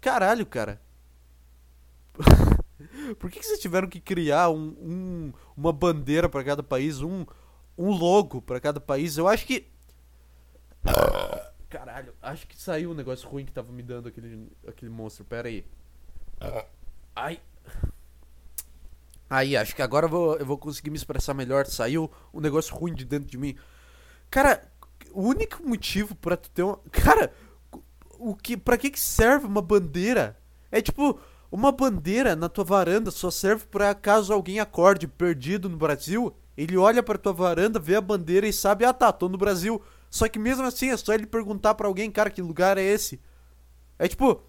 Caralho, 0.00 0.46
cara. 0.46 0.80
Por 3.18 3.30
que, 3.30 3.40
que 3.40 3.46
vocês 3.46 3.60
tiveram 3.60 3.88
que 3.88 4.00
criar 4.00 4.50
um, 4.50 4.76
um 4.80 5.32
uma 5.56 5.72
bandeira 5.72 6.28
para 6.28 6.44
cada 6.44 6.62
país? 6.62 7.00
Um, 7.00 7.24
um 7.76 7.90
logo 7.90 8.42
para 8.42 8.60
cada 8.60 8.80
país? 8.80 9.16
Eu 9.16 9.28
acho 9.28 9.46
que. 9.46 9.66
Caralho, 11.68 12.12
acho 12.20 12.46
que 12.46 12.56
saiu 12.60 12.90
um 12.90 12.94
negócio 12.94 13.28
ruim 13.28 13.46
que 13.46 13.52
tava 13.52 13.72
me 13.72 13.82
dando 13.82 14.08
aquele, 14.08 14.50
aquele 14.66 14.90
monstro. 14.90 15.24
Pera 15.24 15.48
aí. 15.48 15.64
Ai. 17.16 17.40
Aí, 19.30 19.56
acho 19.56 19.74
que 19.74 19.80
agora 19.80 20.06
eu 20.06 20.10
vou, 20.10 20.36
eu 20.36 20.44
vou 20.44 20.58
conseguir 20.58 20.90
me 20.90 20.96
expressar 20.96 21.32
melhor. 21.32 21.66
Saiu 21.66 22.10
um 22.34 22.40
negócio 22.40 22.74
ruim 22.74 22.94
de 22.94 23.04
dentro 23.04 23.30
de 23.30 23.38
mim. 23.38 23.56
Cara, 24.30 24.70
o 25.12 25.22
único 25.22 25.66
motivo 25.66 26.14
para 26.14 26.36
tu 26.36 26.50
ter 26.50 26.62
uma. 26.62 26.78
Cara, 26.90 27.32
o 28.18 28.34
que, 28.34 28.56
pra 28.56 28.76
que, 28.76 28.90
que 28.90 29.00
serve 29.00 29.46
uma 29.46 29.62
bandeira? 29.62 30.38
É 30.70 30.82
tipo, 30.82 31.18
uma 31.52 31.70
bandeira 31.70 32.34
na 32.34 32.48
tua 32.48 32.64
varanda 32.64 33.10
só 33.10 33.30
serve 33.30 33.66
para 33.70 33.94
caso 33.94 34.32
alguém 34.32 34.58
acorde 34.58 35.06
perdido 35.06 35.68
no 35.68 35.76
Brasil. 35.76 36.34
Ele 36.56 36.78
olha 36.78 37.02
pra 37.02 37.18
tua 37.18 37.34
varanda, 37.34 37.78
vê 37.78 37.94
a 37.94 38.00
bandeira 38.00 38.48
e 38.48 38.52
sabe, 38.52 38.86
ah 38.86 38.92
tá, 38.94 39.12
tô 39.12 39.28
no 39.28 39.36
Brasil. 39.36 39.82
Só 40.08 40.26
que 40.28 40.38
mesmo 40.38 40.64
assim 40.64 40.88
é 40.88 40.96
só 40.96 41.12
ele 41.12 41.26
perguntar 41.26 41.74
para 41.74 41.86
alguém, 41.86 42.10
cara, 42.10 42.30
que 42.30 42.40
lugar 42.40 42.78
é 42.78 42.82
esse? 42.82 43.20
É 43.98 44.08
tipo, 44.08 44.42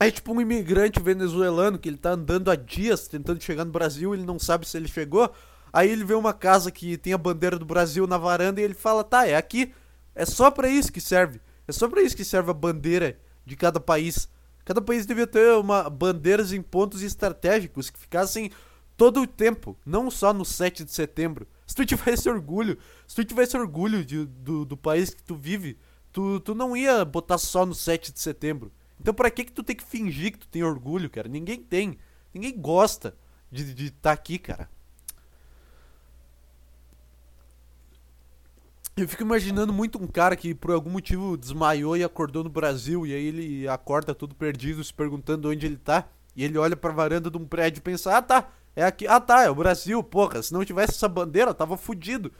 é 0.00 0.10
tipo 0.10 0.32
um 0.32 0.40
imigrante 0.40 1.00
venezuelano 1.00 1.78
que 1.78 1.90
ele 1.90 1.98
tá 1.98 2.12
andando 2.12 2.50
há 2.50 2.56
dias 2.56 3.06
tentando 3.06 3.42
chegar 3.42 3.66
no 3.66 3.70
Brasil, 3.70 4.14
ele 4.14 4.24
não 4.24 4.38
sabe 4.38 4.66
se 4.66 4.74
ele 4.74 4.88
chegou. 4.88 5.30
Aí 5.70 5.90
ele 5.90 6.02
vê 6.02 6.14
uma 6.14 6.32
casa 6.32 6.70
que 6.70 6.96
tem 6.96 7.12
a 7.12 7.18
bandeira 7.18 7.58
do 7.58 7.66
Brasil 7.66 8.06
na 8.06 8.16
varanda 8.16 8.58
e 8.58 8.64
ele 8.64 8.72
fala: 8.72 9.04
"Tá, 9.04 9.26
é 9.26 9.36
aqui. 9.36 9.74
É 10.14 10.24
só 10.24 10.50
para 10.50 10.66
isso 10.68 10.90
que 10.90 11.00
serve. 11.00 11.40
É 11.66 11.72
só 11.72 11.86
para 11.88 12.00
isso 12.00 12.16
que 12.16 12.24
serve 12.24 12.50
a 12.50 12.54
bandeira 12.54 13.18
de 13.44 13.54
cada 13.54 13.78
país. 13.78 14.28
Cada 14.68 14.82
país 14.82 15.06
devia 15.06 15.26
ter 15.26 15.54
uma 15.54 15.88
bandeiras 15.88 16.52
em 16.52 16.60
pontos 16.60 17.00
estratégicos 17.00 17.88
que 17.88 17.98
ficassem 17.98 18.50
todo 18.98 19.22
o 19.22 19.26
tempo, 19.26 19.74
não 19.82 20.10
só 20.10 20.30
no 20.30 20.44
7 20.44 20.84
de 20.84 20.92
setembro. 20.92 21.48
Se 21.66 21.74
tu 21.74 21.86
tivesse 21.86 22.28
orgulho, 22.28 22.76
se 23.06 23.16
tu 23.16 23.24
tivesse 23.24 23.56
orgulho 23.56 24.04
de, 24.04 24.26
do, 24.26 24.66
do 24.66 24.76
país 24.76 25.08
que 25.08 25.22
tu 25.22 25.34
vive, 25.34 25.78
tu, 26.12 26.38
tu 26.40 26.54
não 26.54 26.76
ia 26.76 27.02
botar 27.02 27.38
só 27.38 27.64
no 27.64 27.74
7 27.74 28.12
de 28.12 28.20
setembro. 28.20 28.70
Então 29.00 29.14
pra 29.14 29.30
que 29.30 29.44
que 29.44 29.52
tu 29.52 29.62
tem 29.62 29.74
que 29.74 29.82
fingir 29.82 30.32
que 30.32 30.40
tu 30.40 30.48
tem 30.48 30.62
orgulho, 30.62 31.08
cara? 31.08 31.30
Ninguém 31.30 31.62
tem. 31.62 31.96
Ninguém 32.34 32.54
gosta 32.60 33.16
de 33.50 33.62
estar 33.62 33.74
de 33.74 33.90
tá 33.90 34.12
aqui, 34.12 34.38
cara. 34.38 34.68
Eu 38.98 39.06
fico 39.06 39.22
imaginando 39.22 39.72
muito 39.72 40.02
um 40.02 40.08
cara 40.08 40.34
que 40.34 40.52
por 40.52 40.72
algum 40.72 40.90
motivo 40.90 41.36
desmaiou 41.36 41.96
e 41.96 42.02
acordou 42.02 42.42
no 42.42 42.50
Brasil 42.50 43.06
e 43.06 43.14
aí 43.14 43.26
ele 43.26 43.68
acorda 43.68 44.12
todo 44.12 44.34
perdido, 44.34 44.82
se 44.82 44.92
perguntando 44.92 45.48
onde 45.48 45.66
ele 45.66 45.76
tá. 45.76 46.08
E 46.34 46.42
ele 46.42 46.58
olha 46.58 46.76
pra 46.76 46.90
varanda 46.90 47.30
de 47.30 47.36
um 47.36 47.46
prédio 47.46 47.78
e 47.78 47.82
pensa: 47.82 48.16
"Ah, 48.16 48.22
tá, 48.22 48.50
é 48.74 48.84
aqui. 48.84 49.06
Ah, 49.06 49.20
tá, 49.20 49.44
é 49.44 49.50
o 49.50 49.54
Brasil, 49.54 50.02
porra. 50.02 50.42
Se 50.42 50.52
não 50.52 50.64
tivesse 50.64 50.94
essa 50.94 51.08
bandeira, 51.08 51.50
eu 51.50 51.54
tava 51.54 51.76
fudido." 51.76 52.32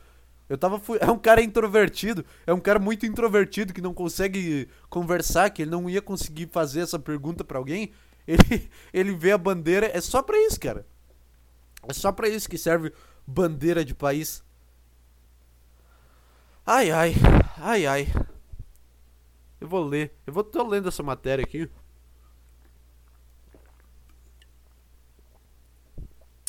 Eu 0.48 0.56
tava. 0.58 0.78
Fu... 0.80 0.96
É 1.00 1.10
um 1.10 1.18
cara 1.18 1.42
introvertido. 1.42 2.24
É 2.46 2.52
um 2.52 2.60
cara 2.60 2.78
muito 2.78 3.06
introvertido 3.06 3.72
que 3.72 3.80
não 3.80 3.94
consegue 3.94 4.68
conversar, 4.88 5.50
que 5.50 5.62
ele 5.62 5.70
não 5.70 5.88
ia 5.88 6.02
conseguir 6.02 6.48
fazer 6.50 6.80
essa 6.80 6.98
pergunta 6.98 7.44
para 7.44 7.58
alguém. 7.58 7.92
Ele, 8.28 8.68
ele 8.92 9.16
vê 9.16 9.32
a 9.32 9.38
bandeira. 9.38 9.90
É 9.90 10.02
só 10.02 10.20
pra 10.20 10.36
isso, 10.36 10.60
cara. 10.60 10.86
É 11.88 11.94
só 11.94 12.12
pra 12.12 12.28
isso 12.28 12.46
que 12.46 12.58
serve 12.58 12.92
bandeira 13.26 13.82
de 13.82 13.94
país. 13.94 14.44
Ai, 16.70 16.90
ai. 16.90 17.14
Ai, 17.56 17.86
ai. 17.86 18.06
Eu 19.58 19.66
vou 19.66 19.82
ler. 19.82 20.12
Eu 20.26 20.34
vou 20.34 20.44
tô 20.44 20.62
lendo 20.68 20.88
essa 20.88 21.02
matéria 21.02 21.42
aqui. 21.42 21.66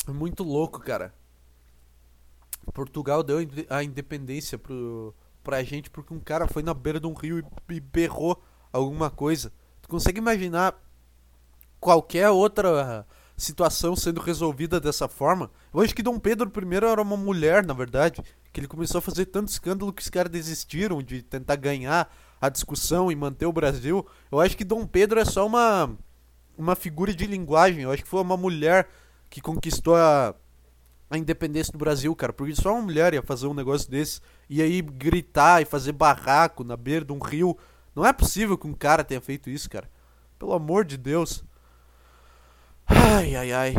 É 0.06 0.10
muito 0.10 0.44
louco, 0.44 0.78
cara. 0.78 1.14
Portugal 2.74 3.22
deu 3.22 3.38
a 3.70 3.82
independência 3.82 4.58
pro, 4.58 5.14
pra 5.42 5.62
gente 5.62 5.88
porque 5.88 6.12
um 6.12 6.20
cara 6.20 6.46
foi 6.46 6.62
na 6.62 6.74
beira 6.74 7.00
de 7.00 7.06
um 7.06 7.14
rio 7.14 7.38
e, 7.38 7.74
e 7.76 7.80
berrou 7.80 8.42
alguma 8.70 9.08
coisa. 9.08 9.50
Tu 9.80 9.88
consegue 9.88 10.18
imaginar 10.18 10.78
qualquer 11.80 12.28
outra 12.28 13.06
situação 13.38 13.96
sendo 13.96 14.20
resolvida 14.20 14.78
dessa 14.78 15.08
forma? 15.08 15.50
Eu 15.72 15.80
acho 15.80 15.94
que 15.94 16.02
Dom 16.02 16.18
Pedro 16.18 16.52
I 16.54 16.74
era 16.76 17.00
uma 17.00 17.16
mulher, 17.16 17.64
na 17.64 17.72
verdade, 17.72 18.22
que 18.52 18.60
ele 18.60 18.66
começou 18.66 18.98
a 18.98 19.02
fazer 19.02 19.26
tanto 19.26 19.48
escândalo 19.48 19.92
que 19.92 20.02
os 20.02 20.10
caras 20.10 20.30
desistiram 20.30 21.02
de 21.02 21.22
tentar 21.22 21.56
ganhar 21.56 22.12
a 22.40 22.48
discussão 22.48 23.10
e 23.10 23.16
manter 23.16 23.46
o 23.46 23.52
Brasil. 23.52 24.06
Eu 24.30 24.40
acho 24.40 24.56
que 24.56 24.64
Dom 24.64 24.86
Pedro 24.86 25.20
é 25.20 25.24
só 25.24 25.46
uma 25.46 25.96
uma 26.56 26.76
figura 26.76 27.14
de 27.14 27.26
linguagem. 27.26 27.82
Eu 27.82 27.92
acho 27.92 28.02
que 28.02 28.08
foi 28.08 28.20
uma 28.20 28.36
mulher 28.36 28.88
que 29.28 29.40
conquistou 29.40 29.96
a 29.96 30.34
a 31.10 31.18
independência 31.18 31.72
do 31.72 31.78
Brasil, 31.78 32.14
cara. 32.14 32.32
Porque 32.32 32.54
só 32.54 32.72
uma 32.72 32.82
mulher 32.82 33.12
ia 33.12 33.22
fazer 33.22 33.46
um 33.48 33.54
negócio 33.54 33.90
desse. 33.90 34.20
E 34.48 34.62
aí 34.62 34.80
gritar 34.80 35.60
e 35.60 35.64
fazer 35.64 35.92
barraco 35.92 36.62
na 36.62 36.76
beira 36.76 37.04
de 37.04 37.12
um 37.12 37.18
rio. 37.18 37.58
Não 37.94 38.06
é 38.06 38.12
possível 38.12 38.56
que 38.56 38.68
um 38.68 38.74
cara 38.74 39.02
tenha 39.02 39.20
feito 39.20 39.50
isso, 39.50 39.68
cara. 39.68 39.90
Pelo 40.38 40.52
amor 40.52 40.84
de 40.84 40.96
Deus. 40.96 41.44
Ai, 42.86 43.34
ai, 43.34 43.52
ai. 43.52 43.74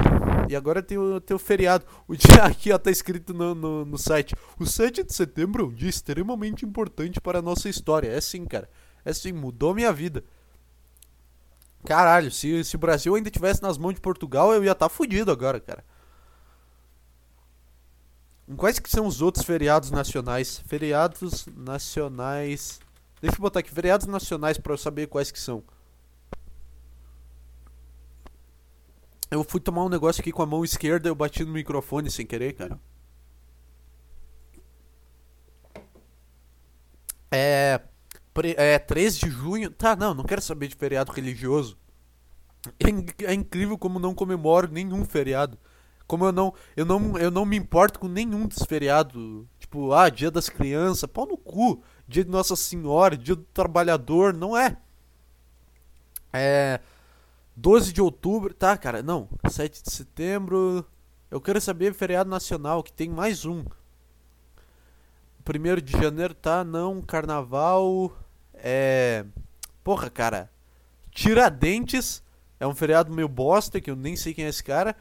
E 0.49 0.55
agora 0.55 0.81
tem 0.81 0.97
o, 0.97 1.19
tem 1.19 1.35
o 1.35 1.39
feriado. 1.39 1.85
O 2.07 2.15
dia 2.17 2.43
aqui, 2.43 2.71
ó, 2.71 2.77
tá 2.77 2.91
escrito 2.91 3.33
no, 3.33 3.53
no, 3.53 3.85
no 3.85 3.97
site. 3.97 4.35
O 4.59 4.65
7 4.65 5.03
de 5.03 5.13
setembro 5.13 5.63
é 5.63 5.67
um 5.67 5.73
dia 5.73 5.89
extremamente 5.89 6.65
importante 6.65 7.19
para 7.19 7.39
a 7.39 7.41
nossa 7.41 7.69
história. 7.69 8.09
É 8.09 8.19
sim, 8.21 8.45
cara. 8.45 8.69
É 9.03 9.13
sim, 9.13 9.31
mudou 9.31 9.73
minha 9.73 9.91
vida. 9.91 10.23
Caralho, 11.85 12.29
se, 12.29 12.63
se 12.63 12.75
o 12.75 12.79
Brasil 12.79 13.15
ainda 13.15 13.31
tivesse 13.31 13.61
nas 13.61 13.77
mãos 13.77 13.93
de 13.93 14.01
Portugal, 14.01 14.53
eu 14.53 14.63
ia 14.63 14.71
estar 14.71 14.87
tá 14.87 14.89
fudido 14.89 15.31
agora, 15.31 15.59
cara. 15.59 15.83
Quais 18.57 18.79
que 18.79 18.89
são 18.89 19.07
os 19.07 19.21
outros 19.21 19.45
feriados 19.45 19.91
nacionais? 19.91 20.61
Feriados 20.67 21.47
nacionais. 21.55 22.79
Deixa 23.21 23.37
eu 23.37 23.41
botar 23.41 23.59
aqui, 23.59 23.71
feriados 23.71 24.07
nacionais 24.07 24.57
para 24.57 24.73
eu 24.73 24.77
saber 24.77 25.07
quais 25.07 25.31
que 25.31 25.39
são. 25.39 25.63
Eu 29.31 29.45
fui 29.45 29.61
tomar 29.61 29.85
um 29.85 29.89
negócio 29.89 30.19
aqui 30.21 30.31
com 30.31 30.43
a 30.43 30.45
mão 30.45 30.63
esquerda 30.63 31.07
eu 31.07 31.15
bati 31.15 31.45
no 31.45 31.53
microfone 31.53 32.11
sem 32.11 32.25
querer, 32.25 32.53
cara. 32.53 32.77
É. 37.31 37.79
É 38.57 38.77
3 38.77 39.17
de 39.17 39.29
junho. 39.29 39.71
Tá, 39.71 39.95
não, 39.95 40.13
não 40.13 40.25
quero 40.25 40.41
saber 40.41 40.67
de 40.67 40.75
feriado 40.75 41.13
religioso. 41.13 41.77
É, 42.79 43.31
é 43.31 43.33
incrível 43.33 43.77
como 43.77 43.99
não 43.99 44.13
comemoro 44.13 44.69
nenhum 44.69 45.05
feriado. 45.05 45.57
Como 46.05 46.25
eu 46.25 46.33
não, 46.33 46.53
eu 46.75 46.85
não, 46.85 47.17
eu 47.17 47.31
não 47.31 47.45
me 47.45 47.55
importo 47.55 47.99
com 47.99 48.09
nenhum 48.09 48.45
dos 48.45 48.63
feriados. 48.63 49.45
Tipo, 49.57 49.93
ah, 49.93 50.09
dia 50.09 50.29
das 50.29 50.49
crianças, 50.49 51.09
pau 51.09 51.25
no 51.25 51.37
cu. 51.37 51.81
Dia 52.05 52.25
de 52.25 52.29
Nossa 52.29 52.57
Senhora, 52.57 53.15
dia 53.15 53.35
do 53.35 53.43
trabalhador, 53.53 54.33
não 54.33 54.57
é. 54.57 54.75
É. 56.33 56.81
12 57.61 57.93
de 57.93 58.01
outubro, 58.01 58.55
tá, 58.55 58.75
cara? 58.75 59.03
Não, 59.03 59.29
7 59.47 59.83
de 59.83 59.91
setembro. 59.91 60.83
Eu 61.29 61.39
quero 61.39 61.61
saber 61.61 61.93
feriado 61.93 62.27
nacional, 62.27 62.81
que 62.81 62.91
tem 62.91 63.07
mais 63.07 63.45
um. 63.45 63.63
1 65.47 65.81
de 65.83 65.91
janeiro, 65.91 66.33
tá? 66.33 66.63
Não, 66.63 67.03
carnaval. 67.03 68.17
É. 68.55 69.25
Porra, 69.83 70.09
cara. 70.09 70.49
Tiradentes 71.11 72.23
é 72.59 72.65
um 72.65 72.73
feriado 72.73 73.13
meio 73.13 73.27
bosta, 73.27 73.79
que 73.79 73.91
eu 73.91 73.95
nem 73.95 74.15
sei 74.15 74.33
quem 74.33 74.45
é 74.45 74.49
esse 74.49 74.63
cara. 74.63 74.95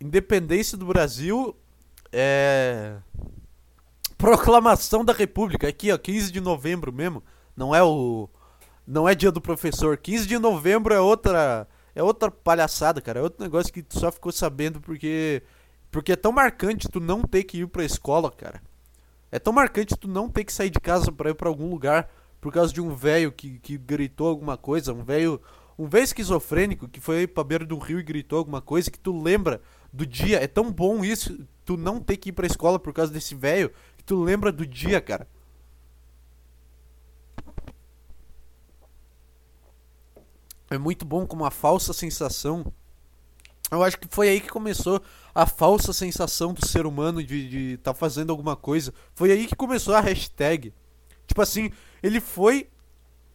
Independência 0.00 0.76
do 0.76 0.86
Brasil 0.86 1.54
é. 2.10 2.96
Proclamação 4.16 5.04
da 5.04 5.12
República, 5.12 5.68
aqui 5.68 5.92
ó, 5.92 5.98
15 5.98 6.32
de 6.32 6.40
novembro 6.40 6.92
mesmo. 6.92 7.22
Não 7.56 7.72
é 7.72 7.84
o. 7.84 8.28
Não 8.88 9.06
é 9.06 9.14
dia 9.14 9.30
do 9.30 9.38
professor. 9.38 9.98
15 9.98 10.26
de 10.26 10.38
novembro 10.38 10.94
é 10.94 11.00
outra. 11.00 11.68
É 11.94 12.02
outra 12.02 12.30
palhaçada, 12.30 13.02
cara. 13.02 13.20
É 13.20 13.22
outro 13.22 13.44
negócio 13.44 13.70
que 13.70 13.82
tu 13.82 14.00
só 14.00 14.10
ficou 14.10 14.32
sabendo 14.32 14.80
porque. 14.80 15.42
Porque 15.90 16.12
é 16.12 16.16
tão 16.16 16.32
marcante 16.32 16.88
tu 16.88 16.98
não 16.98 17.20
ter 17.22 17.44
que 17.44 17.58
ir 17.58 17.68
pra 17.68 17.84
escola, 17.84 18.30
cara. 18.30 18.62
É 19.30 19.38
tão 19.38 19.52
marcante 19.52 19.94
tu 19.94 20.08
não 20.08 20.30
ter 20.30 20.42
que 20.44 20.52
sair 20.52 20.70
de 20.70 20.80
casa 20.80 21.12
para 21.12 21.28
ir 21.28 21.34
para 21.34 21.50
algum 21.50 21.68
lugar 21.68 22.10
por 22.40 22.50
causa 22.50 22.72
de 22.72 22.80
um 22.80 22.94
velho 22.94 23.30
que, 23.30 23.58
que 23.58 23.76
gritou 23.76 24.26
alguma 24.26 24.56
coisa, 24.56 24.94
um 24.94 25.04
velho 25.04 25.40
um 25.78 25.86
velho 25.86 26.04
esquizofrênico 26.04 26.88
que 26.88 27.00
foi 27.00 27.26
pra 27.26 27.44
beira 27.44 27.66
do 27.66 27.78
rio 27.78 28.00
e 28.00 28.02
gritou 28.02 28.38
alguma 28.38 28.60
coisa 28.60 28.90
que 28.90 28.98
tu 28.98 29.22
lembra 29.22 29.60
do 29.92 30.06
dia. 30.06 30.42
É 30.42 30.46
tão 30.46 30.72
bom 30.72 31.04
isso, 31.04 31.46
tu 31.64 31.76
não 31.76 32.00
ter 32.00 32.16
que 32.16 32.30
ir 32.30 32.32
pra 32.32 32.46
escola 32.46 32.78
por 32.78 32.94
causa 32.94 33.12
desse 33.12 33.34
velho, 33.34 33.70
que 33.98 34.04
tu 34.04 34.22
lembra 34.22 34.50
do 34.50 34.66
dia, 34.66 35.00
cara. 35.00 35.28
É 40.70 40.76
muito 40.76 41.04
bom 41.04 41.26
como 41.26 41.44
a 41.44 41.50
falsa 41.50 41.92
sensação. 41.92 42.72
Eu 43.70 43.82
acho 43.82 43.98
que 43.98 44.08
foi 44.10 44.28
aí 44.28 44.40
que 44.40 44.48
começou 44.48 45.02
a 45.34 45.46
falsa 45.46 45.92
sensação 45.92 46.52
do 46.52 46.66
ser 46.66 46.86
humano 46.86 47.22
de 47.22 47.74
estar 47.74 47.92
tá 47.92 47.98
fazendo 47.98 48.30
alguma 48.30 48.56
coisa. 48.56 48.92
Foi 49.14 49.30
aí 49.30 49.46
que 49.46 49.56
começou 49.56 49.94
a 49.94 50.00
hashtag. 50.00 50.72
Tipo 51.26 51.42
assim, 51.42 51.70
ele 52.02 52.20
foi. 52.20 52.68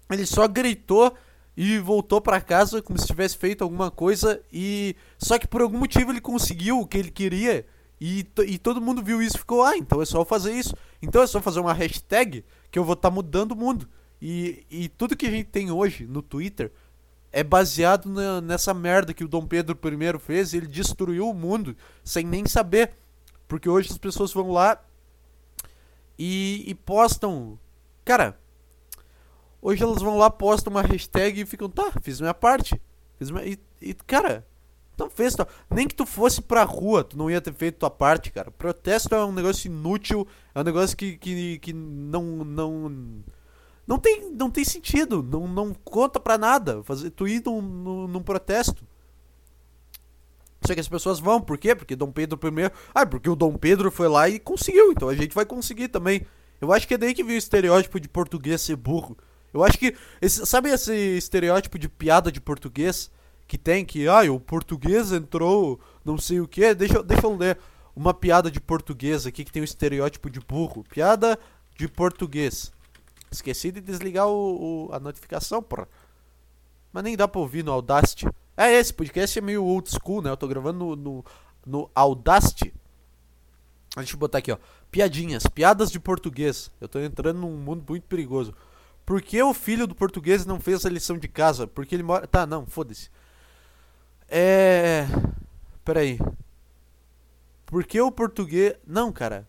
Ele 0.10 0.26
só 0.26 0.48
gritou 0.48 1.16
e 1.56 1.78
voltou 1.78 2.20
para 2.20 2.42
casa 2.42 2.82
como 2.82 2.98
se 2.98 3.08
tivesse 3.08 3.38
feito 3.38 3.64
alguma 3.64 3.92
coisa 3.92 4.42
e 4.52 4.96
só 5.18 5.38
que 5.38 5.48
por 5.48 5.62
algum 5.62 5.78
motivo 5.78 6.12
ele 6.12 6.20
conseguiu 6.20 6.80
o 6.80 6.88
que 6.88 6.98
ele 6.98 7.12
queria 7.12 7.66
e, 8.02 8.26
e 8.48 8.58
todo 8.58 8.82
mundo 8.82 9.04
viu 9.04 9.22
isso 9.22 9.38
e 9.38 9.40
ficou 9.40 9.64
ah 9.64 9.78
então 9.78 10.02
é 10.02 10.06
só 10.06 10.26
fazer 10.26 10.52
isso 10.52 10.76
então 11.00 11.22
é 11.22 11.28
só 11.28 11.40
fazer 11.40 11.60
uma 11.60 11.74
hashtag 11.74 12.44
que 12.72 12.80
eu 12.80 12.84
vou 12.84 12.94
estar 12.94 13.10
tá 13.10 13.14
mudando 13.14 13.52
o 13.52 13.56
mundo 13.56 13.88
e, 14.20 14.66
e 14.70 14.90
tudo 14.90 15.16
que 15.16 15.28
a 15.28 15.32
gente 15.32 15.46
tem 15.46 15.70
hoje 15.70 16.06
no 16.06 16.24
Twitter 16.24 16.72
é 17.34 17.44
baseado 17.44 18.06
na, 18.06 18.40
nessa 18.40 18.74
merda 18.74 19.14
que 19.14 19.26
o 19.26 19.28
Dom 19.28 19.46
Pedro 19.46 19.78
I 19.84 20.20
fez 20.20 20.54
ele 20.54 20.68
destruiu 20.68 21.30
o 21.30 21.34
mundo 21.34 21.76
sem 22.04 22.26
nem 22.26 22.46
saber 22.46 22.94
porque 23.48 23.68
hoje 23.68 23.92
as 23.92 23.98
pessoas 23.98 24.32
vão 24.32 24.52
lá 24.52 24.82
e, 26.18 26.64
e 26.66 26.74
postam 26.74 27.60
cara 28.06 28.38
Hoje 29.64 29.82
elas 29.82 30.02
vão 30.02 30.18
lá, 30.18 30.30
postam 30.30 30.72
uma 30.72 30.82
hashtag 30.82 31.40
e 31.40 31.46
ficam, 31.46 31.70
tá, 31.70 31.90
fiz 32.02 32.20
minha 32.20 32.34
parte. 32.34 32.80
Fiz 33.18 33.32
minha... 33.32 33.46
E, 33.46 33.58
e, 33.82 33.94
cara, 33.94 34.46
não 34.98 35.10
fez. 35.10 35.36
Tá... 35.36 35.48
Nem 35.70 35.88
que 35.88 35.96
tu 35.96 36.06
fosse 36.06 36.42
pra 36.42 36.64
rua, 36.64 37.02
tu 37.02 37.18
não 37.18 37.32
ia 37.32 37.40
ter 37.40 37.54
feito 37.54 37.80
tua 37.80 37.90
parte, 37.90 38.30
cara. 38.30 38.52
Protesto 38.52 39.16
é 39.16 39.24
um 39.24 39.32
negócio 39.32 39.68
inútil, 39.68 40.28
é 40.54 40.60
um 40.60 40.64
negócio 40.64 40.98
que, 40.98 41.16
que, 41.18 41.60
que 41.60 41.72
não. 41.72 42.44
não 42.44 43.24
não 43.86 43.98
tem, 44.00 44.32
não 44.32 44.50
tem 44.50 44.64
sentido, 44.64 45.22
não, 45.22 45.48
não 45.48 45.74
conta 45.74 46.20
pra 46.20 46.38
nada 46.38 46.84
fazer 46.84 47.10
tu 47.10 47.28
ir 47.28 47.44
num, 47.46 47.62
num, 47.62 48.08
num 48.08 48.24
protesto. 48.24 48.86
Só 50.66 50.74
que 50.74 50.80
as 50.80 50.88
pessoas 50.88 51.20
vão, 51.20 51.42
por 51.42 51.58
quê? 51.58 51.76
Porque 51.76 51.96
Dom 51.96 52.12
Pedro 52.12 52.40
I. 52.42 52.72
Ah, 52.96 53.06
porque 53.06 53.30
o 53.30 53.36
Dom 53.36 53.56
Pedro 53.58 53.92
foi 53.92 54.08
lá 54.08 54.30
e 54.30 54.40
conseguiu, 54.40 54.92
então 54.92 55.10
a 55.10 55.16
gente 55.16 55.36
vai 55.36 55.46
conseguir 55.46 55.90
também. 55.90 56.26
Eu 56.62 56.72
acho 56.72 56.88
que 56.88 56.94
é 56.94 56.98
daí 56.98 57.14
que 57.14 57.24
veio 57.24 57.36
o 57.36 57.38
estereótipo 57.38 58.00
de 58.00 58.08
português 58.08 58.62
ser 58.62 58.78
burro. 58.78 59.18
Eu 59.54 59.64
acho 59.64 59.78
que. 59.78 59.96
Esse, 60.22 60.46
sabe 60.46 60.70
esse 60.70 60.94
estereótipo 61.18 61.78
de 61.78 61.90
piada 61.90 62.32
de 62.32 62.40
português 62.40 63.12
que 63.46 63.58
tem? 63.58 63.86
Que, 63.86 64.08
ah, 64.08 64.24
o 64.32 64.40
português 64.40 65.12
entrou 65.12 65.80
não 66.04 66.18
sei 66.18 66.40
o 66.40 66.48
que. 66.48 66.74
Deixa, 66.74 67.04
deixa 67.04 67.28
eu 67.28 67.36
ler 67.36 67.58
uma 67.96 68.14
piada 68.14 68.50
de 68.50 68.60
português 68.60 69.28
aqui 69.28 69.44
que 69.44 69.52
tem 69.52 69.62
o 69.62 69.64
um 69.64 69.66
estereótipo 69.66 70.30
de 70.30 70.40
burro. 70.40 70.84
Piada 70.90 71.38
de 71.78 71.88
português. 71.88 72.73
Esqueci 73.34 73.72
de 73.72 73.82
desligar 73.82 74.28
o, 74.28 74.88
o, 74.88 74.94
a 74.94 75.00
notificação, 75.00 75.62
porra. 75.62 75.88
Mas 76.92 77.04
nem 77.04 77.18
dá 77.18 77.28
pra 77.28 77.42
ouvir 77.42 77.64
no 77.64 77.72
Audacity. 77.72 78.28
É, 78.56 78.72
esse 78.72 78.94
podcast 78.94 79.38
é 79.38 79.42
meio 79.42 79.64
old 79.66 79.90
school, 79.90 80.22
né? 80.22 80.30
Eu 80.30 80.38
tô 80.38 80.48
gravando 80.48 80.80
no, 80.80 80.96
no, 80.96 81.26
no 81.66 81.92
Audacity. 81.96 82.74
Deixa 83.96 84.16
eu 84.16 84.20
botar 84.20 84.38
aqui, 84.38 84.52
ó. 84.52 84.58
Piadinhas, 84.92 85.48
piadas 85.48 85.92
de 85.92 86.00
português. 86.00 86.72
Eu 86.80 86.88
tô 86.88 87.00
entrando 87.00 87.40
num 87.40 87.58
mundo 87.58 87.84
muito 87.88 88.04
perigoso. 88.04 88.54
Por 89.06 89.22
que 89.22 89.42
o 89.42 89.54
filho 89.54 89.88
do 89.88 89.96
português 89.96 90.46
não 90.46 90.60
fez 90.60 90.86
a 90.86 90.90
lição 90.90 91.18
de 91.18 91.28
casa? 91.28 91.68
Porque 91.68 91.96
ele 91.96 92.04
mora. 92.04 92.28
Tá, 92.28 92.46
não, 92.46 92.66
foda-se. 92.66 93.10
É. 94.30 95.06
Peraí. 95.84 96.20
Por 97.66 97.84
que 97.86 98.00
o 98.00 98.12
português. 98.12 98.76
Não, 98.86 99.12
cara. 99.12 99.48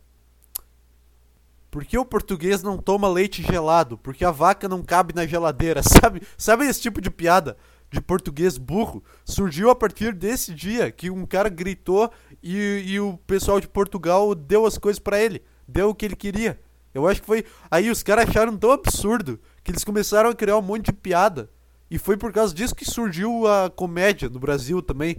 Por 1.75 1.85
que 1.85 1.99
o 1.99 2.05
português 2.05 2.63
não 2.63 2.79
toma 2.79 3.09
leite 3.09 3.43
gelado? 3.43 3.99
Porque 3.99 4.25
a 4.25 4.31
vaca 4.31 4.69
não 4.69 4.81
cabe 4.81 5.13
na 5.13 5.27
geladeira, 5.27 5.83
sabe? 5.83 6.23
Sabe 6.39 6.67
esse 6.67 6.81
tipo 6.81 7.01
de 7.01 7.11
piada 7.11 7.57
de 7.91 8.01
português 8.01 8.57
burro? 8.57 9.03
Surgiu 9.25 9.69
a 9.69 9.75
partir 9.75 10.15
desse 10.15 10.55
dia 10.55 10.93
que 10.93 11.11
um 11.11 11.27
cara 11.27 11.49
gritou 11.49 12.13
e, 12.41 12.85
e 12.87 13.01
o 13.01 13.19
pessoal 13.27 13.59
de 13.59 13.67
Portugal 13.67 14.37
deu 14.37 14.67
as 14.67 14.79
coisas 14.79 15.01
para 15.01 15.21
ele. 15.21 15.43
Deu 15.67 15.89
o 15.89 15.95
que 15.97 16.05
ele 16.05 16.15
queria. 16.15 16.61
Eu 16.95 17.09
acho 17.09 17.21
que 17.21 17.27
foi. 17.27 17.45
Aí 17.69 17.91
os 17.91 18.05
caras 18.05 18.29
acharam 18.29 18.57
tão 18.57 18.71
absurdo 18.71 19.41
que 19.65 19.73
eles 19.73 19.83
começaram 19.83 20.31
a 20.31 20.35
criar 20.35 20.57
um 20.57 20.63
monte 20.63 20.85
de 20.85 20.93
piada. 20.93 21.51
E 21.91 21.99
foi 21.99 22.17
por 22.17 22.33
causa 22.33 22.55
disso 22.55 22.73
que 22.73 22.89
surgiu 22.89 23.49
a 23.49 23.69
comédia 23.69 24.29
no 24.29 24.39
Brasil 24.39 24.81
também. 24.81 25.17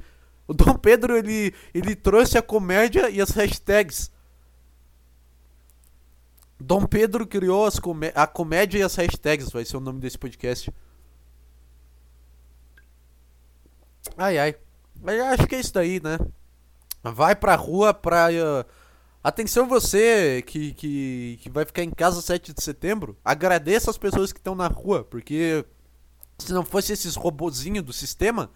O 0.47 0.53
Dom 0.53 0.75
Pedro 0.75 1.17
ele, 1.17 1.53
ele 1.73 1.97
trouxe 1.97 2.37
a 2.37 2.41
comédia 2.41 3.09
e 3.09 3.19
as 3.19 3.31
hashtags. 3.31 4.09
Dom 6.59 6.85
Pedro 6.85 7.27
criou 7.27 7.69
comé 7.81 8.11
a 8.15 8.25
comédia 8.25 8.79
e 8.79 8.83
as 8.83 8.95
hashtags, 8.95 9.51
vai 9.51 9.65
ser 9.65 9.77
o 9.77 9.81
nome 9.81 9.99
desse 9.99 10.17
podcast. 10.17 10.73
Ai 14.17 14.37
ai. 14.37 14.55
Mas 15.01 15.19
acho 15.19 15.47
que 15.47 15.55
é 15.55 15.59
isso 15.59 15.73
daí, 15.73 16.01
né? 16.01 16.17
Vai 17.03 17.35
pra 17.35 17.55
rua 17.55 17.93
pra. 17.93 18.29
Uh, 18.29 18.65
Atenção 19.25 19.67
você 19.67 20.43
que, 20.45 20.71
que, 20.73 21.39
que 21.41 21.49
vai 21.49 21.65
ficar 21.65 21.81
em 21.81 21.89
casa 21.89 22.21
7 22.21 22.53
de 22.53 22.61
setembro. 22.61 23.17
Agradeça 23.25 23.89
as 23.89 23.97
pessoas 23.97 24.31
que 24.31 24.37
estão 24.37 24.53
na 24.53 24.67
rua, 24.67 25.03
porque 25.03 25.65
se 26.37 26.53
não 26.53 26.63
fosse 26.63 26.93
esses 26.93 27.15
robozinhos 27.15 27.83
do 27.83 27.91
sistema, 27.91 28.51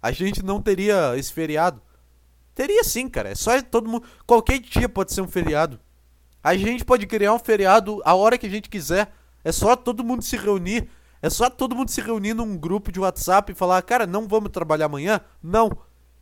a 0.00 0.10
gente 0.10 0.42
não 0.42 0.62
teria 0.62 1.14
esse 1.14 1.30
feriado. 1.30 1.82
Teria 2.54 2.82
sim, 2.84 3.06
cara. 3.06 3.28
É 3.28 3.34
só 3.34 3.60
todo 3.60 3.86
mundo. 3.86 4.06
Qualquer 4.26 4.60
dia 4.60 4.88
pode 4.88 5.12
ser 5.12 5.20
um 5.20 5.28
feriado. 5.28 5.78
A 6.42 6.56
gente 6.56 6.84
pode 6.84 7.06
criar 7.06 7.34
um 7.34 7.38
feriado 7.38 8.00
a 8.04 8.14
hora 8.14 8.38
que 8.38 8.46
a 8.46 8.50
gente 8.50 8.68
quiser. 8.68 9.12
É 9.44 9.52
só 9.52 9.76
todo 9.76 10.04
mundo 10.04 10.22
se 10.22 10.36
reunir. 10.36 10.88
É 11.20 11.28
só 11.28 11.50
todo 11.50 11.74
mundo 11.74 11.90
se 11.90 12.00
reunir 12.00 12.34
num 12.34 12.56
grupo 12.56 12.92
de 12.92 13.00
WhatsApp 13.00 13.52
e 13.52 13.54
falar, 13.54 13.82
cara, 13.82 14.06
não 14.06 14.28
vamos 14.28 14.50
trabalhar 14.50 14.86
amanhã? 14.86 15.20
Não. 15.42 15.70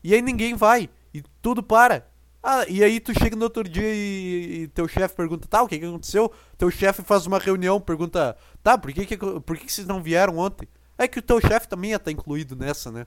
E 0.03 0.15
aí 0.15 0.23
ninguém 0.23 0.55
vai. 0.55 0.89
E 1.13 1.23
tudo 1.43 1.63
para. 1.63 2.07
Ah, 2.43 2.65
e 2.69 2.83
aí 2.83 3.01
tu 3.01 3.13
chega 3.13 3.35
no 3.35 3.43
outro 3.43 3.65
dia 3.65 3.93
e, 3.93 4.63
e 4.63 4.69
teu 4.69 4.87
chefe 4.87 5.17
pergunta, 5.17 5.49
tá, 5.49 5.63
o 5.63 5.69
que, 5.69 5.79
que 5.79 5.85
aconteceu? 5.85 6.33
Teu 6.57 6.71
chefe 6.71 7.03
faz 7.03 7.27
uma 7.27 7.41
reunião, 7.41 7.81
pergunta, 7.81 8.37
tá, 8.63 8.79
por 8.79 8.93
que, 8.93 9.05
que, 9.05 9.17
por 9.17 9.57
que, 9.57 9.67
que 9.67 9.73
vocês 9.73 9.87
não 9.87 10.01
vieram 10.01 10.39
ontem? 10.39 10.69
É 10.97 11.09
que 11.09 11.19
o 11.19 11.23
teu 11.23 11.41
chefe 11.41 11.67
também 11.67 11.91
ia 11.91 11.97
estar 11.97 12.13
incluído 12.13 12.55
nessa, 12.55 12.93
né? 12.93 13.05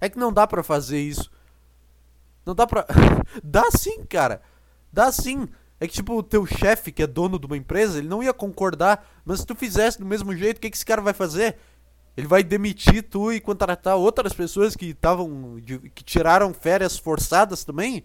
É 0.00 0.08
que 0.08 0.18
não 0.18 0.32
dá 0.32 0.46
pra 0.46 0.62
fazer 0.62 1.00
isso. 1.00 1.30
Não 2.46 2.54
dá 2.54 2.66
pra. 2.66 2.86
dá 3.44 3.70
sim, 3.70 4.04
cara. 4.06 4.40
Dá 4.92 5.12
sim. 5.12 5.46
É 5.80 5.86
que, 5.86 5.94
tipo, 5.94 6.16
o 6.16 6.22
teu 6.22 6.44
chefe, 6.44 6.90
que 6.90 7.02
é 7.02 7.06
dono 7.06 7.38
de 7.38 7.46
uma 7.46 7.56
empresa, 7.56 7.98
ele 7.98 8.08
não 8.08 8.22
ia 8.22 8.32
concordar. 8.32 9.06
Mas 9.24 9.40
se 9.40 9.46
tu 9.46 9.54
fizesse 9.54 9.98
do 9.98 10.06
mesmo 10.06 10.34
jeito, 10.34 10.58
o 10.58 10.60
que, 10.60 10.70
que 10.70 10.76
esse 10.76 10.84
cara 10.84 11.00
vai 11.00 11.12
fazer? 11.12 11.56
Ele 12.16 12.26
vai 12.26 12.42
demitir 12.42 13.04
tu 13.04 13.32
e 13.32 13.40
contratar 13.40 13.96
outras 13.96 14.32
pessoas 14.32 14.74
que 14.74 14.86
estavam. 14.86 15.62
que 15.94 16.02
tiraram 16.02 16.52
férias 16.52 16.98
forçadas 16.98 17.62
também? 17.62 18.04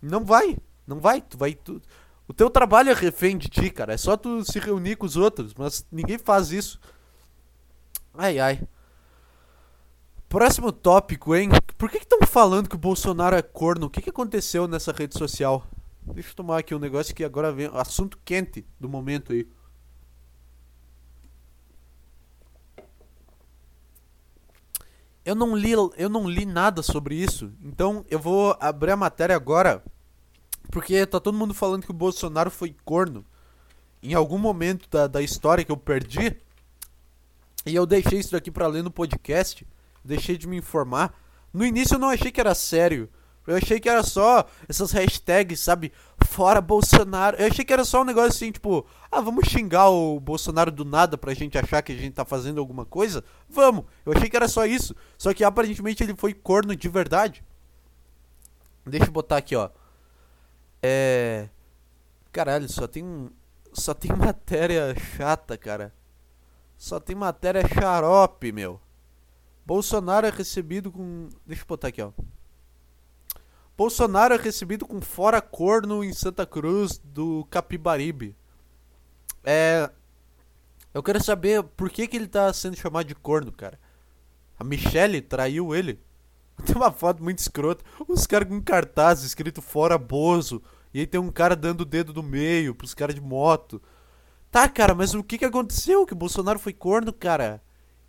Não 0.00 0.24
vai. 0.24 0.56
Não 0.86 0.98
vai. 0.98 1.20
Tu 1.20 1.36
vai. 1.36 1.54
Tu, 1.54 1.80
o 2.26 2.32
teu 2.32 2.48
trabalho 2.48 2.88
é 2.88 2.94
refém 2.94 3.36
de 3.36 3.48
ti, 3.48 3.68
cara. 3.68 3.92
É 3.92 3.98
só 3.98 4.16
tu 4.16 4.42
se 4.50 4.58
reunir 4.58 4.96
com 4.96 5.04
os 5.04 5.16
outros. 5.16 5.52
Mas 5.52 5.86
ninguém 5.92 6.16
faz 6.16 6.52
isso. 6.52 6.80
Ai 8.14 8.38
ai. 8.38 8.62
Próximo 10.26 10.72
tópico, 10.72 11.34
hein? 11.34 11.50
Por 11.76 11.90
que 11.90 11.98
estão 11.98 12.20
falando 12.26 12.68
que 12.68 12.76
o 12.76 12.78
Bolsonaro 12.78 13.36
é 13.36 13.42
corno? 13.42 13.86
O 13.86 13.90
que, 13.90 14.00
que 14.00 14.10
aconteceu 14.10 14.66
nessa 14.66 14.90
rede 14.90 15.18
social? 15.18 15.66
Deixa 16.12 16.30
eu 16.30 16.34
tomar 16.34 16.58
aqui 16.58 16.74
um 16.74 16.78
negócio 16.78 17.14
que 17.14 17.24
agora 17.24 17.52
vem. 17.52 17.70
Assunto 17.72 18.18
quente 18.24 18.64
do 18.78 18.88
momento 18.88 19.32
aí. 19.32 19.48
Eu 25.24 25.34
não 25.34 25.56
li, 25.56 25.72
eu 25.72 26.08
não 26.10 26.28
li 26.28 26.44
nada 26.44 26.82
sobre 26.82 27.14
isso. 27.14 27.50
Então 27.62 28.04
eu 28.10 28.18
vou 28.18 28.56
abrir 28.60 28.90
a 28.90 28.96
matéria 28.96 29.34
agora. 29.34 29.82
Porque 30.70 31.06
tá 31.06 31.18
todo 31.18 31.38
mundo 31.38 31.54
falando 31.54 31.84
que 31.84 31.90
o 31.90 31.94
Bolsonaro 31.94 32.50
foi 32.50 32.76
corno. 32.84 33.24
Em 34.02 34.12
algum 34.12 34.36
momento 34.36 34.88
da, 34.90 35.06
da 35.06 35.22
história 35.22 35.64
que 35.64 35.72
eu 35.72 35.76
perdi. 35.76 36.36
E 37.64 37.74
eu 37.74 37.86
deixei 37.86 38.18
isso 38.18 38.32
daqui 38.32 38.50
pra 38.50 38.66
ler 38.66 38.82
no 38.82 38.90
podcast. 38.90 39.66
Deixei 40.04 40.36
de 40.36 40.46
me 40.46 40.58
informar. 40.58 41.18
No 41.50 41.64
início 41.64 41.94
eu 41.94 41.98
não 41.98 42.10
achei 42.10 42.30
que 42.30 42.40
era 42.40 42.54
sério. 42.54 43.08
Eu 43.46 43.56
achei 43.56 43.78
que 43.78 43.88
era 43.88 44.02
só 44.02 44.46
essas 44.68 44.90
hashtags, 44.92 45.60
sabe? 45.60 45.92
Fora 46.26 46.60
Bolsonaro. 46.60 47.36
Eu 47.36 47.46
achei 47.46 47.64
que 47.64 47.72
era 47.72 47.84
só 47.84 48.00
um 48.00 48.04
negócio 48.04 48.30
assim, 48.30 48.50
tipo, 48.50 48.86
ah, 49.10 49.20
vamos 49.20 49.48
xingar 49.48 49.90
o 49.90 50.18
Bolsonaro 50.18 50.70
do 50.70 50.84
nada 50.84 51.18
pra 51.18 51.34
gente 51.34 51.58
achar 51.58 51.82
que 51.82 51.92
a 51.92 51.96
gente 51.96 52.14
tá 52.14 52.24
fazendo 52.24 52.58
alguma 52.58 52.86
coisa? 52.86 53.22
Vamos! 53.48 53.84
Eu 54.06 54.12
achei 54.12 54.30
que 54.30 54.36
era 54.36 54.48
só 54.48 54.64
isso. 54.64 54.96
Só 55.18 55.34
que 55.34 55.44
aparentemente 55.44 56.02
ele 56.02 56.14
foi 56.16 56.32
corno 56.32 56.74
de 56.74 56.88
verdade. 56.88 57.44
Deixa 58.86 59.06
eu 59.06 59.12
botar 59.12 59.36
aqui, 59.36 59.54
ó. 59.56 59.70
É. 60.82 61.48
Caralho, 62.32 62.68
só 62.68 62.86
tem. 62.86 63.30
Só 63.72 63.92
tem 63.92 64.12
matéria 64.16 64.94
chata, 65.16 65.56
cara. 65.56 65.92
Só 66.76 66.98
tem 66.98 67.14
matéria 67.14 67.62
xarope, 67.66 68.52
meu. 68.52 68.80
Bolsonaro 69.64 70.26
é 70.26 70.30
recebido 70.30 70.90
com. 70.92 71.28
Deixa 71.46 71.62
eu 71.62 71.66
botar 71.66 71.88
aqui, 71.88 72.02
ó. 72.02 72.10
Bolsonaro 73.76 74.34
é 74.34 74.36
recebido 74.36 74.86
com 74.86 75.00
fora 75.00 75.40
corno 75.40 76.04
em 76.04 76.12
Santa 76.12 76.46
Cruz 76.46 77.00
do 77.02 77.44
Capibaribe. 77.50 78.36
É. 79.42 79.90
Eu 80.92 81.02
quero 81.02 81.22
saber 81.22 81.62
por 81.62 81.90
que, 81.90 82.06
que 82.06 82.16
ele 82.16 82.28
tá 82.28 82.52
sendo 82.52 82.76
chamado 82.76 83.06
de 83.06 83.16
corno, 83.16 83.50
cara. 83.50 83.78
A 84.58 84.62
Michelle 84.62 85.20
traiu 85.20 85.74
ele. 85.74 86.00
Tem 86.64 86.76
uma 86.76 86.92
foto 86.92 87.22
muito 87.22 87.40
escrota. 87.40 87.84
Uns 88.08 88.26
caras 88.28 88.48
com 88.48 88.62
cartaz 88.62 89.24
escrito 89.24 89.60
fora 89.60 89.98
Bozo. 89.98 90.62
E 90.92 91.00
aí 91.00 91.06
tem 91.08 91.20
um 91.20 91.32
cara 91.32 91.56
dando 91.56 91.80
o 91.80 91.84
dedo 91.84 92.12
do 92.12 92.22
meio 92.22 92.72
pros 92.72 92.94
caras 92.94 93.16
de 93.16 93.20
moto. 93.20 93.82
Tá, 94.48 94.68
cara, 94.68 94.94
mas 94.94 95.12
o 95.12 95.24
que 95.24 95.36
que 95.36 95.44
aconteceu? 95.44 96.06
Que 96.06 96.14
Bolsonaro 96.14 96.60
foi 96.60 96.72
corno, 96.72 97.12
cara? 97.12 97.60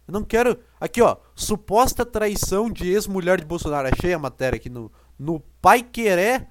Eu 0.07 0.11
não 0.11 0.23
quero. 0.23 0.59
Aqui, 0.79 1.01
ó. 1.01 1.17
Suposta 1.33 2.05
traição 2.05 2.69
de 2.69 2.87
ex-mulher 2.87 3.39
de 3.39 3.45
Bolsonaro. 3.47 3.89
Achei 3.91 4.13
a 4.13 4.19
matéria 4.19 4.57
aqui 4.57 4.69
no, 4.69 4.91
no 5.17 5.39
Pai 5.61 5.81
Querer. 5.81 6.47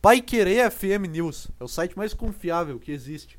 Pai 0.00 0.20
Querer 0.20 0.70
FM 0.70 1.08
News. 1.10 1.48
É 1.60 1.64
o 1.64 1.68
site 1.68 1.96
mais 1.96 2.12
confiável 2.12 2.78
que 2.78 2.90
existe. 2.90 3.38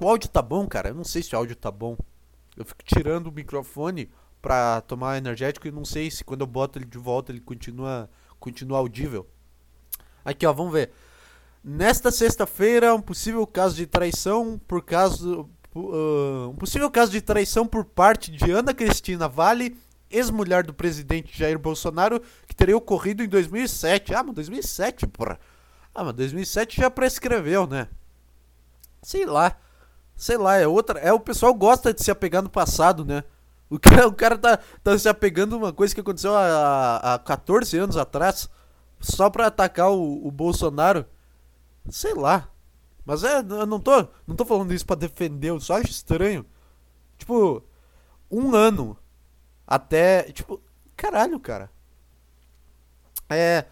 O 0.00 0.08
áudio 0.08 0.28
tá 0.28 0.40
bom, 0.40 0.66
cara? 0.66 0.90
Eu 0.90 0.94
não 0.94 1.04
sei 1.04 1.22
se 1.22 1.34
o 1.34 1.38
áudio 1.38 1.56
tá 1.56 1.70
bom. 1.70 1.96
Eu 2.56 2.64
fico 2.64 2.82
tirando 2.84 3.26
o 3.26 3.32
microfone 3.32 4.10
pra 4.40 4.80
tomar 4.82 5.18
energético 5.18 5.66
e 5.66 5.72
não 5.72 5.84
sei 5.84 6.10
se 6.10 6.24
quando 6.24 6.42
eu 6.42 6.46
boto 6.46 6.78
ele 6.78 6.86
de 6.86 6.98
volta 6.98 7.32
ele 7.32 7.40
continua, 7.40 8.08
continua 8.38 8.78
audível. 8.78 9.26
Aqui, 10.24 10.46
ó, 10.46 10.52
vamos 10.52 10.72
ver. 10.72 10.92
Nesta 11.62 12.12
sexta-feira, 12.12 12.94
um 12.94 13.00
possível 13.00 13.44
caso 13.46 13.74
de 13.74 13.86
traição 13.86 14.60
por 14.66 14.82
caso. 14.82 15.50
Uh, 15.74 16.48
um 16.50 16.56
possível 16.56 16.90
caso 16.90 17.10
de 17.10 17.20
traição 17.20 17.66
por 17.66 17.84
parte 17.84 18.30
de 18.30 18.50
Ana 18.50 18.72
Cristina 18.72 19.28
Vale 19.28 19.76
ex-mulher 20.10 20.64
do 20.64 20.72
presidente 20.72 21.36
Jair 21.36 21.58
Bolsonaro, 21.58 22.20
que 22.46 22.54
teria 22.54 22.76
ocorrido 22.76 23.22
em 23.22 23.28
2007. 23.28 24.14
Ah, 24.14 24.22
mas 24.22 24.34
2007, 24.34 25.06
porra. 25.06 25.38
Ah, 25.94 26.04
mas 26.04 26.14
2007 26.14 26.80
já 26.80 26.90
prescreveu, 26.90 27.66
né? 27.66 27.88
Sei 29.02 29.26
lá. 29.26 29.56
Sei 30.16 30.36
lá, 30.36 30.56
é 30.56 30.66
outra. 30.66 30.98
É 31.00 31.12
o 31.12 31.20
pessoal 31.20 31.54
gosta 31.54 31.92
de 31.94 32.02
se 32.02 32.10
apegar 32.10 32.42
no 32.42 32.50
passado, 32.50 33.04
né? 33.04 33.24
O 33.70 33.78
cara, 33.80 34.08
o 34.08 34.12
cara 34.12 34.38
tá, 34.38 34.58
tá 34.82 34.98
se 34.98 35.08
apegando 35.08 35.56
uma 35.56 35.72
coisa 35.72 35.94
que 35.94 36.00
aconteceu 36.00 36.34
há, 36.34 37.14
há 37.14 37.18
14 37.18 37.76
anos 37.78 37.96
atrás, 37.96 38.48
só 39.00 39.28
pra 39.30 39.46
atacar 39.46 39.90
o, 39.90 40.26
o 40.26 40.30
Bolsonaro. 40.30 41.04
Sei 41.88 42.14
lá. 42.14 42.48
Mas 43.04 43.24
é, 43.24 43.38
eu 43.38 43.66
não 43.66 43.80
tô, 43.80 44.06
não 44.26 44.36
tô 44.36 44.44
falando 44.44 44.74
isso 44.74 44.84
pra 44.84 44.96
defender, 44.96 45.48
eu 45.48 45.60
só 45.60 45.78
acho 45.78 45.90
estranho. 45.90 46.44
Tipo, 47.16 47.62
um 48.30 48.54
ano 48.54 48.96
até, 49.68 50.22
tipo, 50.32 50.58
caralho, 50.96 51.38
cara. 51.38 51.70
É. 53.28 53.66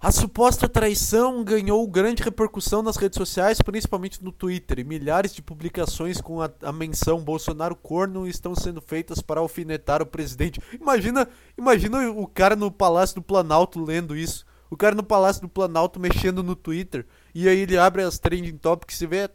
A 0.00 0.12
suposta 0.12 0.68
traição 0.68 1.42
ganhou 1.42 1.84
grande 1.88 2.22
repercussão 2.22 2.80
nas 2.80 2.96
redes 2.96 3.16
sociais, 3.16 3.60
principalmente 3.60 4.22
no 4.22 4.30
Twitter, 4.30 4.86
milhares 4.86 5.34
de 5.34 5.42
publicações 5.42 6.20
com 6.20 6.40
a, 6.40 6.48
a, 6.62 6.72
menção 6.72 7.20
Bolsonaro 7.20 7.74
corno 7.74 8.28
estão 8.28 8.54
sendo 8.54 8.80
feitas 8.80 9.20
para 9.20 9.40
alfinetar 9.40 10.00
o 10.00 10.06
presidente. 10.06 10.60
Imagina, 10.72 11.28
imagina 11.58 12.08
o 12.12 12.28
cara 12.28 12.54
no 12.54 12.70
Palácio 12.70 13.16
do 13.16 13.22
Planalto 13.22 13.82
lendo 13.82 14.14
isso. 14.14 14.46
O 14.70 14.76
cara 14.76 14.94
no 14.94 15.02
Palácio 15.02 15.42
do 15.42 15.48
Planalto 15.48 15.98
mexendo 15.98 16.44
no 16.44 16.54
Twitter, 16.54 17.04
e 17.34 17.48
aí 17.48 17.58
ele 17.58 17.76
abre 17.76 18.02
as 18.02 18.20
trending 18.20 18.56
topics 18.56 19.00
e 19.00 19.06
vê, 19.08 19.28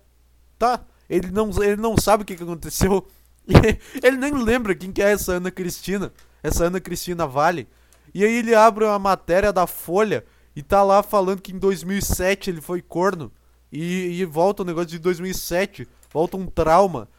tá, 0.57 0.85
ele 1.09 1.29
não, 1.29 1.49
ele 1.61 1.75
não 1.75 1.97
sabe 1.97 2.23
o 2.23 2.25
que 2.25 2.41
aconteceu 2.41 3.05
ele 4.01 4.17
nem 4.17 4.33
lembra 4.33 4.75
quem 4.75 4.91
que 4.91 5.01
é 5.01 5.11
essa 5.11 5.33
Ana 5.33 5.51
Cristina, 5.51 6.11
essa 6.41 6.65
Ana 6.65 6.79
Cristina 6.79 7.27
Vale. 7.27 7.67
E 8.13 8.23
aí 8.23 8.37
ele 8.37 8.53
abre 8.53 8.85
uma 8.85 8.99
matéria 8.99 9.51
da 9.51 9.65
Folha 9.65 10.23
e 10.55 10.61
tá 10.61 10.83
lá 10.83 11.01
falando 11.01 11.41
que 11.41 11.51
em 11.51 11.57
2007 11.57 12.49
ele 12.49 12.61
foi 12.61 12.81
corno. 12.81 13.31
E, 13.71 14.19
e 14.21 14.25
volta 14.25 14.61
o 14.61 14.65
negócio 14.65 14.89
de 14.89 14.99
2007, 14.99 15.87
volta 16.11 16.37
um 16.37 16.45
trauma. 16.45 17.09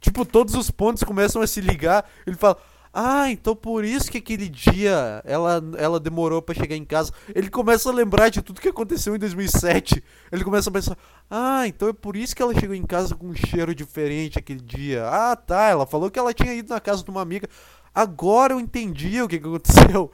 Tipo, 0.00 0.26
todos 0.26 0.54
os 0.54 0.70
pontos 0.70 1.02
começam 1.02 1.40
a 1.40 1.46
se 1.46 1.62
ligar. 1.62 2.08
Ele 2.26 2.36
fala: 2.36 2.58
ah, 2.96 3.28
então 3.28 3.56
por 3.56 3.84
isso 3.84 4.08
que 4.08 4.18
aquele 4.18 4.48
dia 4.48 5.20
ela, 5.24 5.60
ela 5.76 5.98
demorou 5.98 6.40
para 6.40 6.54
chegar 6.54 6.76
em 6.76 6.84
casa. 6.84 7.12
Ele 7.34 7.50
começa 7.50 7.90
a 7.90 7.92
lembrar 7.92 8.28
de 8.28 8.40
tudo 8.40 8.60
que 8.60 8.68
aconteceu 8.68 9.16
em 9.16 9.18
2007. 9.18 10.00
Ele 10.30 10.44
começa 10.44 10.70
a 10.70 10.72
pensar: 10.72 10.96
Ah, 11.28 11.66
então 11.66 11.88
é 11.88 11.92
por 11.92 12.14
isso 12.14 12.36
que 12.36 12.40
ela 12.40 12.54
chegou 12.54 12.76
em 12.76 12.86
casa 12.86 13.16
com 13.16 13.26
um 13.26 13.34
cheiro 13.34 13.74
diferente 13.74 14.38
aquele 14.38 14.60
dia. 14.60 15.08
Ah, 15.08 15.34
tá. 15.34 15.70
Ela 15.70 15.86
falou 15.86 16.08
que 16.08 16.20
ela 16.20 16.32
tinha 16.32 16.54
ido 16.54 16.72
na 16.72 16.78
casa 16.78 17.02
de 17.02 17.10
uma 17.10 17.20
amiga. 17.20 17.48
Agora 17.92 18.52
eu 18.52 18.60
entendi 18.60 19.20
o 19.20 19.26
que, 19.26 19.36
aconteceu. 19.36 20.12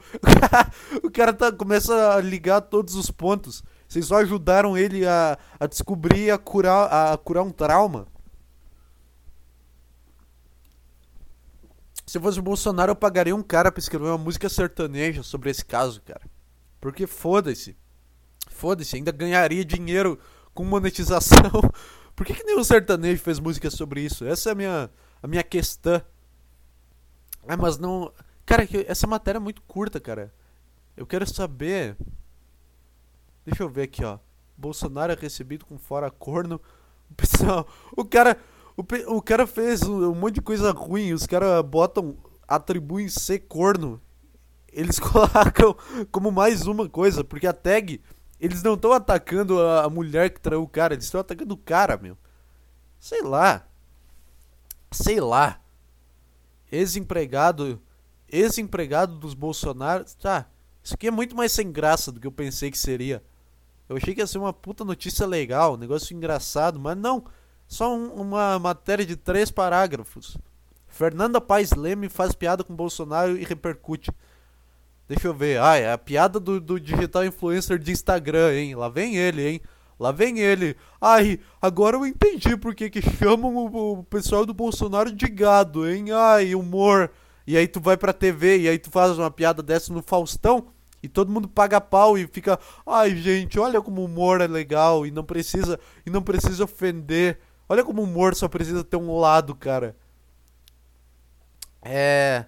o 1.03 1.11
cara 1.11 1.33
tá, 1.33 1.51
começa 1.51 2.15
a 2.15 2.19
ligar 2.19 2.61
todos 2.61 2.95
os 2.95 3.11
pontos. 3.11 3.63
Vocês 3.87 4.07
só 4.07 4.17
ajudaram 4.17 4.75
ele 4.75 5.05
a, 5.05 5.37
a 5.59 5.67
descobrir, 5.67 6.31
a 6.31 6.37
curar, 6.39 7.13
a 7.13 7.17
curar 7.17 7.43
um 7.43 7.51
trauma. 7.51 8.07
Se 12.11 12.17
eu 12.17 12.21
fosse 12.21 12.39
o 12.39 12.43
Bolsonaro, 12.43 12.91
eu 12.91 12.95
pagaria 12.97 13.33
um 13.33 13.41
cara 13.41 13.71
pra 13.71 13.79
escrever 13.79 14.07
uma 14.07 14.17
música 14.17 14.49
sertaneja 14.49 15.23
sobre 15.23 15.49
esse 15.49 15.63
caso, 15.63 16.01
cara. 16.01 16.29
Porque 16.81 17.07
foda-se. 17.07 17.77
Foda-se, 18.49 18.97
ainda 18.97 19.13
ganharia 19.13 19.63
dinheiro 19.63 20.19
com 20.53 20.65
monetização. 20.65 21.39
Por 22.13 22.25
que, 22.25 22.33
que 22.33 22.43
nenhum 22.43 22.65
sertanejo 22.65 23.23
fez 23.23 23.39
música 23.39 23.69
sobre 23.69 24.01
isso? 24.01 24.25
Essa 24.25 24.49
é 24.49 24.51
a 24.51 24.55
minha, 24.55 24.91
a 25.23 25.25
minha 25.25 25.41
questão. 25.41 26.01
Ah, 27.47 27.55
mas 27.55 27.77
não. 27.77 28.11
Cara, 28.45 28.67
essa 28.87 29.07
matéria 29.07 29.37
é 29.37 29.39
muito 29.39 29.61
curta, 29.61 29.97
cara. 29.97 30.33
Eu 30.97 31.07
quero 31.07 31.25
saber. 31.25 31.95
Deixa 33.45 33.63
eu 33.63 33.69
ver 33.69 33.83
aqui, 33.83 34.03
ó. 34.03 34.19
Bolsonaro 34.57 35.13
é 35.13 35.15
recebido 35.15 35.65
com 35.65 35.77
fora 35.77 36.11
corno. 36.11 36.59
Pessoal. 37.15 37.65
O 37.95 38.03
cara. 38.03 38.37
O, 38.81 39.17
o 39.17 39.21
cara 39.21 39.45
fez 39.45 39.83
um, 39.83 40.15
monte 40.15 40.35
de 40.35 40.41
coisa 40.41 40.71
ruim, 40.71 41.13
os 41.13 41.27
caras 41.27 41.63
botam, 41.63 42.17
atribuem 42.47 43.07
ser 43.07 43.39
corno. 43.39 44.01
Eles 44.71 44.97
colocam 44.99 45.75
como 46.11 46.31
mais 46.31 46.65
uma 46.65 46.89
coisa, 46.89 47.23
porque 47.23 47.45
a 47.45 47.53
tag, 47.53 48.01
eles 48.39 48.63
não 48.63 48.73
estão 48.73 48.91
atacando 48.91 49.61
a, 49.61 49.83
a, 49.83 49.89
mulher 49.89 50.31
que 50.31 50.41
traiu 50.41 50.63
o 50.63 50.67
cara, 50.67 50.95
eles 50.95 51.05
estão 51.05 51.21
atacando 51.21 51.53
o 51.53 51.57
cara, 51.57 51.95
meu. 51.97 52.17
Sei 52.99 53.21
lá. 53.21 53.67
Sei 54.91 55.19
lá. 55.19 55.61
Ex-empregado, 56.71 57.79
ex-empregado 58.27 59.19
dos 59.19 59.35
Bolsonaro, 59.35 60.05
tá. 60.19 60.49
Isso 60.83 60.95
aqui 60.95 61.07
é 61.07 61.11
muito 61.11 61.35
mais 61.35 61.51
sem 61.51 61.71
graça 61.71 62.11
do 62.11 62.19
que 62.19 62.25
eu 62.25 62.31
pensei 62.31 62.71
que 62.71 62.77
seria. 62.77 63.23
Eu 63.87 63.97
achei 63.97 64.15
que 64.15 64.21
ia 64.21 64.27
ser 64.27 64.39
uma 64.39 64.53
puta 64.53 64.83
notícia 64.83 65.27
legal, 65.27 65.73
um 65.73 65.77
negócio 65.77 66.15
engraçado, 66.15 66.79
mas 66.79 66.97
não. 66.97 67.25
Só 67.71 67.95
um, 67.95 68.07
uma 68.15 68.59
matéria 68.59 69.05
de 69.05 69.15
três 69.15 69.49
parágrafos. 69.49 70.37
Fernanda 70.89 71.39
Paes 71.39 71.71
Leme 71.71 72.09
faz 72.09 72.33
piada 72.33 72.65
com 72.65 72.75
Bolsonaro 72.75 73.37
e 73.37 73.45
repercute. 73.45 74.11
Deixa 75.07 75.29
eu 75.29 75.33
ver. 75.33 75.57
Ah, 75.61 75.77
é 75.77 75.89
a 75.89 75.97
piada 75.97 76.37
do, 76.37 76.59
do 76.59 76.77
digital 76.77 77.23
influencer 77.23 77.79
de 77.79 77.93
Instagram, 77.93 78.53
hein? 78.53 78.75
Lá 78.75 78.89
vem 78.89 79.15
ele, 79.15 79.47
hein? 79.47 79.61
Lá 79.97 80.11
vem 80.11 80.39
ele. 80.39 80.75
Ai, 80.99 81.39
agora 81.61 81.95
eu 81.95 82.05
entendi 82.05 82.57
por 82.57 82.75
que, 82.75 82.89
que 82.89 83.01
chamam 83.01 83.55
o, 83.55 83.99
o 83.99 84.03
pessoal 84.03 84.45
do 84.45 84.53
Bolsonaro 84.53 85.09
de 85.09 85.27
gado, 85.27 85.89
hein? 85.89 86.11
Ai, 86.11 86.53
humor. 86.53 87.09
E 87.47 87.55
aí 87.55 87.69
tu 87.69 87.79
vai 87.79 87.95
pra 87.95 88.11
TV 88.11 88.63
e 88.63 88.67
aí 88.67 88.77
tu 88.77 88.91
faz 88.91 89.17
uma 89.17 89.31
piada 89.31 89.63
dessa 89.63 89.93
no 89.93 90.03
Faustão 90.03 90.67
e 91.01 91.07
todo 91.07 91.31
mundo 91.31 91.47
paga 91.47 91.79
pau 91.79 92.17
e 92.17 92.27
fica, 92.27 92.59
ai 92.85 93.15
gente, 93.15 93.57
olha 93.57 93.81
como 93.81 94.01
o 94.01 94.05
humor 94.05 94.41
é 94.41 94.47
legal 94.47 95.05
e 95.05 95.09
não 95.09 95.23
precisa 95.23 95.79
e 96.05 96.09
não 96.09 96.21
precisa 96.21 96.65
ofender. 96.65 97.39
Olha 97.71 97.85
como 97.85 98.01
o 98.01 98.05
humor 98.05 98.35
só 98.35 98.49
precisa 98.49 98.83
ter 98.83 98.97
um 98.97 99.17
lado, 99.17 99.55
cara. 99.55 99.95
É, 101.81 102.45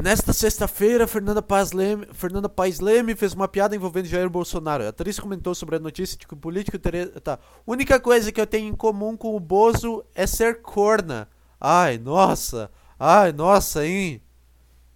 Nesta 0.00 0.32
sexta-feira, 0.32 1.06
Fernanda 1.06 1.42
Paz, 1.42 1.72
Leme, 1.72 2.06
Fernanda 2.12 2.50
Leme 2.80 3.14
fez 3.14 3.34
uma 3.34 3.46
piada 3.46 3.76
envolvendo 3.76 4.06
Jair 4.06 4.30
Bolsonaro. 4.30 4.84
A 4.84 4.88
atriz 4.88 5.18
comentou 5.18 5.52
sobre 5.54 5.76
a 5.76 5.80
notícia 5.80 6.16
de 6.16 6.26
que 6.26 6.34
o 6.34 6.36
político 6.36 6.78
teria. 6.78 7.08
Tá. 7.20 7.38
Única 7.66 7.98
coisa 7.98 8.32
que 8.32 8.40
eu 8.40 8.46
tenho 8.46 8.68
em 8.68 8.74
comum 8.74 9.16
com 9.16 9.34
o 9.36 9.40
Bozo 9.40 10.04
é 10.14 10.26
ser 10.26 10.62
corna. 10.62 11.28
Ai, 11.60 11.98
nossa. 11.98 12.70
Ai, 12.98 13.32
nossa, 13.32 13.84
hein? 13.84 14.22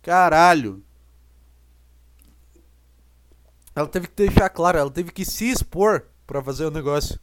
Caralho. 0.00 0.80
Ela 3.74 3.88
teve 3.88 4.06
que 4.06 4.14
deixar 4.14 4.48
claro, 4.48 4.78
ela 4.78 4.90
teve 4.90 5.10
que 5.10 5.24
se 5.24 5.50
expor 5.50 6.06
para 6.24 6.40
fazer 6.40 6.64
o 6.64 6.70
negócio. 6.70 7.18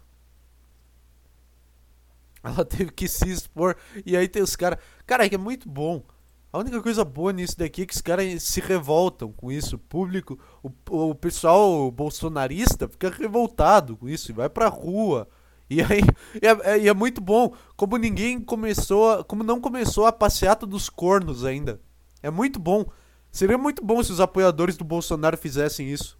Ela 2.44 2.66
teve 2.66 2.92
que 2.92 3.08
se 3.08 3.30
expor. 3.30 3.76
E 4.06 4.18
aí 4.18 4.28
tem 4.28 4.42
os 4.42 4.56
caras. 4.56 4.80
Cara, 5.06 5.26
é 5.26 5.38
muito 5.38 5.70
bom. 5.70 6.04
A 6.52 6.60
única 6.60 6.82
coisa 6.84 7.04
boa 7.04 7.34
nisso 7.34 7.58
daqui 7.58 7.82
é 7.82 7.86
que 7.86 7.96
os 7.96 8.02
caras 8.02 8.44
se 8.44 8.62
revoltam 8.62 9.32
com 9.32 9.52
isso. 9.52 9.76
O 9.78 9.80
público, 9.80 10.38
o, 10.62 10.72
o 11.10 11.16
pessoal 11.16 11.90
bolsonarista 11.90 12.88
fica 12.88 13.10
revoltado 13.10 13.98
com 13.98 14.08
isso 14.08 14.30
e 14.30 14.36
vai 14.36 14.50
pra 14.50 14.68
rua. 14.68 15.28
E 15.70 15.82
aí 15.82 16.02
é, 16.42 16.76
é, 16.76 16.88
é, 16.88 16.94
muito 16.94 17.20
bom 17.20 17.56
como 17.76 17.98
ninguém 17.98 18.40
começou, 18.40 19.24
como 19.24 19.44
não 19.44 19.60
começou 19.60 20.06
a 20.06 20.12
passeata 20.12 20.68
dos 20.68 20.90
cornos 20.90 21.44
ainda. 21.44 21.82
É 22.22 22.30
muito 22.30 22.60
bom. 22.60 22.86
Seria 23.32 23.58
muito 23.58 23.84
bom 23.84 24.04
se 24.04 24.12
os 24.12 24.20
apoiadores 24.20 24.78
do 24.78 24.84
Bolsonaro 24.84 25.36
fizessem 25.36 25.90
isso. 25.90 26.20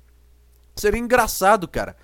Seria 0.76 1.00
engraçado, 1.00 1.68
cara. 1.68 1.96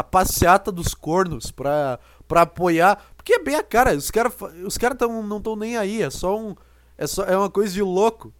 A 0.00 0.04
passeata 0.04 0.72
dos 0.72 0.94
cornos 0.94 1.50
pra, 1.50 1.98
pra 2.26 2.42
apoiar. 2.42 3.02
Porque 3.16 3.34
é 3.34 3.42
bem 3.42 3.54
a 3.54 3.62
cara. 3.62 3.94
Os 3.94 4.10
caras 4.10 4.34
os 4.64 4.78
cara 4.78 4.94
tão, 4.94 5.22
não 5.22 5.38
estão 5.38 5.56
nem 5.56 5.76
aí. 5.76 6.02
É 6.02 6.10
só 6.10 6.38
um 6.38 6.54
é, 7.00 7.06
só, 7.06 7.24
é 7.24 7.34
uma 7.34 7.48
coisa 7.48 7.72
de 7.72 7.80
louco. 7.80 8.30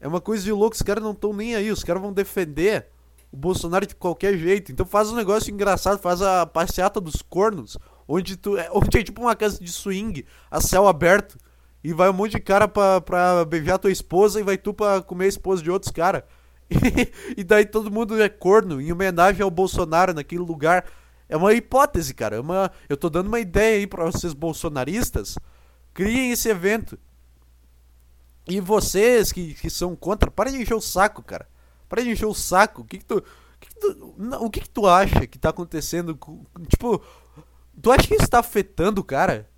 É 0.00 0.08
uma 0.08 0.20
coisa 0.20 0.42
de 0.42 0.50
louco, 0.50 0.74
os 0.74 0.82
caras 0.82 1.04
não 1.04 1.12
estão 1.12 1.32
nem 1.32 1.54
aí, 1.54 1.70
os 1.70 1.84
caras 1.84 2.02
vão 2.02 2.12
defender 2.12 2.86
o 3.30 3.36
Bolsonaro 3.36 3.86
de 3.86 3.94
qualquer 3.94 4.36
jeito. 4.36 4.72
Então 4.72 4.84
faz 4.84 5.08
um 5.12 5.14
negócio 5.14 5.52
engraçado, 5.52 6.00
faz 6.00 6.20
a 6.20 6.44
passeata 6.44 7.00
dos 7.00 7.22
cornos, 7.22 7.78
onde 8.08 8.36
tu 8.36 8.56
é, 8.56 8.68
onde 8.74 8.98
é 8.98 9.02
tipo 9.04 9.20
uma 9.20 9.36
casa 9.36 9.62
de 9.62 9.70
swing, 9.70 10.26
a 10.50 10.60
céu 10.60 10.88
aberto, 10.88 11.38
e 11.84 11.92
vai 11.92 12.10
um 12.10 12.12
monte 12.12 12.32
de 12.32 12.40
cara 12.40 12.66
pra, 12.66 13.00
pra 13.00 13.44
beijar 13.44 13.78
tua 13.78 13.92
esposa 13.92 14.40
e 14.40 14.42
vai 14.42 14.58
tu 14.58 14.74
pra 14.74 15.00
comer 15.00 15.26
a 15.26 15.28
esposa 15.28 15.62
de 15.62 15.70
outros 15.70 15.92
caras. 15.92 16.24
E, 17.36 17.42
daí 17.42 17.66
todo 17.66 17.90
mundo 17.90 18.20
é 18.20 18.28
corno, 18.28 18.80
em 18.80 18.92
homenagem 18.92 19.42
ao 19.42 19.50
Bolsonaro 19.50 20.14
naquele 20.14 20.42
lugar. 20.42 20.84
É 21.28 21.36
uma 21.36 21.52
hipótese, 21.52 22.14
cara. 22.14 22.36
É 22.36 22.40
uma, 22.40 22.70
eu 22.88 22.96
tô 22.96 23.08
dando 23.08 23.28
uma 23.28 23.40
ideia 23.40 23.78
aí 23.78 23.86
pra 23.86 24.04
vocês 24.04 24.32
bolsonaristas. 24.32 25.36
Criem 25.92 26.32
esse 26.32 26.48
evento. 26.48 26.98
E 28.48 28.60
vocês 28.60 29.30
que, 29.30 29.54
que 29.54 29.70
são 29.70 29.94
contra, 29.94 30.30
para 30.30 30.50
de 30.50 30.60
encher 30.60 30.74
o 30.74 30.80
saco, 30.80 31.22
cara. 31.22 31.48
Para 31.88 32.02
de 32.02 32.10
encher 32.10 32.26
o 32.26 32.34
saco. 32.34 32.82
O 32.82 32.84
que, 32.84 32.98
que 32.98 33.04
tu. 33.04 33.18
O 33.18 33.60
que, 33.60 33.68
que 33.68 33.80
tu, 33.80 34.14
o 34.40 34.50
que, 34.50 34.60
que 34.60 34.70
tu 34.70 34.86
acha 34.86 35.26
que 35.26 35.38
tá 35.38 35.50
acontecendo? 35.50 36.16
Com, 36.16 36.44
tipo, 36.66 37.02
tu 37.80 37.92
acha 37.92 38.08
que 38.08 38.14
isso 38.14 38.28
tá 38.28 38.38
afetando 38.38 39.04
cara? 39.04 39.48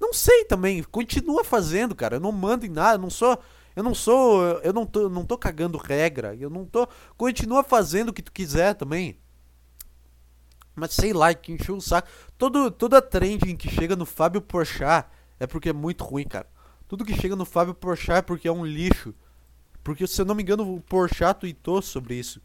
Não 0.00 0.12
sei 0.12 0.44
também. 0.44 0.82
Continua 0.82 1.44
fazendo, 1.44 1.94
cara. 1.94 2.16
Eu 2.16 2.20
não 2.20 2.32
mando 2.32 2.66
em 2.66 2.70
nada. 2.70 2.94
Eu 2.94 3.02
não 3.02 3.10
sou. 3.10 3.38
Eu 3.74 3.82
não 3.82 3.94
sou. 3.94 4.42
Eu 4.60 4.72
não 4.72 4.86
tô, 4.86 5.08
não 5.08 5.24
tô 5.24 5.36
cagando 5.36 5.78
regra. 5.78 6.34
Eu 6.36 6.48
não 6.48 6.64
tô. 6.64 6.86
Continua 7.16 7.62
fazendo 7.64 8.10
o 8.10 8.12
que 8.12 8.22
tu 8.22 8.32
quiser 8.32 8.74
também. 8.74 9.18
Mas 10.74 10.92
sei 10.92 11.12
lá, 11.12 11.32
que 11.34 11.52
encheu 11.52 11.76
o 11.76 11.80
saco. 11.80 12.08
Todo, 12.36 12.70
toda 12.70 13.00
trend 13.00 13.56
que 13.56 13.68
chega 13.68 13.94
no 13.94 14.04
Fábio 14.04 14.40
Porchat 14.40 15.08
é 15.38 15.46
porque 15.46 15.68
é 15.68 15.72
muito 15.72 16.04
ruim, 16.04 16.26
cara. 16.26 16.48
Tudo 16.88 17.04
que 17.04 17.14
chega 17.14 17.36
no 17.36 17.44
Fábio 17.44 17.74
Porchat 17.74 18.18
é 18.18 18.22
porque 18.22 18.48
é 18.48 18.52
um 18.52 18.64
lixo. 18.64 19.14
Porque, 19.82 20.06
se 20.06 20.20
eu 20.20 20.24
não 20.24 20.34
me 20.34 20.42
engano, 20.42 20.74
o 20.74 20.80
Porchat 20.80 21.40
tweetou 21.40 21.82
sobre 21.82 22.14
isso. 22.14 22.40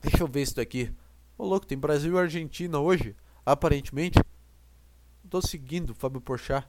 Deixa 0.00 0.22
eu 0.22 0.28
ver 0.28 0.42
isso 0.42 0.56
daqui. 0.56 0.94
Ô 1.36 1.46
louco, 1.46 1.66
tem 1.66 1.78
Brasil 1.78 2.14
e 2.14 2.18
Argentina 2.18 2.78
hoje, 2.78 3.16
aparentemente. 3.44 4.18
Tô 5.28 5.40
seguindo 5.40 5.90
o 5.90 5.94
Fábio 5.94 6.20
Porchat. 6.20 6.66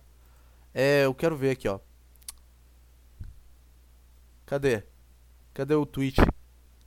É, 0.74 1.06
eu 1.06 1.14
quero 1.14 1.36
ver 1.36 1.52
aqui, 1.52 1.68
ó. 1.68 1.80
Cadê? 4.50 4.82
Cadê 5.54 5.76
o 5.76 5.86
tweet? 5.86 6.20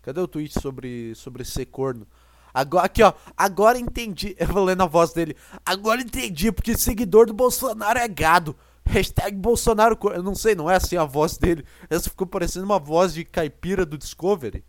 Cadê 0.03 0.19
o 0.19 0.27
tweet 0.27 0.61
sobre, 0.61 1.15
sobre 1.15 1.45
ser 1.45 1.67
corno? 1.67 2.09
Agora, 2.53 2.87
aqui, 2.87 3.05
ó. 3.05 3.13
Agora 3.37 3.79
entendi. 3.79 4.35
Eu 4.37 4.49
vou 4.49 4.65
lendo 4.65 4.83
a 4.83 4.87
voz 4.87 5.13
dele. 5.13 5.37
Agora 5.65 6.01
entendi, 6.01 6.51
porque 6.51 6.77
seguidor 6.77 7.27
do 7.27 7.33
Bolsonaro 7.33 8.01
é 8.01 8.09
gado. 8.09 8.57
Hashtag 8.85 9.37
Bolsonaro. 9.37 9.97
Eu 10.13 10.25
não 10.25 10.35
sei, 10.35 10.57
não 10.57 10.69
é 10.69 10.75
assim 10.75 10.97
a 10.97 11.05
voz 11.05 11.39
dele. 11.39 11.65
Essa 11.89 12.11
ficou 12.11 12.27
parecendo 12.27 12.65
uma 12.65 12.81
voz 12.81 13.15
de 13.15 13.25
caipira 13.25 13.87
do 13.87 13.97
Discovery. 13.97 14.65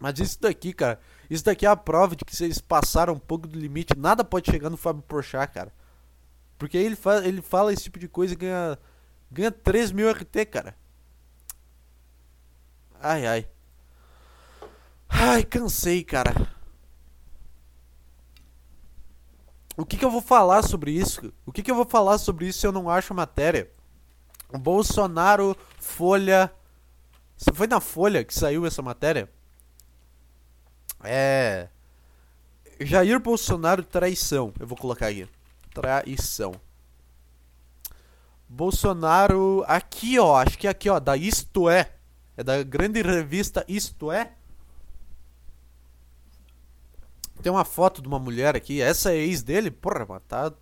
Mas 0.00 0.18
isso 0.18 0.40
daqui, 0.40 0.72
cara. 0.72 0.98
Isso 1.30 1.44
daqui 1.44 1.64
é 1.64 1.68
a 1.68 1.76
prova 1.76 2.16
de 2.16 2.24
que 2.24 2.34
vocês 2.34 2.58
passaram 2.58 3.12
um 3.14 3.20
pouco 3.20 3.46
do 3.46 3.56
limite. 3.56 3.96
Nada 3.96 4.24
pode 4.24 4.50
chegar 4.50 4.68
no 4.68 4.76
Fábio 4.76 5.02
Porchat, 5.02 5.52
cara. 5.52 5.72
Porque 6.58 6.76
ele, 6.76 6.96
faz, 6.96 7.24
ele 7.24 7.40
fala 7.40 7.72
esse 7.72 7.84
tipo 7.84 8.00
de 8.00 8.08
coisa 8.08 8.34
e 8.34 8.36
ganha, 8.36 8.76
ganha 9.30 9.52
3 9.52 9.92
mil 9.92 10.10
RT, 10.10 10.46
cara. 10.50 10.74
Ai, 13.02 13.26
ai. 13.26 13.48
Ai, 15.08 15.42
cansei, 15.42 16.04
cara. 16.04 16.34
O 19.76 19.86
que, 19.86 19.96
que 19.96 20.04
eu 20.04 20.10
vou 20.10 20.20
falar 20.20 20.62
sobre 20.62 20.92
isso? 20.92 21.32
O 21.46 21.52
que, 21.52 21.62
que 21.62 21.70
eu 21.70 21.74
vou 21.74 21.86
falar 21.86 22.18
sobre 22.18 22.46
isso 22.46 22.60
se 22.60 22.66
eu 22.66 22.72
não 22.72 22.90
acho 22.90 23.14
matéria? 23.14 23.70
Bolsonaro, 24.52 25.56
Folha. 25.78 26.52
Foi 27.54 27.66
na 27.66 27.80
Folha 27.80 28.22
que 28.22 28.34
saiu 28.34 28.66
essa 28.66 28.82
matéria? 28.82 29.30
É. 31.02 31.68
Jair 32.80 33.18
Bolsonaro 33.18 33.82
traição. 33.82 34.52
Eu 34.60 34.66
vou 34.66 34.76
colocar 34.76 35.06
aqui. 35.06 35.26
Traição. 35.72 36.52
Bolsonaro. 38.46 39.64
Aqui, 39.66 40.18
ó. 40.18 40.36
Acho 40.36 40.58
que 40.58 40.66
é 40.66 40.70
aqui, 40.70 40.90
ó. 40.90 41.00
Da 41.00 41.16
Isto 41.16 41.70
É. 41.70 41.99
É 42.40 42.42
da 42.42 42.62
grande 42.62 43.02
revista 43.02 43.62
Isto 43.68 44.10
É. 44.10 44.32
Tem 47.42 47.52
uma 47.52 47.66
foto 47.66 48.00
de 48.00 48.08
uma 48.08 48.18
mulher 48.18 48.56
aqui, 48.56 48.82
essa 48.82 49.12
é 49.12 49.16
ex 49.16 49.42
dele, 49.42 49.70
porra, 49.70 50.20
tá. 50.20 50.52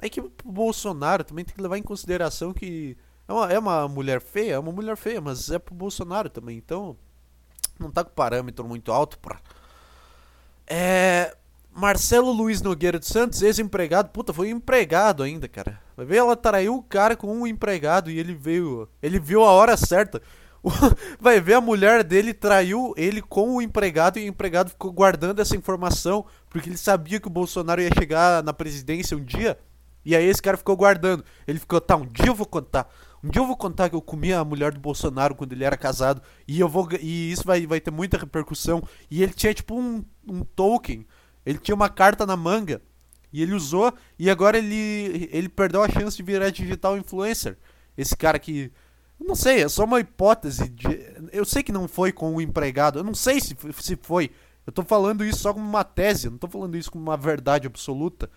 É 0.00 0.08
que 0.08 0.20
o 0.20 0.32
Bolsonaro 0.44 1.22
também 1.22 1.44
tem 1.44 1.54
que 1.54 1.62
levar 1.62 1.78
em 1.78 1.82
consideração 1.82 2.52
que 2.52 2.96
é 3.28 3.32
uma, 3.32 3.52
é 3.52 3.58
uma 3.58 3.88
mulher 3.88 4.20
feia, 4.20 4.54
é 4.54 4.58
uma 4.58 4.72
mulher 4.72 4.96
feia, 4.96 5.20
mas 5.20 5.50
é 5.50 5.58
pro 5.58 5.74
Bolsonaro 5.74 6.28
também, 6.28 6.56
então 6.56 6.96
não 7.78 7.92
tá 7.92 8.02
com 8.02 8.10
parâmetro 8.10 8.64
muito 8.66 8.90
alto 8.90 9.18
pra. 9.18 9.40
É. 10.66 11.36
Marcelo 11.70 12.32
Luiz 12.32 12.60
Nogueira 12.60 12.98
dos 12.98 13.06
Santos, 13.06 13.40
ex-empregado, 13.40 14.10
puta, 14.10 14.32
foi 14.32 14.50
empregado 14.50 15.22
ainda, 15.22 15.46
cara. 15.46 15.80
Vai 15.96 16.04
ver, 16.04 16.16
ela 16.16 16.34
traiu 16.34 16.74
o 16.74 16.82
cara 16.82 17.14
com 17.14 17.32
um 17.32 17.46
empregado 17.46 18.10
e 18.10 18.18
ele 18.18 18.34
veio. 18.34 18.88
Ele 19.00 19.20
viu 19.20 19.44
a 19.44 19.52
hora 19.52 19.76
certa. 19.76 20.20
Vai 21.20 21.40
ver, 21.40 21.54
a 21.54 21.60
mulher 21.60 22.02
dele 22.02 22.34
traiu 22.34 22.92
ele 22.96 23.22
com 23.22 23.56
o 23.56 23.62
empregado 23.62 24.18
e 24.18 24.24
o 24.24 24.28
empregado 24.28 24.70
ficou 24.70 24.92
guardando 24.92 25.40
essa 25.40 25.56
informação 25.56 26.24
porque 26.50 26.68
ele 26.68 26.76
sabia 26.76 27.20
que 27.20 27.26
o 27.26 27.30
Bolsonaro 27.30 27.80
ia 27.80 27.90
chegar 27.96 28.42
na 28.42 28.52
presidência 28.52 29.16
um 29.16 29.22
dia. 29.22 29.58
E 30.04 30.16
aí 30.16 30.24
esse 30.24 30.40
cara 30.40 30.56
ficou 30.56 30.76
guardando. 30.76 31.24
Ele 31.46 31.58
ficou, 31.58 31.80
tá, 31.80 31.96
um 31.96 32.06
dia 32.06 32.28
eu 32.28 32.34
vou 32.34 32.46
contar. 32.46 32.88
Um 33.22 33.28
dia 33.28 33.42
eu 33.42 33.46
vou 33.46 33.56
contar 33.56 33.90
que 33.90 33.96
eu 33.96 34.00
comi 34.00 34.32
a 34.32 34.44
mulher 34.44 34.72
do 34.72 34.80
Bolsonaro 34.80 35.34
quando 35.34 35.52
ele 35.52 35.64
era 35.64 35.76
casado. 35.76 36.22
E 36.46 36.58
eu 36.58 36.68
vou. 36.68 36.88
E 37.00 37.30
isso 37.32 37.44
vai, 37.44 37.66
vai 37.66 37.80
ter 37.80 37.90
muita 37.90 38.16
repercussão. 38.16 38.82
E 39.10 39.22
ele 39.22 39.32
tinha 39.32 39.52
tipo 39.52 39.78
um, 39.78 40.04
um 40.26 40.42
token. 40.42 41.06
Ele 41.44 41.58
tinha 41.58 41.74
uma 41.74 41.88
carta 41.88 42.24
na 42.24 42.36
manga. 42.36 42.80
E 43.32 43.42
ele 43.42 43.54
usou. 43.54 43.92
E 44.18 44.30
agora 44.30 44.56
ele, 44.56 45.28
ele 45.32 45.48
perdeu 45.48 45.82
a 45.82 45.88
chance 45.88 46.16
de 46.16 46.22
virar 46.22 46.50
digital 46.50 46.96
influencer. 46.96 47.58
Esse 47.96 48.16
cara 48.16 48.38
que 48.38 48.72
não 49.26 49.34
sei, 49.34 49.62
é 49.62 49.68
só 49.68 49.84
uma 49.84 50.00
hipótese. 50.00 50.68
De... 50.68 50.88
Eu 51.32 51.44
sei 51.44 51.62
que 51.62 51.72
não 51.72 51.88
foi 51.88 52.12
com 52.12 52.34
o 52.34 52.40
empregado. 52.40 52.98
Eu 52.98 53.04
não 53.04 53.14
sei 53.14 53.40
se, 53.40 53.56
se 53.80 53.96
foi. 54.00 54.30
Eu 54.66 54.72
tô 54.72 54.82
falando 54.82 55.24
isso 55.24 55.40
só 55.40 55.52
como 55.52 55.66
uma 55.66 55.84
tese. 55.84 56.26
Eu 56.26 56.32
não 56.32 56.38
tô 56.38 56.48
falando 56.48 56.76
isso 56.76 56.90
como 56.90 57.04
uma 57.04 57.16
verdade 57.16 57.66
absoluta. 57.66 58.30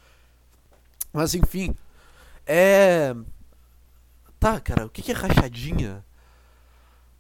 Mas 1.14 1.36
enfim. 1.36 1.76
É. 2.46 3.16
Tá, 4.40 4.60
cara, 4.60 4.86
o 4.86 4.90
que, 4.90 5.12
é 5.12 5.16
rachadinha? 5.16 6.04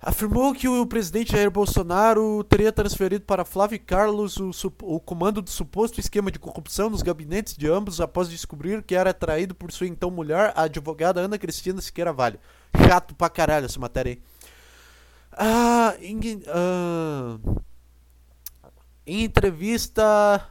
afirmou 0.01 0.53
que 0.53 0.68
o 0.68 0.86
presidente 0.88 1.34
Jair 1.34 1.51
Bolsonaro 1.51 2.43
teria 2.45 2.72
transferido 2.72 3.24
para 3.24 3.45
Flávio 3.45 3.80
Carlos 3.80 4.38
o, 4.38 4.51
o, 4.82 4.99
comando 4.99 5.41
do 5.41 5.49
suposto 5.49 5.99
esquema 5.99 6.32
de 6.32 6.39
corrupção 6.39 6.89
nos 6.89 7.03
gabinetes 7.03 7.55
de 7.55 7.68
ambos 7.68 8.01
após 8.01 8.28
descobrir 8.28 8.82
que 8.82 8.95
era 8.95 9.14
traído 9.14 9.53
por 9.53 9.72
sua 9.72 9.86
então 9.86 10.09
mulher, 10.09 10.51
a 10.55 10.64
advogada 10.64 11.22
Ana 11.22 11.38
Cristina 11.38 11.80
Siqueira 11.80 12.12
Vale. 12.12 12.39
Chato 12.76 13.15
pra 13.15 13.30
caralho 13.30 13.65
essa 13.65 13.80
matéria 13.80 14.13
aí. 14.13 14.22
Ah, 15.34 15.95
em, 15.99 16.19
ah, 16.47 17.38
em 19.05 19.24
entrevista 19.24 20.47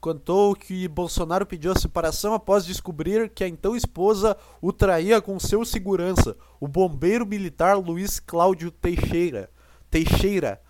contou 0.00 0.54
que 0.54 0.86
Bolsonaro 0.86 1.44
pediu 1.44 1.72
a 1.72 1.78
separação 1.78 2.32
após 2.32 2.64
descobrir 2.64 3.28
que 3.30 3.42
a 3.42 3.48
então 3.48 3.74
esposa 3.74 4.36
o 4.60 4.72
traía 4.72 5.20
com 5.20 5.38
seu 5.38 5.64
segurança, 5.64 6.36
o 6.60 6.68
bombeiro 6.68 7.26
militar 7.26 7.76
Luiz 7.76 8.20
Cláudio 8.20 8.70
Teixeira. 8.70 9.50
Teixeira. 9.90 10.60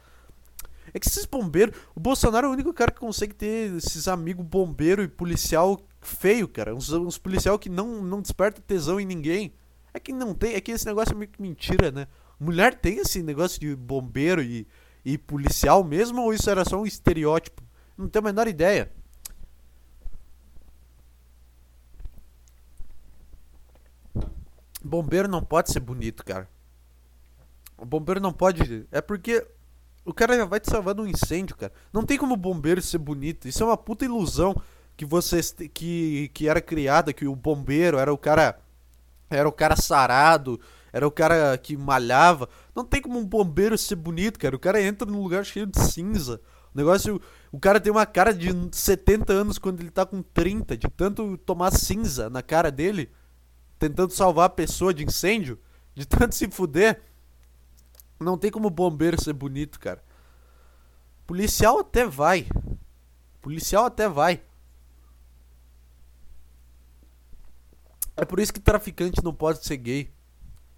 É 0.95 0.99
que 0.99 1.07
esses 1.07 1.27
bombeiros. 1.27 1.77
O 1.95 2.01
Bolsonaro 2.01 2.47
é 2.47 2.51
o 2.51 2.53
único 2.53 2.73
cara 2.73 2.91
que 2.91 2.99
consegue 2.99 3.35
ter 3.35 3.75
esses 3.77 4.09
amigos 4.09 4.47
bombeiro 4.47 5.03
e 5.03 5.09
policial 5.09 5.79
feio, 6.01 6.49
cara. 6.49 6.75
Uns, 6.75 6.91
uns 6.91 7.19
policial 7.19 7.59
que 7.59 7.69
não, 7.69 8.03
não 8.03 8.23
desperta 8.23 8.63
tesão 8.63 8.99
em 8.99 9.05
ninguém. 9.05 9.53
É 9.97 9.99
que 9.99 10.13
não 10.13 10.35
tem. 10.35 10.53
É 10.53 10.61
que 10.61 10.73
esse 10.73 10.85
negócio 10.85 11.15
é 11.15 11.17
meio 11.17 11.31
que 11.31 11.41
mentira, 11.41 11.91
né? 11.91 12.07
Mulher 12.39 12.79
tem 12.79 12.99
esse 12.99 13.23
negócio 13.23 13.59
de 13.59 13.75
bombeiro 13.75 14.43
e, 14.43 14.69
e 15.03 15.17
policial 15.17 15.83
mesmo 15.83 16.21
ou 16.21 16.35
isso 16.35 16.51
era 16.51 16.67
só 16.67 16.79
um 16.79 16.85
estereótipo? 16.85 17.63
Não 17.97 18.07
tenho 18.07 18.23
a 18.27 18.29
menor 18.29 18.47
ideia. 18.47 18.93
Bombeiro 24.85 25.29
não 25.29 25.43
pode 25.43 25.73
ser 25.73 25.81
bonito, 25.81 26.23
cara. 26.23 26.47
O 27.79 27.87
bombeiro 27.87 28.21
não 28.21 28.35
pode. 28.35 28.87
É 28.93 29.01
porque 29.01 29.47
o 30.05 30.13
cara 30.13 30.37
já 30.37 30.45
vai 30.45 30.61
te 30.61 30.71
salvar 30.71 30.95
de 30.95 31.01
um 31.01 31.07
incêndio, 31.07 31.57
cara. 31.57 31.73
Não 31.91 32.05
tem 32.05 32.19
como 32.19 32.37
bombeiro 32.37 32.83
ser 32.83 32.99
bonito. 32.99 33.49
Isso 33.49 33.63
é 33.63 33.67
uma 33.67 33.79
puta 33.79 34.05
ilusão 34.05 34.55
que 34.95 35.07
vocês 35.07 35.53
que 35.73 36.31
que 36.35 36.51
era 36.51 36.61
criada 36.61 37.15
que 37.15 37.27
o 37.27 37.35
bombeiro 37.35 37.97
era 37.97 38.13
o 38.13 38.19
cara 38.19 38.61
era 39.31 39.49
o 39.49 39.53
cara 39.53 39.77
sarado, 39.77 40.61
era 40.93 41.07
o 41.07 41.11
cara 41.11 41.59
que 41.59 41.77
malhava. 41.77 42.49
Não 42.75 42.85
tem 42.85 43.01
como 43.03 43.19
um 43.19 43.25
bombeiro 43.25 43.77
ser 43.77 43.97
bonito, 43.97 44.39
cara. 44.39 44.57
O 44.57 44.59
cara 44.59 44.81
entra 44.81 45.11
num 45.11 45.23
lugar 45.23 45.45
cheio 45.45 45.67
de 45.67 45.81
cinza. 45.81 46.41
O 46.75 46.77
negócio, 46.77 47.21
o 47.51 47.59
cara 47.59 47.81
tem 47.81 47.91
uma 47.91 48.07
cara 48.07 48.33
de 48.33 48.51
70 48.73 49.33
anos 49.33 49.59
quando 49.59 49.81
ele 49.81 49.91
tá 49.91 50.05
com 50.05 50.23
30, 50.23 50.77
de 50.77 50.89
tanto 50.89 51.37
tomar 51.39 51.73
cinza 51.73 52.29
na 52.31 52.43
cara 52.43 52.71
dele 52.71 53.11
tentando 53.79 54.13
salvar 54.13 54.47
a 54.47 54.51
pessoa 54.51 54.93
de 54.93 55.05
incêndio, 55.05 55.59
de 55.95 56.07
tanto 56.07 56.35
se 56.35 56.49
fuder. 56.51 57.03
Não 58.19 58.39
tem 58.39 58.51
como 58.51 58.71
bombeiro 58.71 59.21
ser 59.21 59.33
bonito, 59.33 59.79
cara. 59.79 60.03
Policial 61.27 61.81
até 61.81 62.07
vai. 62.07 62.47
Policial 63.41 63.85
até 63.85 64.09
vai. 64.09 64.41
É 68.17 68.25
por 68.25 68.41
isso 68.41 68.53
que 68.53 68.61
traficante 68.61 69.23
não 69.23 69.35
pode 69.35 69.65
ser 69.65 69.77
gay. 69.77 70.11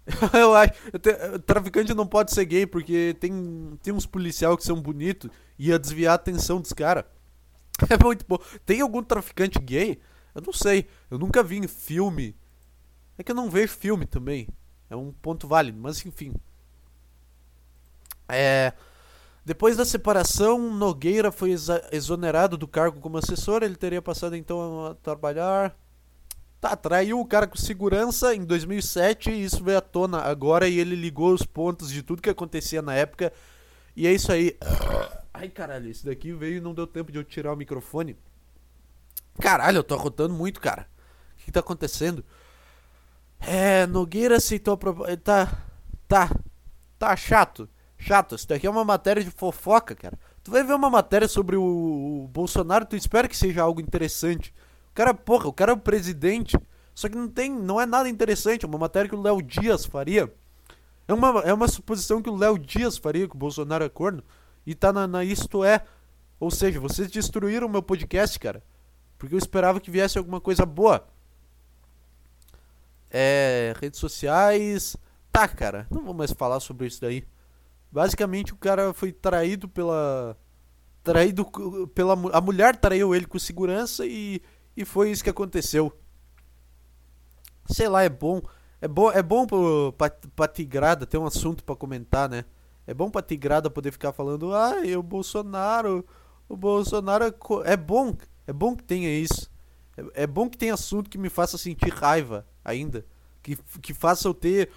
eu 0.33 0.55
acho. 0.55 0.73
Traficante 1.45 1.93
não 1.93 2.07
pode 2.07 2.31
ser 2.33 2.45
gay 2.45 2.65
porque 2.65 3.15
tem, 3.19 3.77
tem 3.81 3.93
uns 3.93 4.05
policial 4.05 4.57
que 4.57 4.63
são 4.63 4.81
bonitos 4.81 5.29
e 5.57 5.69
ia 5.69 5.79
desviar 5.79 6.13
a 6.13 6.15
atenção 6.15 6.59
dos 6.61 6.73
caras. 6.73 7.05
É 7.89 8.03
muito 8.03 8.25
bom. 8.27 8.37
Tem 8.65 8.81
algum 8.81 9.01
traficante 9.01 9.57
gay? 9.57 10.01
Eu 10.35 10.41
não 10.41 10.51
sei. 10.51 10.87
Eu 11.09 11.17
nunca 11.17 11.41
vi 11.41 11.57
em 11.57 11.67
filme 11.67 12.35
é 13.19 13.23
que 13.23 13.33
eu 13.33 13.35
não 13.35 13.49
vejo 13.49 13.73
filme 13.73 14.05
também. 14.05 14.47
É 14.89 14.95
um 14.95 15.11
ponto 15.11 15.45
válido, 15.45 15.77
mas 15.77 16.03
enfim. 16.05 16.33
É. 18.29 18.71
Depois 19.43 19.75
da 19.75 19.83
separação, 19.83 20.73
Nogueira 20.73 21.29
foi 21.29 21.53
exonerado 21.91 22.57
do 22.57 22.65
cargo 22.65 23.01
como 23.01 23.17
assessor. 23.17 23.61
Ele 23.61 23.75
teria 23.75 24.01
passado 24.01 24.37
então 24.37 24.85
a 24.85 24.95
trabalhar. 24.95 25.77
Tá, 26.59 26.75
traiu 26.75 27.19
o 27.19 27.25
cara 27.25 27.47
com 27.47 27.55
segurança 27.55 28.35
em 28.35 28.43
2007 28.43 29.31
e 29.31 29.43
isso 29.45 29.63
veio 29.63 29.77
à 29.77 29.81
tona 29.81 30.19
agora 30.19 30.67
e 30.67 30.77
ele 30.77 30.93
ligou 30.93 31.33
os 31.33 31.43
pontos 31.43 31.89
de 31.89 32.03
tudo 32.03 32.21
que 32.21 32.29
acontecia 32.29 32.81
na 32.81 32.93
época. 32.93 33.31
E 33.95 34.05
é 34.05 34.13
isso 34.13 34.31
aí. 34.31 34.57
Ai 35.33 35.47
caralho, 35.47 35.89
isso 35.89 36.05
daqui 36.05 36.33
veio 36.33 36.57
e 36.57 36.61
não 36.61 36.73
deu 36.73 36.85
tempo 36.85 37.11
de 37.11 37.17
eu 37.17 37.23
tirar 37.23 37.53
o 37.53 37.55
microfone. 37.55 38.17
Caralho, 39.39 39.77
eu 39.77 39.83
tô 39.83 39.95
arrotando 39.95 40.33
muito, 40.33 40.59
cara. 40.59 40.85
O 41.39 41.45
que 41.45 41.51
tá 41.51 41.61
acontecendo? 41.61 42.25
É, 43.39 43.87
Nogueira 43.87 44.35
aceitou 44.35 44.73
a 44.73 44.77
proposta. 44.77 45.17
Tá. 45.17 45.63
Tá. 46.09 46.29
Tá 46.97 47.15
chato. 47.15 47.69
Chato. 47.97 48.35
Isso 48.35 48.47
daqui 48.47 48.67
é 48.67 48.69
uma 48.69 48.83
matéria 48.83 49.23
de 49.23 49.31
fofoca, 49.31 49.95
cara. 49.95 50.19
Tu 50.43 50.51
vai 50.51 50.63
ver 50.63 50.73
uma 50.73 50.89
matéria 50.89 51.27
sobre 51.27 51.55
o, 51.55 51.63
o 52.23 52.27
Bolsonaro, 52.27 52.85
tu 52.85 52.97
espera 52.97 53.29
que 53.29 53.37
seja 53.37 53.61
algo 53.61 53.79
interessante. 53.79 54.53
Cara, 54.99 55.13
porra, 55.13 55.47
o 55.47 55.53
cara 55.53 55.71
é 55.71 55.73
o 55.73 55.77
presidente. 55.77 56.57
Só 56.93 57.07
que 57.07 57.15
não 57.15 57.29
tem. 57.29 57.49
Não 57.49 57.79
é 57.79 57.85
nada 57.85 58.09
interessante. 58.09 58.65
É 58.65 58.67
uma 58.67 58.77
matéria 58.77 59.07
que 59.07 59.15
o 59.15 59.21
Léo 59.21 59.41
Dias 59.41 59.85
faria. 59.85 60.29
É 61.07 61.13
uma, 61.13 61.39
é 61.39 61.53
uma 61.53 61.69
suposição 61.69 62.21
que 62.21 62.29
o 62.29 62.35
Léo 62.35 62.59
Dias 62.59 62.97
faria, 62.97 63.25
que 63.25 63.33
o 63.33 63.39
Bolsonaro 63.39 63.85
é 63.85 63.87
corno. 63.87 64.21
E 64.65 64.75
tá 64.75 64.91
na, 64.91 65.07
na 65.07 65.23
Isto 65.23 65.63
É. 65.63 65.85
Ou 66.37 66.51
seja, 66.51 66.81
vocês 66.81 67.09
destruíram 67.09 67.67
o 67.67 67.69
meu 67.69 67.81
podcast, 67.81 68.37
cara. 68.37 68.61
Porque 69.17 69.33
eu 69.33 69.39
esperava 69.39 69.79
que 69.79 69.89
viesse 69.89 70.17
alguma 70.17 70.41
coisa 70.41 70.65
boa 70.65 71.07
é, 73.09 73.73
redes 73.79 74.01
sociais. 74.01 74.97
Tá, 75.31 75.47
cara, 75.47 75.87
não 75.89 76.03
vou 76.03 76.13
mais 76.13 76.33
falar 76.33 76.59
sobre 76.59 76.87
isso 76.87 76.99
daí. 76.99 77.23
Basicamente, 77.89 78.51
o 78.51 78.57
cara 78.57 78.93
foi 78.93 79.13
traído 79.13 79.69
pela. 79.69 80.35
Traído 81.05 81.45
pela. 81.95 82.15
A 82.33 82.41
mulher 82.41 82.75
traiu 82.75 83.15
ele 83.15 83.25
com 83.25 83.39
segurança 83.39 84.05
e, 84.05 84.41
e 84.79 84.85
foi 84.85 85.11
isso 85.11 85.21
que 85.21 85.29
aconteceu. 85.29 85.91
Sei 87.65 87.89
lá, 87.89 88.01
é 88.01 88.07
bom. 88.07 88.41
É 88.79 88.87
bom, 88.87 89.11
é 89.11 89.21
bom 89.21 89.45
pro, 89.45 89.93
pra, 89.97 90.09
pra 90.09 90.47
Tigrada 90.47 91.05
ter 91.05 91.17
um 91.17 91.25
assunto 91.25 91.65
para 91.65 91.75
comentar, 91.75 92.29
né? 92.29 92.45
É 92.87 92.93
bom 92.93 93.11
pra 93.11 93.21
Tigrada 93.21 93.69
poder 93.69 93.91
ficar 93.91 94.13
falando, 94.13 94.55
ah, 94.55 94.75
o 94.97 95.03
Bolsonaro. 95.03 96.05
O 96.47 96.55
Bolsonaro 96.55 97.25
é, 97.25 97.33
é 97.73 97.75
bom. 97.75 98.15
É 98.47 98.53
bom 98.53 98.73
que 98.73 98.81
tenha 98.81 99.09
isso. 99.09 99.51
É, 99.97 100.23
é 100.23 100.27
bom 100.27 100.49
que 100.49 100.57
tenha 100.57 100.75
assunto 100.75 101.09
que 101.09 101.17
me 101.17 101.29
faça 101.29 101.57
sentir 101.57 101.93
raiva 101.93 102.47
ainda. 102.63 103.05
Que, 103.43 103.57
que 103.81 103.93
faça 103.93 104.29
eu 104.29 104.33
ter 104.33 104.69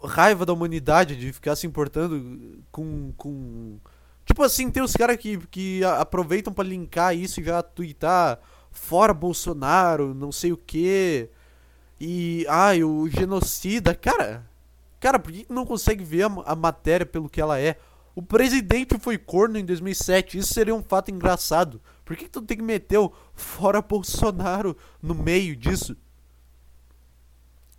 raiva 0.00 0.46
da 0.46 0.52
humanidade 0.52 1.16
de 1.16 1.32
ficar 1.32 1.56
se 1.56 1.66
importando 1.66 2.62
com. 2.70 3.12
com... 3.16 3.80
Tipo 4.24 4.44
assim, 4.44 4.70
tem 4.70 4.84
os 4.84 4.92
caras 4.92 5.16
que, 5.16 5.36
que 5.48 5.82
aproveitam 5.82 6.52
para 6.52 6.68
linkar 6.68 7.16
isso 7.16 7.40
e 7.40 7.44
já 7.44 7.60
twittar 7.60 8.38
fora 8.70 9.12
Bolsonaro, 9.12 10.14
não 10.14 10.32
sei 10.32 10.52
o 10.52 10.56
que. 10.56 11.28
E. 12.00 12.46
Ai, 12.48 12.82
o 12.82 13.08
genocida. 13.08 13.94
Cara. 13.94 14.46
Cara, 15.00 15.18
por 15.18 15.32
que 15.32 15.46
não 15.48 15.64
consegue 15.64 16.02
ver 16.02 16.24
a, 16.24 16.26
a 16.46 16.56
matéria 16.56 17.06
pelo 17.06 17.28
que 17.28 17.40
ela 17.40 17.58
é? 17.58 17.76
O 18.14 18.22
presidente 18.22 18.98
foi 18.98 19.16
corno 19.16 19.58
em 19.58 19.64
2007. 19.64 20.38
Isso 20.38 20.52
seria 20.52 20.74
um 20.74 20.82
fato 20.82 21.10
engraçado. 21.10 21.80
Por 22.04 22.16
que, 22.16 22.24
que 22.24 22.30
tu 22.30 22.42
tem 22.42 22.56
que 22.56 22.62
meter 22.64 22.98
o 22.98 23.12
fora 23.32 23.80
Bolsonaro 23.80 24.76
no 25.00 25.14
meio 25.14 25.54
disso? 25.54 25.96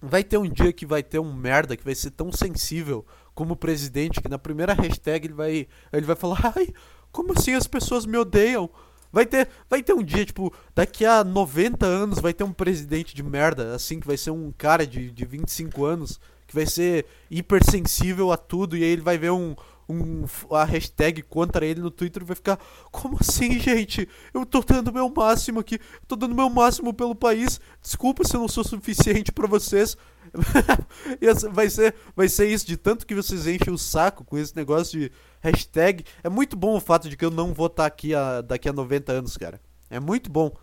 Vai 0.01 0.23
ter 0.23 0.37
um 0.37 0.47
dia 0.47 0.71
que 0.71 0.85
vai 0.85 1.03
ter 1.03 1.19
um 1.19 1.33
merda 1.33 1.75
que 1.75 1.83
vai 1.83 1.93
ser 1.93 2.11
tão 2.11 2.31
sensível 2.31 3.05
como 3.35 3.53
o 3.53 3.57
presidente 3.57 4.21
que 4.21 4.29
na 4.29 4.39
primeira 4.39 4.73
hashtag 4.73 5.27
ele 5.27 5.33
vai 5.33 5.67
ele 5.91 6.05
vai 6.05 6.15
falar: 6.15 6.53
"Ai, 6.55 6.73
como 7.11 7.33
assim 7.33 7.53
as 7.53 7.67
pessoas 7.67 8.05
me 8.05 8.17
odeiam?" 8.17 8.69
Vai 9.11 9.25
ter, 9.25 9.49
vai 9.69 9.81
ter 9.81 9.93
um 9.93 10.03
dia, 10.03 10.25
tipo, 10.25 10.53
daqui 10.75 11.05
a 11.05 11.23
90 11.23 11.85
anos 11.85 12.19
vai 12.19 12.33
ter 12.33 12.43
um 12.43 12.53
presidente 12.53 13.15
de 13.15 13.23
merda, 13.23 13.73
assim, 13.73 13.99
que 13.99 14.07
vai 14.07 14.17
ser 14.17 14.31
um 14.31 14.51
cara 14.51 14.85
de, 14.85 15.09
de 15.11 15.25
25 15.25 15.83
anos, 15.83 16.19
que 16.47 16.53
vai 16.53 16.65
ser 16.65 17.05
hipersensível 17.29 18.31
a 18.31 18.37
tudo, 18.37 18.77
e 18.77 18.83
aí 18.83 18.89
ele 18.89 19.01
vai 19.01 19.17
ver 19.17 19.31
um, 19.31 19.55
um, 19.89 20.25
a 20.51 20.63
hashtag 20.63 21.23
contra 21.23 21.65
ele 21.65 21.81
no 21.81 21.89
Twitter 21.89 22.23
vai 22.23 22.35
ficar: 22.35 22.59
Como 22.91 23.17
assim, 23.19 23.59
gente? 23.59 24.07
Eu 24.33 24.45
tô 24.45 24.61
dando 24.61 24.93
meu 24.93 25.09
máximo 25.09 25.59
aqui, 25.59 25.79
tô 26.07 26.15
dando 26.15 26.35
meu 26.35 26.49
máximo 26.49 26.93
pelo 26.93 27.15
país. 27.15 27.59
Desculpa 27.81 28.23
se 28.23 28.35
eu 28.35 28.41
não 28.41 28.47
sou 28.47 28.63
suficiente 28.63 29.31
para 29.31 29.47
vocês. 29.47 29.97
vai 31.51 31.69
ser, 31.69 31.95
vai 32.15 32.29
ser 32.29 32.47
isso, 32.47 32.65
de 32.65 32.77
tanto 32.77 33.05
que 33.05 33.15
vocês 33.15 33.47
enchem 33.47 33.73
o 33.73 33.77
saco 33.77 34.23
com 34.23 34.37
esse 34.37 34.55
negócio 34.55 34.99
de 34.99 35.11
hashtag. 35.41 36.05
É 36.23 36.29
muito 36.29 36.55
bom 36.55 36.75
o 36.75 36.81
fato 36.81 37.09
de 37.09 37.17
que 37.17 37.25
eu 37.25 37.31
não 37.31 37.53
vou 37.53 37.67
estar 37.67 37.85
aqui 37.85 38.13
a, 38.13 38.41
daqui 38.41 38.69
a 38.69 38.73
90 38.73 39.11
anos, 39.11 39.37
cara. 39.37 39.59
É 39.89 39.99
muito 39.99 40.29
bom. 40.29 40.55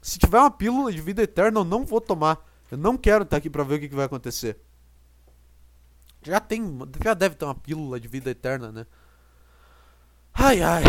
Se 0.00 0.18
tiver 0.18 0.38
uma 0.38 0.50
pílula 0.50 0.92
de 0.92 1.00
vida 1.00 1.22
eterna, 1.22 1.60
eu 1.60 1.64
não 1.64 1.84
vou 1.84 2.00
tomar. 2.00 2.46
Eu 2.70 2.78
não 2.78 2.96
quero 2.96 3.24
estar 3.24 3.38
aqui 3.38 3.48
pra 3.48 3.64
ver 3.64 3.76
o 3.76 3.80
que, 3.80 3.88
que 3.88 3.94
vai 3.94 4.04
acontecer. 4.04 4.58
Já 6.22 6.40
tem. 6.40 6.78
Já 7.02 7.14
deve 7.14 7.34
ter 7.34 7.44
uma 7.44 7.54
pílula 7.54 7.98
de 7.98 8.08
vida 8.08 8.30
eterna, 8.30 8.70
né? 8.70 8.86
Ai 10.34 10.62
ai. 10.62 10.84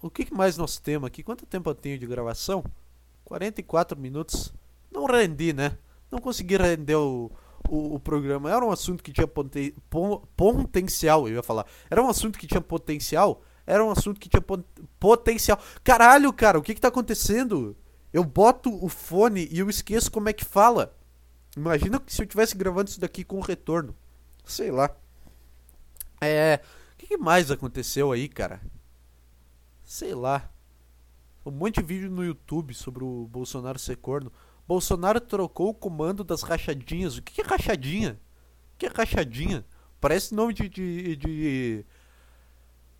O 0.00 0.10
que 0.10 0.32
mais 0.34 0.56
nós 0.56 0.78
temos 0.78 1.06
aqui? 1.06 1.22
Quanto 1.22 1.46
tempo 1.46 1.70
eu 1.70 1.74
tenho 1.74 1.98
de 1.98 2.06
gravação? 2.06 2.64
44 3.24 3.98
minutos. 3.98 4.52
Não 4.90 5.06
rendi, 5.06 5.52
né? 5.52 5.78
Não 6.12 6.20
consegui 6.20 6.58
render 6.58 6.94
o, 6.94 7.32
o, 7.66 7.94
o 7.94 7.98
programa. 7.98 8.50
Era 8.52 8.64
um 8.64 8.70
assunto 8.70 9.02
que 9.02 9.10
tinha 9.10 9.26
poten, 9.26 9.74
potencial, 10.36 11.26
eu 11.26 11.36
ia 11.36 11.42
falar. 11.42 11.66
Era 11.90 12.02
um 12.02 12.08
assunto 12.08 12.38
que 12.38 12.46
tinha 12.46 12.60
potencial. 12.60 13.42
Era 13.66 13.82
um 13.82 13.90
assunto 13.90 14.20
que 14.20 14.28
tinha 14.28 14.42
pot, 14.42 14.62
potencial. 15.00 15.58
Caralho, 15.82 16.30
cara, 16.34 16.58
o 16.58 16.62
que 16.62 16.74
que 16.74 16.80
tá 16.80 16.88
acontecendo? 16.88 17.74
Eu 18.12 18.24
boto 18.24 18.70
o 18.84 18.90
fone 18.90 19.48
e 19.50 19.58
eu 19.58 19.70
esqueço 19.70 20.12
como 20.12 20.28
é 20.28 20.34
que 20.34 20.44
fala. 20.44 20.94
Imagina 21.56 22.02
se 22.06 22.20
eu 22.20 22.26
tivesse 22.26 22.54
gravando 22.54 22.90
isso 22.90 23.00
daqui 23.00 23.24
com 23.24 23.40
retorno. 23.40 23.96
Sei 24.44 24.70
lá. 24.70 24.94
É. 26.20 26.60
O 26.92 26.96
que, 26.98 27.06
que 27.06 27.16
mais 27.16 27.50
aconteceu 27.50 28.12
aí, 28.12 28.28
cara? 28.28 28.60
Sei 29.82 30.14
lá. 30.14 30.50
Um 31.44 31.50
monte 31.50 31.76
de 31.76 31.82
vídeo 31.82 32.10
no 32.10 32.22
YouTube 32.22 32.74
sobre 32.74 33.02
o 33.02 33.26
Bolsonaro 33.26 33.78
ser 33.78 33.96
corno. 33.96 34.30
Bolsonaro 34.72 35.20
trocou 35.20 35.68
o 35.68 35.74
comando 35.74 36.24
das 36.24 36.40
rachadinhas. 36.40 37.18
O 37.18 37.22
que 37.22 37.42
é 37.42 37.44
rachadinha? 37.44 38.18
O 38.74 38.78
que 38.78 38.86
é 38.86 38.88
rachadinha? 38.88 39.66
Parece 40.00 40.34
nome 40.34 40.54
de, 40.54 40.66
de, 40.66 41.16
de, 41.16 41.84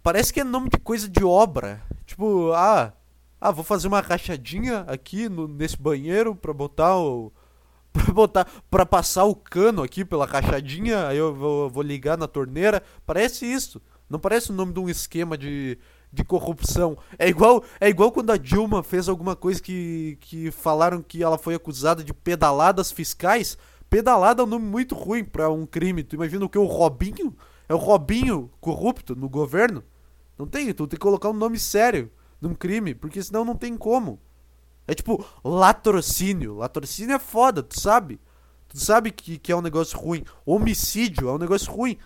Parece 0.03 0.35
que 0.35 0.41
é 0.41 0.45
nome 0.45 0.69
de 0.69 0.77
coisa 0.77 1.09
de 1.09 1.25
obra. 1.25 1.83
Tipo, 2.05 2.53
ah. 2.53 2.93
Ah, 3.41 3.51
vou 3.51 3.65
fazer 3.65 3.89
uma 3.89 4.03
rachadinha 4.03 4.81
aqui 4.81 5.31
no, 5.31 5.49
nesse 5.49 5.81
banheiro 5.81 6.37
pra 6.37 6.53
botar 6.53 6.99
o. 6.99 7.33
Pra 7.93 8.13
botar. 8.13 8.47
Pra 8.71 8.85
passar 8.85 9.25
o 9.25 9.35
cano 9.35 9.83
aqui 9.83 10.05
pela 10.05 10.27
rachadinha. 10.27 11.09
Aí 11.09 11.17
eu 11.17 11.35
vou, 11.35 11.71
vou 11.71 11.83
ligar 11.83 12.19
na 12.19 12.29
torneira. 12.29 12.83
Parece 13.07 13.47
isso. 13.47 13.81
Não 14.11 14.19
parece 14.19 14.51
o 14.51 14.55
nome 14.55 14.75
de 14.75 14.81
um 14.81 14.91
esquema 14.91 15.39
de, 15.39 15.79
de 16.13 16.23
corrupção. 16.23 16.99
É 17.19 17.29
igual, 17.29 17.65
é 17.81 17.89
igual 17.89 18.13
quando 18.13 18.31
a 18.31 18.37
Dilma 18.37 18.83
fez 18.83 19.09
alguma 19.09 19.35
coisa 19.35 19.63
que, 19.63 20.19
que 20.21 20.51
falaram 20.51 21.01
que 21.01 21.23
ela 21.23 21.39
foi 21.39 21.55
acusada 21.55 22.05
de 22.05 22.13
pedaladas 22.13 22.93
fiscais. 22.93 23.57
Pedalada 23.89 24.43
é 24.43 24.45
um 24.45 24.49
nome 24.49 24.67
muito 24.67 24.95
ruim 24.95 25.25
para 25.25 25.51
um 25.51 25.65
crime. 25.65 26.03
Tu 26.03 26.17
imagina 26.17 26.45
o 26.45 26.49
que? 26.49 26.59
O 26.59 26.67
Robinho? 26.67 27.35
É 27.69 27.75
o 27.75 27.79
Robinho 27.79 28.51
corrupto 28.61 29.17
no 29.17 29.29
governo? 29.29 29.83
Não 30.39 30.47
tem, 30.47 30.73
tu 30.75 30.87
tem 30.87 30.99
que 30.99 31.03
colocar 31.03 31.31
um 31.31 31.35
nome 31.35 31.59
sério 31.59 32.11
num 32.41 32.55
crime, 32.55 32.95
porque 32.95 33.23
senão 33.23 33.45
não 33.45 33.55
tem 33.55 33.77
como. 33.77 34.21
É 34.87 34.95
tipo 34.95 35.25
latrocínio. 35.45 36.57
Latrocínio 36.57 37.15
é 37.15 37.19
foda, 37.19 37.63
tu 37.63 37.81
sabe? 37.81 38.21
Tu 38.69 38.79
sabe 38.79 39.11
que, 39.11 39.39
que 39.39 39.53
é 39.53 39.57
um 39.57 39.63
negócio 39.63 39.99
ruim. 39.99 40.25
Homicídio 40.45 41.29
é 41.29 41.33
um 41.33 41.39
negócio 41.39 41.73
ruim. 41.73 41.97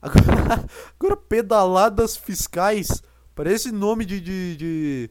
Agora, 0.00 0.66
agora 0.98 1.16
pedaladas 1.16 2.16
fiscais. 2.16 3.02
Parece 3.34 3.72
nome 3.72 4.04
de, 4.04 4.20
de, 4.20 4.56
de, 4.56 5.10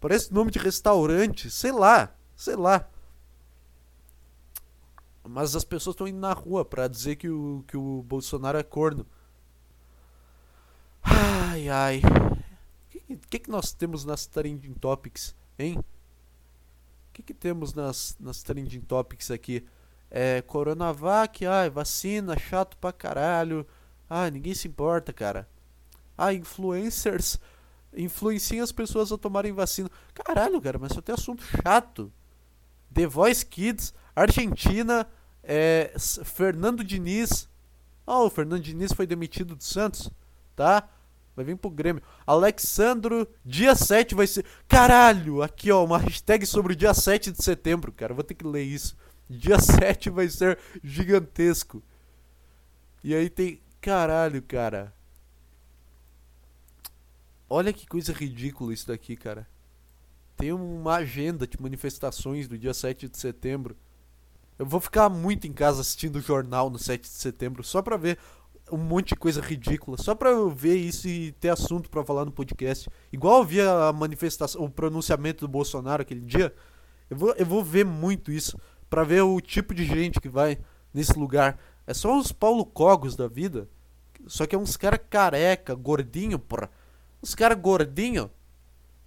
Parece 0.00 0.32
nome 0.32 0.50
de 0.50 0.58
restaurante. 0.58 1.50
Sei 1.50 1.72
lá. 1.72 2.14
Sei 2.36 2.54
lá. 2.54 2.88
Mas 5.24 5.56
as 5.56 5.64
pessoas 5.64 5.94
estão 5.94 6.06
indo 6.06 6.20
na 6.20 6.32
rua 6.32 6.64
pra 6.64 6.86
dizer 6.86 7.16
que 7.16 7.28
o, 7.28 7.64
que 7.66 7.76
o 7.76 8.02
Bolsonaro 8.02 8.58
é 8.58 8.62
corno. 8.62 9.04
Ai, 11.02 11.68
ai. 11.68 12.02
O 13.08 13.16
que, 13.28 13.38
que, 13.38 13.50
nós 13.50 13.72
temos 13.72 14.04
nas 14.04 14.26
Trending 14.26 14.74
Topics, 14.74 15.34
hein? 15.58 15.78
O 15.78 17.12
que, 17.12 17.22
que 17.22 17.34
temos 17.34 17.74
nas, 17.74 18.16
nas 18.20 18.42
Trending 18.42 18.80
Topics 18.80 19.30
aqui? 19.30 19.66
É, 20.10 20.42
Coronavac, 20.42 21.44
ai, 21.46 21.70
vacina, 21.70 22.38
chato 22.38 22.76
pra 22.76 22.92
caralho. 22.92 23.66
Ai, 24.08 24.30
ninguém 24.30 24.54
se 24.54 24.68
importa, 24.68 25.12
cara. 25.12 25.48
Ah, 26.16 26.32
influencers 26.32 27.40
influenciam 27.96 28.62
as 28.62 28.72
pessoas 28.72 29.10
a 29.10 29.18
tomarem 29.18 29.52
vacina. 29.52 29.90
Caralho, 30.14 30.60
cara, 30.60 30.78
mas 30.78 30.92
só 30.92 31.00
tem 31.00 31.14
assunto 31.14 31.42
chato. 31.42 32.12
The 32.92 33.06
Voice 33.06 33.44
Kids, 33.44 33.92
Argentina, 34.14 35.06
é, 35.42 35.92
Fernando 35.98 36.84
Diniz. 36.84 37.48
Oh, 38.06 38.26
o 38.26 38.30
Fernando 38.30 38.62
Diniz 38.62 38.92
foi 38.92 39.06
demitido 39.06 39.56
do 39.56 39.64
Santos, 39.64 40.10
tá? 40.54 40.88
Vai 41.36 41.44
vir 41.44 41.56
pro 41.56 41.70
Grêmio. 41.70 42.02
Alexandro, 42.26 43.28
dia 43.44 43.74
7 43.74 44.14
vai 44.14 44.26
ser. 44.26 44.44
Caralho! 44.66 45.42
Aqui, 45.42 45.70
ó, 45.70 45.84
uma 45.84 45.98
hashtag 45.98 46.46
sobre 46.46 46.72
o 46.72 46.76
dia 46.76 46.94
7 46.94 47.30
de 47.30 47.44
setembro, 47.44 47.92
cara. 47.92 48.14
Vou 48.14 48.24
ter 48.24 48.34
que 48.34 48.46
ler 48.46 48.62
isso. 48.62 48.96
Dia 49.28 49.58
7 49.60 50.08
vai 50.08 50.28
ser 50.30 50.58
gigantesco. 50.82 51.82
E 53.04 53.14
aí 53.14 53.28
tem. 53.28 53.60
Caralho, 53.82 54.40
cara. 54.42 54.95
Olha 57.48 57.72
que 57.72 57.86
coisa 57.86 58.12
ridícula 58.12 58.74
isso 58.74 58.88
daqui, 58.88 59.14
cara. 59.16 59.46
Tem 60.36 60.52
uma 60.52 60.96
agenda 60.96 61.46
de 61.46 61.60
manifestações 61.60 62.48
do 62.48 62.58
dia 62.58 62.74
7 62.74 63.08
de 63.08 63.16
setembro. 63.16 63.76
Eu 64.58 64.66
vou 64.66 64.80
ficar 64.80 65.08
muito 65.08 65.46
em 65.46 65.52
casa 65.52 65.80
assistindo 65.80 66.16
o 66.16 66.20
jornal 66.20 66.68
no 66.68 66.78
7 66.78 67.02
de 67.02 67.08
setembro 67.08 67.62
só 67.62 67.80
pra 67.80 67.96
ver 67.96 68.18
um 68.72 68.76
monte 68.76 69.10
de 69.10 69.16
coisa 69.16 69.40
ridícula, 69.40 69.96
só 69.96 70.12
pra 70.12 70.30
eu 70.30 70.50
ver 70.50 70.74
isso 70.74 71.06
e 71.06 71.30
ter 71.32 71.50
assunto 71.50 71.88
para 71.88 72.04
falar 72.04 72.24
no 72.24 72.32
podcast. 72.32 72.90
Igual 73.12 73.38
eu 73.38 73.44
vi 73.44 73.60
a 73.60 73.92
manifestação, 73.92 74.64
o 74.64 74.68
pronunciamento 74.68 75.46
do 75.46 75.50
Bolsonaro 75.50 76.02
aquele 76.02 76.22
dia, 76.22 76.52
eu 77.08 77.16
vou, 77.16 77.34
eu 77.38 77.46
vou 77.46 77.62
ver 77.62 77.84
muito 77.84 78.32
isso 78.32 78.58
para 78.90 79.04
ver 79.04 79.20
o 79.20 79.40
tipo 79.40 79.72
de 79.72 79.84
gente 79.84 80.20
que 80.20 80.28
vai 80.28 80.58
nesse 80.92 81.16
lugar. 81.16 81.60
É 81.86 81.94
só 81.94 82.12
uns 82.12 82.32
Paulo 82.32 82.66
Cogos 82.66 83.14
da 83.14 83.28
vida, 83.28 83.68
só 84.26 84.46
que 84.46 84.56
é 84.56 84.58
uns 84.58 84.76
cara 84.76 84.98
careca, 84.98 85.72
gordinho, 85.72 86.36
porra 86.36 86.68
uns 87.26 87.34
caras 87.34 87.58
gordinho, 87.58 88.30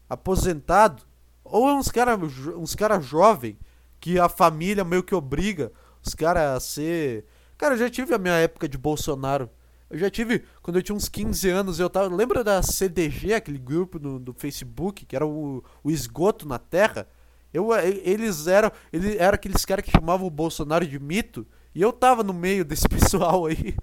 aposentado, 0.09 1.03
ou 1.41 1.69
é 1.69 1.73
uns 1.73 1.89
caras 1.89 2.19
uns 2.57 2.75
cara 2.75 2.99
jovem 2.99 3.57
que 3.97 4.19
a 4.19 4.27
família 4.27 4.83
meio 4.83 5.01
que 5.01 5.15
obriga 5.15 5.71
os 6.05 6.13
caras 6.13 6.57
a 6.57 6.59
ser. 6.59 7.25
Cara, 7.57 7.75
eu 7.75 7.77
já 7.77 7.89
tive 7.89 8.13
a 8.13 8.17
minha 8.17 8.33
época 8.35 8.67
de 8.67 8.77
Bolsonaro. 8.77 9.49
Eu 9.89 9.97
já 9.97 10.09
tive, 10.09 10.43
quando 10.61 10.75
eu 10.75 10.83
tinha 10.83 10.95
uns 10.95 11.07
15 11.07 11.49
anos, 11.49 11.79
eu 11.79 11.89
tava. 11.89 12.13
Lembra 12.13 12.43
da 12.43 12.61
CDG, 12.61 13.33
aquele 13.33 13.57
grupo 13.57 13.97
no, 13.97 14.19
do 14.19 14.33
Facebook, 14.33 15.05
que 15.05 15.15
era 15.15 15.25
o, 15.25 15.63
o 15.81 15.89
esgoto 15.89 16.45
na 16.45 16.59
terra? 16.59 17.07
Eu, 17.53 17.69
eles 17.73 18.47
eram. 18.47 18.69
Ele 18.91 19.17
era 19.17 19.35
aqueles 19.35 19.63
caras 19.63 19.85
que 19.85 19.91
chamavam 19.91 20.27
o 20.27 20.31
Bolsonaro 20.31 20.85
de 20.85 20.99
mito. 20.99 21.47
E 21.73 21.81
eu 21.81 21.93
tava 21.93 22.21
no 22.21 22.33
meio 22.33 22.65
desse 22.65 22.87
pessoal 22.89 23.45
aí. 23.45 23.75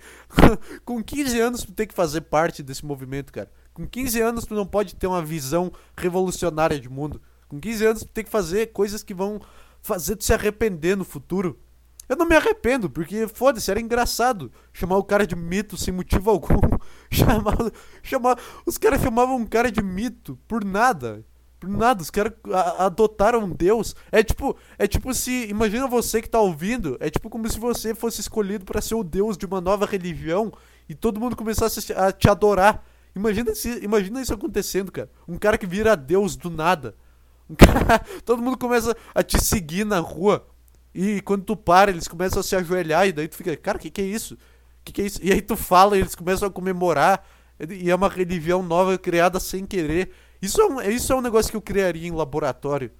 Com 0.84 1.02
15 1.02 1.40
anos 1.40 1.64
tem 1.74 1.86
que 1.86 1.94
fazer 1.94 2.20
parte 2.22 2.62
desse 2.62 2.84
movimento, 2.84 3.32
cara. 3.32 3.50
Com 3.76 3.86
15 3.86 4.22
anos 4.22 4.46
tu 4.46 4.54
não 4.54 4.64
pode 4.64 4.96
ter 4.96 5.06
uma 5.06 5.20
visão 5.20 5.70
revolucionária 5.94 6.80
de 6.80 6.88
mundo. 6.88 7.20
Com 7.46 7.60
15 7.60 7.84
anos 7.84 8.02
tu 8.04 8.08
tem 8.08 8.24
que 8.24 8.30
fazer 8.30 8.68
coisas 8.68 9.02
que 9.02 9.12
vão 9.12 9.38
fazer 9.82 10.16
tu 10.16 10.24
se 10.24 10.32
arrepender 10.32 10.96
no 10.96 11.04
futuro. 11.04 11.60
Eu 12.08 12.16
não 12.16 12.24
me 12.24 12.34
arrependo, 12.34 12.88
porque 12.88 13.28
foda-se, 13.28 13.70
era 13.70 13.78
engraçado 13.78 14.50
chamar 14.72 14.96
o 14.96 15.04
cara 15.04 15.26
de 15.26 15.36
mito 15.36 15.76
sem 15.76 15.92
motivo 15.92 16.30
algum. 16.30 16.58
chamar, 17.12 17.54
chamar, 18.02 18.38
os 18.64 18.78
caras 18.78 19.02
chamavam 19.02 19.36
um 19.36 19.44
cara 19.44 19.70
de 19.70 19.82
mito 19.82 20.38
por 20.48 20.64
nada. 20.64 21.22
Por 21.60 21.68
nada, 21.68 22.00
os 22.00 22.08
caras 22.08 22.32
adotaram 22.78 23.40
um 23.40 23.50
Deus. 23.50 23.94
É 24.10 24.22
tipo, 24.22 24.56
é 24.78 24.86
tipo 24.86 25.12
se. 25.12 25.48
Imagina 25.50 25.86
você 25.86 26.22
que 26.22 26.30
tá 26.30 26.40
ouvindo. 26.40 26.96
É 26.98 27.10
tipo 27.10 27.28
como 27.28 27.46
se 27.46 27.60
você 27.60 27.94
fosse 27.94 28.22
escolhido 28.22 28.64
para 28.64 28.80
ser 28.80 28.94
o 28.94 29.04
Deus 29.04 29.36
de 29.36 29.44
uma 29.44 29.60
nova 29.60 29.84
religião 29.84 30.50
e 30.88 30.94
todo 30.94 31.20
mundo 31.20 31.36
começasse 31.36 31.92
a 31.92 32.10
te 32.10 32.26
adorar. 32.26 32.82
Imagina, 33.16 33.54
se, 33.54 33.82
imagina 33.82 34.20
isso 34.20 34.34
acontecendo, 34.34 34.92
cara. 34.92 35.10
Um 35.26 35.36
cara 35.38 35.58
que 35.58 35.66
vira 35.66 35.96
Deus 35.96 36.36
do 36.36 36.50
nada. 36.50 36.94
Um 37.50 37.56
cara, 37.56 37.98
todo 38.24 38.42
mundo 38.42 38.56
começa 38.56 38.96
a 39.12 39.22
te 39.22 39.42
seguir 39.42 39.84
na 39.84 39.98
rua. 39.98 40.46
E 40.94 41.20
quando 41.22 41.42
tu 41.42 41.56
para, 41.56 41.90
eles 41.90 42.06
começam 42.06 42.40
a 42.40 42.42
se 42.42 42.54
ajoelhar. 42.54 43.08
E 43.08 43.12
daí 43.12 43.26
tu 43.26 43.36
fica, 43.36 43.56
cara, 43.56 43.78
o 43.78 43.80
que, 43.80 43.90
que 43.90 44.00
é 44.00 44.04
isso? 44.04 44.36
que, 44.86 44.92
que 44.92 45.02
é 45.02 45.06
isso? 45.06 45.20
E 45.22 45.32
aí 45.32 45.42
tu 45.42 45.56
fala 45.56 45.96
e 45.96 46.00
eles 46.00 46.14
começam 46.14 46.48
a 46.48 46.50
comemorar. 46.50 47.26
E 47.68 47.90
é 47.90 47.94
uma 47.94 48.08
religião 48.08 48.62
nova 48.62 48.96
criada 48.96 49.40
sem 49.40 49.66
querer. 49.66 50.12
Isso 50.40 50.60
é 50.60 50.66
um, 50.66 50.80
isso 50.80 51.12
é 51.12 51.16
um 51.16 51.20
negócio 51.20 51.50
que 51.50 51.56
eu 51.56 51.62
criaria 51.62 52.06
em 52.06 52.12
laboratório. 52.12 52.90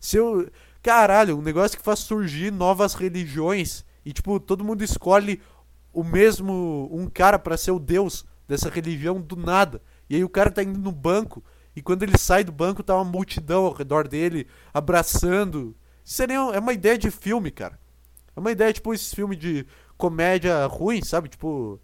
Se 0.00 0.16
eu. 0.16 0.48
Caralho, 0.80 1.36
um 1.36 1.42
negócio 1.42 1.76
que 1.76 1.84
faz 1.84 1.98
surgir 1.98 2.50
novas 2.50 2.94
religiões. 2.94 3.84
E, 4.04 4.12
tipo, 4.12 4.40
todo 4.40 4.64
mundo 4.64 4.82
escolhe 4.82 5.40
o 5.92 6.02
mesmo. 6.02 6.88
Um 6.90 7.06
cara 7.08 7.38
para 7.38 7.56
ser 7.56 7.72
o 7.72 7.78
deus 7.78 8.24
dessa 8.48 8.70
religião 8.70 9.20
do 9.20 9.36
nada. 9.36 9.80
E 10.08 10.16
aí 10.16 10.24
o 10.24 10.28
cara 10.28 10.50
tá 10.50 10.62
indo 10.62 10.78
no 10.80 10.90
banco. 10.90 11.44
E 11.76 11.82
quando 11.82 12.02
ele 12.02 12.18
sai 12.18 12.42
do 12.42 12.50
banco, 12.50 12.82
tá 12.82 12.96
uma 12.96 13.04
multidão 13.04 13.66
ao 13.66 13.72
redor 13.72 14.08
dele, 14.08 14.48
abraçando. 14.74 15.76
Isso 16.04 16.16
seria, 16.16 16.36
é 16.36 16.58
uma 16.58 16.72
ideia 16.72 16.98
de 16.98 17.10
filme, 17.10 17.50
cara. 17.50 17.78
É 18.34 18.40
uma 18.40 18.50
ideia, 18.50 18.72
tipo, 18.72 18.92
esse 18.94 19.14
filme 19.14 19.36
de 19.36 19.66
comédia 19.96 20.66
ruim, 20.66 21.02
sabe? 21.04 21.28
Tipo. 21.28 21.78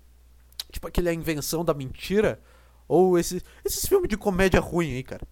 Tipo 0.73 0.89
aquele 0.89 1.09
A 1.09 1.15
Invenção 1.15 1.65
da 1.65 1.75
Mentira. 1.75 2.41
Ou 2.89 3.17
esse, 3.19 3.43
esses 3.65 3.87
filmes 3.87 4.09
de 4.09 4.17
comédia 4.17 4.59
ruim 4.59 4.95
aí, 4.95 5.03
cara. 5.05 5.27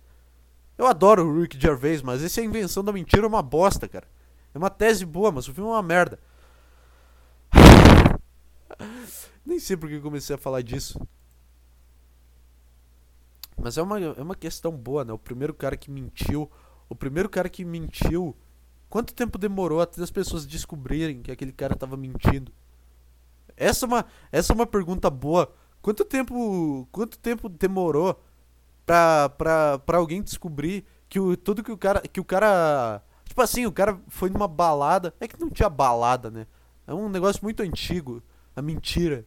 Eu 0.78 0.86
adoro 0.86 1.26
o 1.26 1.40
Rick 1.40 1.60
Gervais, 1.60 2.02
mas 2.02 2.22
esse 2.22 2.40
A 2.40 2.44
Invenção 2.44 2.84
da 2.84 2.92
Mentira 2.92 3.24
é 3.24 3.26
uma 3.26 3.42
bosta, 3.42 3.88
cara. 3.88 4.06
É 4.54 4.58
uma 4.58 4.70
tese 4.70 5.04
boa, 5.04 5.32
mas 5.32 5.48
o 5.48 5.54
filme 5.54 5.68
é 5.70 5.72
uma 5.72 5.82
merda. 5.82 6.18
Nem 9.44 9.58
sei 9.58 9.76
porque 9.76 9.98
comecei 10.00 10.36
a 10.36 10.38
falar 10.38 10.62
disso. 10.62 11.00
Mas 13.62 13.78
é 13.78 13.82
uma, 13.82 13.98
é 14.00 14.22
uma 14.22 14.34
questão 14.34 14.72
boa, 14.72 15.04
né? 15.04 15.12
O 15.12 15.18
primeiro 15.18 15.54
cara 15.54 15.76
que 15.76 15.90
mentiu. 15.90 16.50
O 16.88 16.94
primeiro 16.94 17.28
cara 17.28 17.48
que 17.48 17.64
mentiu 17.64 18.36
Quanto 18.92 19.14
tempo 19.14 19.38
demorou 19.38 19.80
até 19.80 20.02
as 20.02 20.10
pessoas 20.10 20.44
descobrirem 20.44 21.22
que 21.22 21.32
aquele 21.32 21.50
cara 21.50 21.74
tava 21.74 21.96
mentindo? 21.96 22.52
Essa 23.56 23.86
é 23.86 23.88
uma, 23.88 24.04
essa 24.30 24.52
é 24.52 24.54
uma 24.54 24.66
pergunta 24.66 25.08
boa. 25.08 25.50
Quanto 25.80 26.04
tempo, 26.04 26.86
quanto 26.92 27.18
tempo 27.18 27.48
demorou 27.48 28.22
pra, 28.84 29.30
pra, 29.30 29.78
pra 29.78 29.96
alguém 29.96 30.22
descobrir 30.22 30.84
que 31.08 31.18
o, 31.18 31.34
tudo 31.38 31.62
que 31.62 31.72
o 31.72 31.78
cara, 31.78 32.02
que 32.02 32.20
o 32.20 32.24
cara, 32.24 33.02
tipo 33.24 33.40
assim, 33.40 33.64
o 33.64 33.72
cara 33.72 33.98
foi 34.08 34.28
numa 34.28 34.46
balada, 34.46 35.14
é 35.18 35.26
que 35.26 35.40
não 35.40 35.48
tinha 35.48 35.70
balada, 35.70 36.30
né? 36.30 36.46
É 36.86 36.92
um 36.92 37.08
negócio 37.08 37.42
muito 37.42 37.62
antigo, 37.62 38.22
a 38.54 38.60
mentira. 38.60 39.24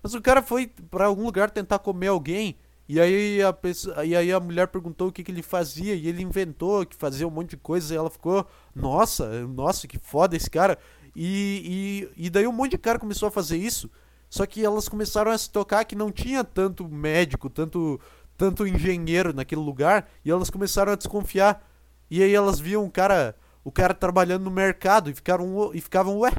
Mas 0.00 0.14
o 0.14 0.22
cara 0.22 0.40
foi 0.40 0.68
para 0.68 1.06
algum 1.06 1.24
lugar 1.24 1.50
tentar 1.50 1.80
comer 1.80 2.06
alguém 2.06 2.56
e 2.88 3.00
aí 3.00 3.42
a 3.42 3.52
pessoa, 3.52 4.04
e 4.04 4.14
aí 4.14 4.30
a 4.30 4.38
mulher 4.38 4.68
perguntou 4.68 5.08
o 5.08 5.12
que, 5.12 5.24
que 5.24 5.32
ele 5.32 5.42
fazia 5.42 5.94
e 5.94 6.06
ele 6.06 6.22
inventou 6.22 6.84
que 6.84 6.94
fazia 6.94 7.26
um 7.26 7.30
monte 7.30 7.50
de 7.50 7.56
coisas 7.56 7.90
e 7.90 7.96
ela 7.96 8.10
ficou, 8.10 8.46
nossa, 8.74 9.46
nossa, 9.46 9.88
que 9.88 9.98
foda 9.98 10.36
esse 10.36 10.50
cara. 10.50 10.78
E, 11.16 12.08
e, 12.16 12.26
e 12.26 12.30
daí 12.30 12.46
um 12.46 12.52
monte 12.52 12.72
de 12.72 12.78
cara 12.78 12.98
começou 12.98 13.28
a 13.28 13.30
fazer 13.32 13.56
isso. 13.56 13.90
Só 14.28 14.44
que 14.46 14.64
elas 14.64 14.88
começaram 14.88 15.30
a 15.30 15.38
se 15.38 15.48
tocar 15.48 15.84
que 15.84 15.94
não 15.94 16.10
tinha 16.10 16.42
tanto 16.42 16.88
médico, 16.88 17.48
tanto, 17.48 18.00
tanto 18.36 18.66
engenheiro 18.66 19.32
naquele 19.32 19.60
lugar, 19.60 20.08
e 20.24 20.30
elas 20.30 20.50
começaram 20.50 20.92
a 20.92 20.96
desconfiar. 20.96 21.64
E 22.10 22.22
aí 22.22 22.34
elas 22.34 22.58
viam 22.60 22.84
o 22.84 22.90
cara, 22.90 23.34
o 23.62 23.72
cara 23.72 23.94
trabalhando 23.94 24.42
no 24.44 24.50
mercado 24.50 25.08
e 25.08 25.14
ficaram 25.14 25.70
e 25.72 25.80
ficavam, 25.80 26.18
ué, 26.18 26.32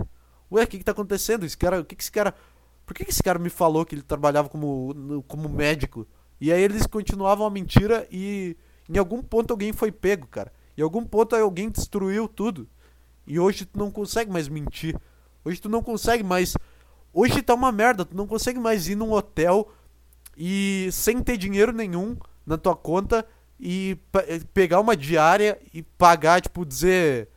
ué, 0.51 0.63
o 0.63 0.67
que 0.67 0.77
que 0.77 0.83
tá 0.83 0.91
acontecendo? 0.91 1.45
Esse 1.45 1.57
cara, 1.57 1.79
o 1.79 1.85
que 1.85 1.95
que 1.95 2.03
esse 2.03 2.11
cara, 2.11 2.35
por 2.85 2.93
que 2.93 3.03
que 3.05 3.11
esse 3.11 3.23
cara 3.23 3.39
me 3.39 3.49
falou 3.49 3.85
que 3.85 3.95
ele 3.95 4.03
trabalhava 4.03 4.49
como 4.49 5.23
como 5.27 5.49
médico? 5.49 6.05
E 6.39 6.51
aí 6.51 6.61
eles 6.61 6.85
continuavam 6.85 7.45
a 7.45 7.49
mentira 7.49 8.07
e 8.11 8.57
em 8.89 8.97
algum 8.97 9.21
ponto 9.21 9.51
alguém 9.51 9.73
foi 9.73 9.91
pego, 9.91 10.27
cara. 10.27 10.51
Em 10.77 10.81
algum 10.81 11.05
ponto 11.05 11.35
alguém 11.35 11.69
destruiu 11.69 12.27
tudo. 12.27 12.67
E 13.25 13.39
hoje 13.39 13.65
tu 13.65 13.79
não 13.79 13.89
consegue 13.89 14.31
mais 14.31 14.47
mentir. 14.47 14.99
Hoje 15.43 15.61
tu 15.61 15.69
não 15.69 15.81
consegue 15.81 16.23
mais. 16.23 16.55
Hoje 17.13 17.41
tá 17.41 17.53
uma 17.53 17.71
merda, 17.71 18.05
tu 18.05 18.15
não 18.15 18.27
consegue 18.27 18.59
mais 18.59 18.87
ir 18.87 18.95
num 18.95 19.13
hotel 19.13 19.71
e 20.37 20.89
sem 20.91 21.21
ter 21.21 21.37
dinheiro 21.37 21.71
nenhum 21.71 22.17
na 22.45 22.57
tua 22.57 22.75
conta 22.75 23.25
e 23.59 23.97
pegar 24.53 24.79
uma 24.79 24.95
diária 24.95 25.59
e 25.73 25.81
pagar, 25.81 26.41
tipo, 26.41 26.65
dizer. 26.65 27.29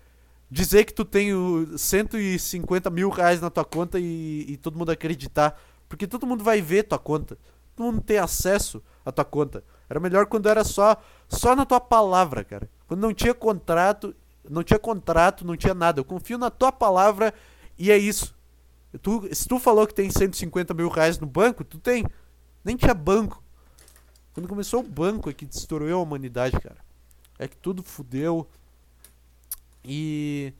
Dizer 0.50 0.84
que 0.84 0.94
tu 0.94 1.04
tem 1.04 1.30
150 1.76 2.88
mil 2.88 3.10
reais 3.10 3.38
na 3.38 3.50
tua 3.50 3.66
conta 3.66 4.00
e, 4.00 4.46
e 4.48 4.56
todo 4.56 4.78
mundo 4.78 4.90
acreditar. 4.90 5.60
Porque 5.88 6.06
todo 6.06 6.26
mundo 6.26 6.42
vai 6.42 6.62
ver 6.62 6.84
tua 6.84 6.98
conta. 6.98 7.38
Mundo 7.82 8.00
tem 8.00 8.18
acesso 8.18 8.82
à 9.04 9.12
tua 9.12 9.24
conta. 9.24 9.64
Era 9.88 10.00
melhor 10.00 10.26
quando 10.26 10.48
era 10.48 10.64
só 10.64 10.96
só 11.28 11.54
na 11.54 11.64
tua 11.64 11.80
palavra, 11.80 12.44
cara. 12.44 12.68
Quando 12.86 13.00
não 13.00 13.12
tinha 13.12 13.34
contrato 13.34 14.14
não 14.48 14.62
tinha 14.62 14.78
contrato, 14.78 15.46
não 15.46 15.56
tinha 15.56 15.74
nada. 15.74 16.00
Eu 16.00 16.04
confio 16.04 16.38
na 16.38 16.50
tua 16.50 16.72
palavra 16.72 17.32
e 17.78 17.90
é 17.90 17.98
isso. 17.98 18.34
Tu, 19.02 19.28
se 19.34 19.46
tu 19.46 19.58
falou 19.58 19.86
que 19.86 19.94
tem 19.94 20.10
150 20.10 20.72
mil 20.74 20.88
reais 20.88 21.18
no 21.18 21.26
banco, 21.26 21.64
tu 21.64 21.78
tem. 21.78 22.04
Nem 22.64 22.76
tinha 22.76 22.94
banco. 22.94 23.42
Quando 24.32 24.48
começou 24.48 24.80
o 24.80 24.88
banco 24.88 25.28
é 25.28 25.32
que 25.32 25.46
destruiu 25.46 25.96
a 25.96 26.02
humanidade, 26.02 26.58
cara. 26.60 26.78
É 27.38 27.46
que 27.46 27.56
tudo 27.56 27.82
fudeu. 27.82 28.48
E. 29.84 30.52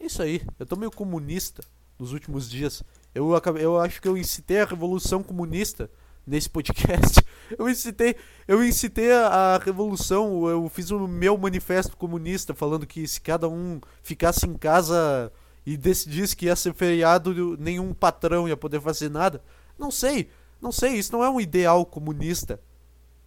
É 0.00 0.06
isso 0.06 0.22
aí. 0.22 0.42
Eu 0.58 0.66
tô 0.66 0.76
meio 0.76 0.90
comunista 0.90 1.62
nos 1.98 2.12
últimos 2.12 2.50
dias. 2.50 2.82
Eu, 3.14 3.30
eu 3.60 3.80
acho 3.80 4.00
que 4.00 4.08
eu 4.08 4.16
incitei 4.16 4.60
a 4.60 4.64
revolução 4.64 5.22
comunista 5.22 5.90
nesse 6.26 6.48
podcast. 6.48 7.22
Eu 7.58 7.68
incitei, 7.68 8.16
eu 8.48 8.64
incitei 8.64 9.12
a, 9.12 9.26
a, 9.26 9.58
revolução, 9.58 10.48
eu 10.48 10.66
fiz 10.70 10.90
o 10.90 11.06
meu 11.06 11.36
manifesto 11.36 11.94
comunista 11.94 12.54
falando 12.54 12.86
que 12.86 13.06
se 13.06 13.20
cada 13.20 13.46
um 13.46 13.78
ficasse 14.02 14.48
em 14.48 14.54
casa 14.54 15.30
e 15.66 15.76
decidisse 15.76 16.34
que 16.34 16.46
ia 16.46 16.56
ser 16.56 16.72
feriado, 16.72 17.56
nenhum 17.58 17.92
patrão 17.92 18.48
ia 18.48 18.56
poder 18.56 18.80
fazer 18.80 19.10
nada. 19.10 19.42
Não 19.78 19.90
sei, 19.90 20.30
não 20.58 20.72
sei, 20.72 20.94
isso 20.94 21.12
não 21.12 21.22
é 21.22 21.28
um 21.28 21.38
ideal 21.38 21.84
comunista. 21.84 22.58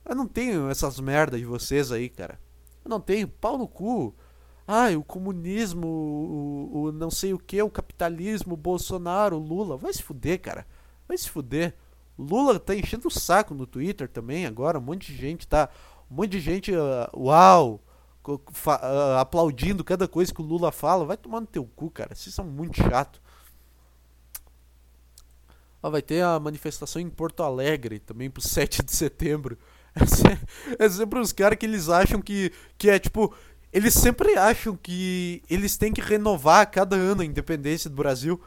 Eu 0.04 0.16
não 0.16 0.28
tenho 0.28 0.68
essas 0.70 1.00
merdas 1.00 1.40
de 1.40 1.46
vocês 1.46 1.92
aí, 1.92 2.10
cara. 2.10 2.40
Eu 2.84 2.90
não 2.90 3.00
tenho, 3.00 3.28
pau 3.28 3.58
no 3.58 3.68
cu. 3.68 4.16
Ai, 4.68 4.96
o 4.96 5.04
comunismo, 5.04 5.88
o, 5.88 6.82
o 6.82 6.92
não 6.92 7.12
sei 7.12 7.34
o 7.34 7.40
que, 7.40 7.62
o 7.62 7.70
capitalismo, 7.70 8.54
o 8.54 8.58
Bolsonaro, 8.58 9.38
o 9.38 9.40
Lula. 9.40 9.78
Vai 9.78 9.94
se 9.94 10.02
fuder, 10.02 10.42
cara. 10.42 10.66
Vai 11.08 11.18
se 11.18 11.30
fuder. 11.30 11.76
Lula 12.18 12.60
tá 12.60 12.76
enchendo 12.76 13.08
o 13.08 13.12
saco 13.12 13.54
no 13.54 13.68
Twitter 13.68 14.08
também 14.08 14.46
agora, 14.46 14.80
um 14.80 14.82
monte 14.82 15.12
de 15.12 15.18
gente 15.18 15.48
tá. 15.48 15.70
Um 16.10 16.16
monte 16.16 16.32
de 16.32 16.40
gente, 16.40 16.72
uh, 16.72 17.10
uau, 17.16 17.84
uh, 18.28 19.18
aplaudindo 19.20 19.84
cada 19.84 20.08
coisa 20.08 20.34
que 20.34 20.42
o 20.42 20.46
Lula 20.46 20.72
fala. 20.72 21.06
Vai 21.06 21.18
tomar 21.18 21.42
no 21.42 21.48
teu 21.48 21.66
cu, 21.66 21.92
cara. 21.92 22.16
Vocês 22.16 22.34
são 22.34 22.46
muito 22.46 22.78
chato. 22.78 23.22
Ó, 25.82 25.90
vai 25.90 26.02
ter 26.02 26.24
a 26.24 26.40
manifestação 26.40 27.02
em 27.02 27.10
Porto 27.10 27.44
Alegre 27.44 28.00
também 28.00 28.30
pro 28.30 28.42
7 28.46 28.84
de 28.84 28.96
setembro. 28.96 29.58
É 30.78 30.88
sempre 30.90 31.20
os 31.20 31.32
caras 31.32 31.58
que 31.58 31.66
eles 31.66 31.90
acham 31.90 32.22
que, 32.22 32.52
que 32.78 32.90
é 32.90 33.00
tipo. 33.00 33.34
Eles 33.74 33.94
sempre 33.94 34.38
acham 34.38 34.78
que 34.78 35.44
eles 35.50 35.76
têm 35.76 35.92
que 35.92 36.02
renovar 36.02 36.62
a 36.62 36.66
cada 36.66 36.96
ano 36.96 37.22
a 37.22 37.26
independência 37.26 37.90
do 37.90 37.96
Brasil. 37.96 38.42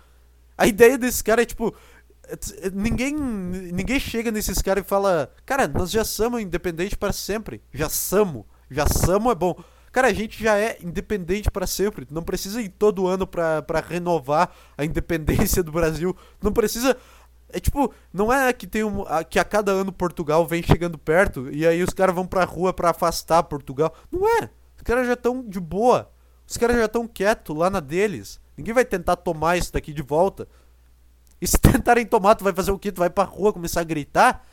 A 0.57 0.67
ideia 0.67 0.97
desse 0.97 1.23
cara 1.23 1.43
é 1.43 1.45
tipo, 1.45 1.75
ninguém 2.73 3.15
ninguém 3.15 3.99
chega 3.99 4.31
nesses 4.31 4.61
caras 4.63 4.85
e 4.85 4.89
fala, 4.89 5.33
cara, 5.45 5.67
nós 5.69 5.91
já 5.91 6.05
somos 6.05 6.41
independente 6.41 6.97
para 6.97 7.13
sempre. 7.13 7.63
Já 7.73 7.89
somos. 7.89 8.45
Já 8.71 8.87
somos 8.87 9.33
é 9.33 9.35
bom. 9.35 9.55
Cara, 9.93 10.09
a 10.09 10.13
gente 10.13 10.43
já 10.43 10.57
é 10.57 10.79
independente 10.83 11.51
para 11.51 11.67
sempre. 11.67 12.07
Não 12.11 12.23
precisa 12.23 12.63
ir 12.63 12.69
todo 12.69 13.09
ano 13.09 13.27
para 13.27 13.81
renovar 13.87 14.51
a 14.79 14.85
independência 14.85 15.63
do 15.63 15.73
Brasil. 15.73 16.17
Não 16.41 16.53
precisa. 16.53 16.97
É 17.53 17.59
tipo, 17.59 17.93
não 18.13 18.33
é 18.33 18.53
que 18.53 18.67
tem 18.67 18.85
um, 18.85 19.05
que 19.29 19.39
a 19.39 19.45
cada 19.45 19.73
ano 19.73 19.91
Portugal 19.91 20.47
vem 20.47 20.63
chegando 20.63 20.97
perto 20.97 21.51
e 21.51 21.67
aí 21.67 21.83
os 21.83 21.93
caras 21.93 22.15
vão 22.15 22.25
pra 22.25 22.45
rua 22.45 22.73
para 22.73 22.91
afastar 22.91 23.43
Portugal. 23.43 23.93
Não 24.11 24.27
é. 24.41 24.49
Os 24.77 24.83
caras 24.85 25.07
já 25.07 25.15
estão 25.15 25.43
de 25.43 25.59
boa. 25.59 26.11
Os 26.47 26.57
caras 26.57 26.77
já 26.77 26.85
estão 26.85 27.09
quietos 27.09 27.57
lá 27.57 27.69
na 27.69 27.81
deles. 27.81 28.41
Ninguém 28.57 28.75
vai 28.75 28.85
tentar 28.85 29.17
tomar 29.17 29.57
isso 29.57 29.73
daqui 29.73 29.93
de 29.93 30.03
volta. 30.03 30.47
E 31.41 31.47
se 31.47 31.59
tentarem 31.59 32.05
tomar, 32.05 32.35
tu 32.35 32.45
vai 32.45 32.53
fazer 32.53 32.71
o 32.71 32.79
quê? 32.79 32.93
Tu 32.93 32.99
vai 32.99 33.09
pra 33.09 33.25
rua 33.25 33.53
começar 33.53 33.81
a 33.81 33.85
gritar? 33.85 34.47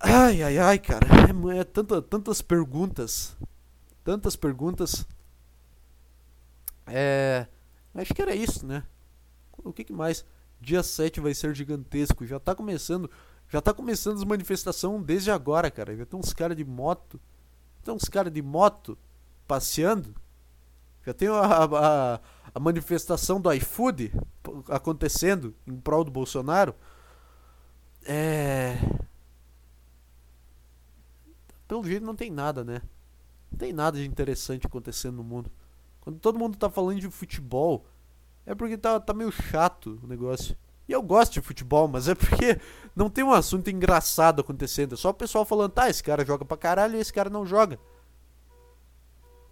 Ai, 0.00 0.42
ai, 0.42 0.58
ai, 0.58 0.78
cara. 0.78 1.06
É, 1.54 1.60
é 1.60 1.64
tanta, 1.64 2.00
tantas 2.00 2.40
perguntas. 2.42 3.36
Tantas 4.02 4.34
perguntas. 4.34 5.06
É. 6.86 7.46
Acho 7.94 8.14
que 8.14 8.22
era 8.22 8.34
isso, 8.34 8.66
né? 8.66 8.82
O 9.58 9.72
que, 9.72 9.84
que 9.84 9.92
mais? 9.92 10.24
Dia 10.60 10.82
7 10.82 11.20
vai 11.20 11.34
ser 11.34 11.54
gigantesco. 11.54 12.26
Já 12.26 12.40
tá 12.40 12.54
começando. 12.54 13.10
Já 13.48 13.60
tá 13.60 13.74
começando 13.74 14.16
as 14.16 14.24
manifestações 14.24 15.04
desde 15.04 15.30
agora, 15.30 15.70
cara. 15.70 15.94
Já 15.94 16.06
tem 16.06 16.18
uns 16.18 16.32
caras 16.32 16.56
de 16.56 16.64
moto. 16.64 17.20
Tem 17.84 17.92
uns 17.92 18.04
caras 18.04 18.32
de 18.32 18.40
moto 18.40 18.98
passeando. 19.46 20.14
Já 21.04 21.12
tem 21.12 21.28
a, 21.28 21.34
a, 21.34 22.14
a 22.14 22.20
manifestação 22.60 23.40
do 23.40 23.52
iFood 23.52 24.12
acontecendo 24.68 25.54
em 25.66 25.76
prol 25.76 26.04
do 26.04 26.10
Bolsonaro. 26.10 26.74
É. 28.04 28.76
Pelo 31.66 31.84
jeito 31.84 32.04
não 32.04 32.14
tem 32.14 32.30
nada, 32.30 32.62
né? 32.62 32.82
Não 33.50 33.58
tem 33.58 33.72
nada 33.72 33.98
de 33.98 34.06
interessante 34.06 34.66
acontecendo 34.66 35.16
no 35.16 35.24
mundo. 35.24 35.50
Quando 36.00 36.18
todo 36.18 36.38
mundo 36.38 36.58
tá 36.58 36.68
falando 36.68 37.00
de 37.00 37.10
futebol, 37.10 37.86
é 38.44 38.54
porque 38.54 38.76
tá, 38.76 38.98
tá 39.00 39.14
meio 39.14 39.30
chato 39.30 39.98
o 40.02 40.06
negócio. 40.06 40.56
E 40.88 40.92
eu 40.92 41.02
gosto 41.02 41.34
de 41.34 41.40
futebol, 41.40 41.86
mas 41.86 42.08
é 42.08 42.14
porque 42.14 42.60
não 42.94 43.08
tem 43.08 43.24
um 43.24 43.32
assunto 43.32 43.70
engraçado 43.70 44.40
acontecendo. 44.40 44.94
É 44.94 44.98
só 44.98 45.10
o 45.10 45.14
pessoal 45.14 45.44
falando, 45.44 45.70
tá, 45.70 45.88
esse 45.88 46.02
cara 46.02 46.24
joga 46.24 46.44
pra 46.44 46.56
caralho 46.56 46.96
e 46.96 47.00
esse 47.00 47.12
cara 47.12 47.30
não 47.30 47.46
joga. 47.46 47.78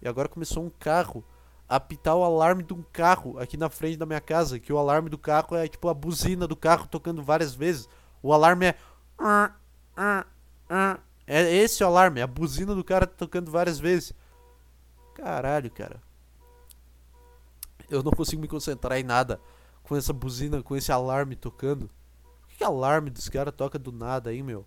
E 0.01 0.07
agora 0.07 0.27
começou 0.27 0.63
um 0.63 0.69
carro 0.69 1.23
apitar 1.71 2.17
o 2.17 2.23
alarme 2.23 2.63
de 2.63 2.73
um 2.73 2.83
carro 2.91 3.39
aqui 3.39 3.55
na 3.55 3.69
frente 3.69 3.95
da 3.95 4.05
minha 4.05 4.19
casa, 4.19 4.59
que 4.59 4.73
o 4.73 4.77
alarme 4.77 5.09
do 5.09 5.17
carro 5.17 5.55
é 5.55 5.69
tipo 5.69 5.87
a 5.87 5.93
buzina 5.93 6.45
do 6.45 6.55
carro 6.55 6.85
tocando 6.85 7.23
várias 7.23 7.55
vezes. 7.55 7.87
O 8.21 8.33
alarme 8.33 8.65
é 8.65 8.75
é 11.25 11.55
esse 11.55 11.81
o 11.81 11.87
alarme, 11.87 12.19
é 12.19 12.23
a 12.23 12.27
buzina 12.27 12.75
do 12.75 12.83
cara 12.83 13.07
tocando 13.07 13.49
várias 13.49 13.79
vezes. 13.79 14.13
Caralho, 15.15 15.71
cara. 15.71 16.01
Eu 17.89 18.03
não 18.03 18.11
consigo 18.11 18.41
me 18.41 18.49
concentrar 18.49 18.99
em 18.99 19.03
nada 19.03 19.39
com 19.81 19.95
essa 19.95 20.11
buzina, 20.11 20.61
com 20.61 20.75
esse 20.75 20.91
alarme 20.91 21.37
tocando. 21.37 21.89
Por 22.41 22.49
que, 22.49 22.57
que 22.57 22.63
alarme 22.65 23.09
dos 23.09 23.29
caras 23.29 23.53
toca 23.55 23.79
do 23.79 23.93
nada 23.93 24.29
aí, 24.29 24.43
meu? 24.43 24.61
O 24.61 24.65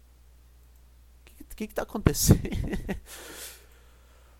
que, 1.24 1.44
que, 1.44 1.66
que 1.68 1.74
tá 1.74 1.82
acontecendo? 1.82 2.40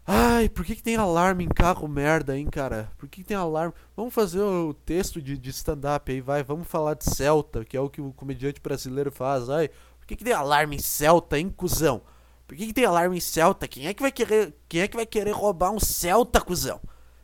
Ai, 0.07 0.51
por 0.51 0.65
que, 0.67 0.77
que 0.77 0.83
tem 0.83 0.97
alarme 0.97 1.45
em 1.45 1.49
carro 1.49 1.89
merda, 1.89 2.37
hein, 2.37 2.47
cara? 2.51 2.93
Por 2.99 3.09
que, 3.09 3.23
que 3.23 3.29
tem 3.29 3.37
alarme? 3.37 3.73
Vamos 3.97 4.13
fazer 4.13 4.41
o 4.41 4.75
texto 4.75 5.21
de, 5.21 5.39
de 5.39 5.51
stand-up 5.51 6.13
aí, 6.13 6.21
vai. 6.21 6.43
Vamos 6.43 6.69
falar 6.69 6.95
de 6.95 7.05
Celta, 7.05 7.65
que 7.65 7.77
é 7.77 7.81
o 7.81 7.89
que 7.89 8.03
o 8.03 8.13
comediante 8.13 8.61
brasileiro 8.61 9.11
faz. 9.11 9.49
Ai, 9.49 9.71
por 9.99 10.07
que, 10.07 10.17
que 10.17 10.25
tem 10.25 10.35
alarme 10.35 10.77
em 10.77 10.79
Celta, 10.79 11.39
hein, 11.39 11.49
cuzão? 11.49 12.03
Por 12.47 12.55
que, 12.55 12.67
que 12.67 12.75
tem 12.75 12.85
alarme 12.85 13.17
em 13.17 13.21
Celta? 13.21 13.67
Quem 13.67 13.87
é 13.87 13.95
que 13.95 14.03
vai 14.03 14.13
querer, 14.13 14.55
quem 14.69 14.83
é 14.83 14.89
que 14.89 14.97
vai 14.97 15.07
querer 15.07 15.31
roubar 15.31 15.71
um 15.71 15.81
Celta, 15.81 16.39
cuzão? 16.41 16.81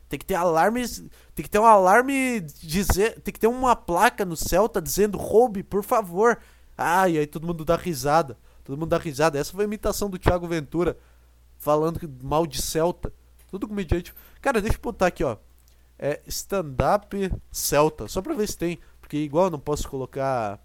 Tem 0.09 0.17
que 0.17 0.25
ter 0.25 0.35
alarmes. 0.35 1.03
Tem 1.35 1.43
que 1.43 1.49
ter 1.49 1.59
um 1.59 1.65
alarme 1.65 2.41
dizer. 2.41 3.21
Tem 3.21 3.31
que 3.31 3.39
ter 3.39 3.47
uma 3.47 3.75
placa 3.75 4.25
no 4.25 4.35
Celta 4.35 4.81
dizendo 4.81 5.19
roube, 5.19 5.61
por 5.61 5.83
favor. 5.83 6.39
Ah, 6.75 7.07
e 7.07 7.19
aí 7.19 7.27
todo 7.27 7.45
mundo 7.45 7.63
dá 7.63 7.75
risada. 7.75 8.37
Todo 8.63 8.77
mundo 8.77 8.89
dá 8.89 8.97
risada. 8.97 9.37
Essa 9.37 9.53
foi 9.53 9.63
a 9.63 9.67
imitação 9.67 10.09
do 10.09 10.17
Thiago 10.17 10.47
Ventura 10.47 10.97
falando 11.61 11.99
mal 12.23 12.45
de 12.47 12.59
Celta. 12.59 13.13
Todo 13.49 13.67
comediante. 13.67 14.13
Cara, 14.41 14.59
deixa 14.59 14.77
eu 14.77 14.81
botar 14.81 15.07
aqui, 15.07 15.23
ó. 15.23 15.37
É 15.97 16.19
stand-up 16.25 17.31
Celta. 17.51 18.07
Só 18.07 18.21
pra 18.21 18.33
ver 18.33 18.47
se 18.47 18.57
tem. 18.57 18.79
Porque 18.99 19.17
igual 19.17 19.45
eu 19.45 19.51
não 19.51 19.59
posso 19.59 19.87
colocar. 19.87 20.59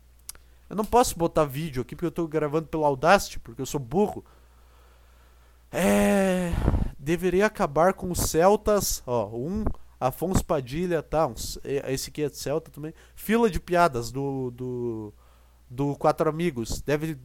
Eu 0.68 0.74
não 0.74 0.84
posso 0.84 1.16
botar 1.16 1.44
vídeo 1.44 1.82
aqui 1.82 1.94
porque 1.94 2.06
eu 2.06 2.10
tô 2.10 2.26
gravando 2.26 2.66
pelo 2.66 2.84
Audacity, 2.84 3.38
porque 3.38 3.60
eu 3.60 3.66
sou 3.66 3.78
burro. 3.78 4.24
É. 5.70 6.52
Deveria 6.98 7.44
acabar 7.44 7.92
com 7.92 8.10
os 8.10 8.20
Celtas. 8.20 9.02
Ó, 9.06 9.28
um. 9.36 9.64
Afonso 10.00 10.44
Padilha, 10.44 11.02
tá? 11.02 11.26
Uns, 11.26 11.58
esse 11.64 12.10
aqui 12.10 12.22
é 12.22 12.28
de 12.28 12.36
Celta 12.38 12.70
também. 12.70 12.94
Fila 13.14 13.50
de 13.50 13.60
piadas 13.60 14.10
do. 14.10 14.50
do 14.50 15.14
do 15.68 15.96
Quatro 15.96 16.28
Amigos. 16.28 16.80
Deve 16.80 17.18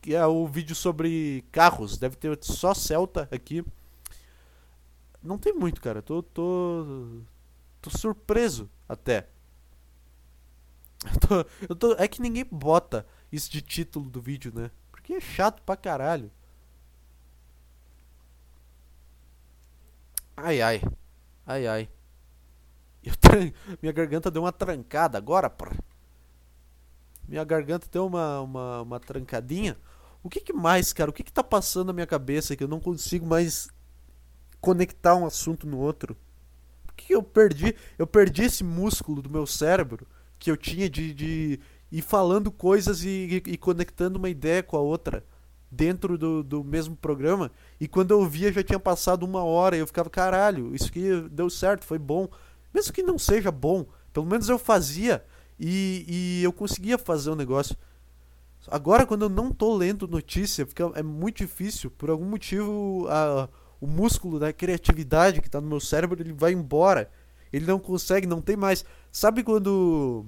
que 0.00 0.14
é 0.14 0.26
o 0.26 0.46
vídeo 0.46 0.74
sobre 0.74 1.44
carros, 1.50 1.98
deve 1.98 2.16
ter 2.16 2.38
só 2.42 2.74
Celta 2.74 3.28
aqui. 3.30 3.64
Não 5.22 5.38
tem 5.38 5.52
muito, 5.52 5.80
cara. 5.80 6.02
Tô 6.02 6.22
tô 6.22 7.20
tô 7.80 7.90
surpreso 7.90 8.70
até. 8.88 9.28
Eu 11.04 11.20
tô, 11.20 11.66
eu 11.68 11.76
tô, 11.76 11.92
é 11.94 12.08
que 12.08 12.20
ninguém 12.20 12.44
bota 12.44 13.06
isso 13.30 13.50
de 13.50 13.60
título 13.62 14.08
do 14.10 14.20
vídeo, 14.20 14.52
né? 14.54 14.70
Porque 14.90 15.14
é 15.14 15.20
chato 15.20 15.62
pra 15.62 15.76
caralho. 15.76 16.30
Ai 20.36 20.60
ai. 20.60 20.82
Ai 21.46 21.66
ai. 21.66 21.88
Minha 23.80 23.92
garganta 23.92 24.30
deu 24.30 24.42
uma 24.42 24.52
trancada 24.52 25.16
agora, 25.16 25.48
porra 25.48 25.76
minha 27.28 27.44
garganta 27.44 27.88
deu 27.90 28.06
uma, 28.06 28.40
uma, 28.40 28.82
uma 28.82 29.00
trancadinha. 29.00 29.76
O 30.22 30.28
que, 30.28 30.40
que 30.40 30.52
mais, 30.52 30.92
cara? 30.92 31.10
O 31.10 31.12
que, 31.12 31.22
que 31.22 31.32
tá 31.32 31.42
passando 31.42 31.88
na 31.88 31.92
minha 31.92 32.06
cabeça 32.06 32.56
que 32.56 32.64
eu 32.64 32.68
não 32.68 32.80
consigo 32.80 33.26
mais 33.26 33.68
conectar 34.60 35.14
um 35.14 35.26
assunto 35.26 35.66
no 35.66 35.78
outro? 35.78 36.16
Por 36.86 36.94
que, 36.94 37.06
que 37.06 37.14
eu 37.14 37.22
perdi? 37.22 37.74
Eu 37.98 38.06
perdi 38.06 38.44
esse 38.44 38.64
músculo 38.64 39.22
do 39.22 39.30
meu 39.30 39.46
cérebro 39.46 40.06
que 40.38 40.50
eu 40.50 40.56
tinha 40.56 40.88
de, 40.88 41.14
de 41.14 41.60
ir 41.90 42.02
falando 42.02 42.50
coisas 42.50 43.04
e, 43.04 43.42
e, 43.46 43.52
e 43.52 43.56
conectando 43.56 44.18
uma 44.18 44.28
ideia 44.28 44.62
com 44.62 44.76
a 44.76 44.80
outra 44.80 45.24
dentro 45.70 46.16
do, 46.16 46.42
do 46.42 46.64
mesmo 46.64 46.96
programa. 46.96 47.50
E 47.80 47.86
quando 47.86 48.12
eu 48.12 48.26
via 48.26 48.52
já 48.52 48.62
tinha 48.62 48.78
passado 48.80 49.24
uma 49.24 49.44
hora 49.44 49.76
e 49.76 49.80
eu 49.80 49.86
ficava, 49.86 50.08
caralho, 50.08 50.74
isso 50.74 50.88
aqui 50.88 51.28
deu 51.30 51.50
certo, 51.50 51.84
foi 51.84 51.98
bom. 51.98 52.28
Mesmo 52.72 52.92
que 52.92 53.02
não 53.02 53.18
seja 53.18 53.50
bom, 53.50 53.86
pelo 54.12 54.26
menos 54.26 54.48
eu 54.48 54.58
fazia 54.58 55.24
e, 55.58 56.04
e 56.08 56.42
eu 56.42 56.52
conseguia 56.52 56.98
fazer 56.98 57.30
o 57.30 57.32
um 57.32 57.36
negócio. 57.36 57.76
Agora, 58.68 59.06
quando 59.06 59.22
eu 59.22 59.28
não 59.28 59.52
tô 59.52 59.76
lendo 59.76 60.08
notícia, 60.08 60.66
fica, 60.66 60.90
é 60.94 61.02
muito 61.02 61.38
difícil. 61.38 61.90
Por 61.90 62.10
algum 62.10 62.24
motivo, 62.24 63.06
a, 63.08 63.48
o 63.80 63.86
músculo 63.86 64.38
da 64.38 64.52
criatividade 64.52 65.40
que 65.40 65.48
tá 65.48 65.60
no 65.60 65.68
meu 65.68 65.80
cérebro, 65.80 66.20
ele 66.20 66.32
vai 66.32 66.52
embora. 66.52 67.10
Ele 67.52 67.64
não 67.64 67.78
consegue, 67.78 68.26
não 68.26 68.40
tem 68.40 68.56
mais. 68.56 68.84
Sabe 69.12 69.42
quando. 69.42 70.26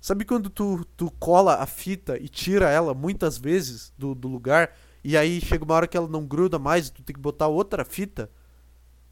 Sabe 0.00 0.24
quando 0.24 0.50
tu, 0.50 0.84
tu 0.96 1.10
cola 1.18 1.56
a 1.56 1.66
fita 1.66 2.18
e 2.18 2.28
tira 2.28 2.68
ela 2.70 2.92
muitas 2.92 3.38
vezes 3.38 3.92
do, 3.96 4.14
do 4.14 4.28
lugar? 4.28 4.76
E 5.02 5.16
aí 5.16 5.40
chega 5.40 5.64
uma 5.64 5.74
hora 5.74 5.86
que 5.88 5.96
ela 5.96 6.08
não 6.08 6.26
gruda 6.26 6.58
mais 6.58 6.90
tu 6.90 7.02
tem 7.02 7.14
que 7.14 7.20
botar 7.20 7.48
outra 7.48 7.84
fita? 7.84 8.30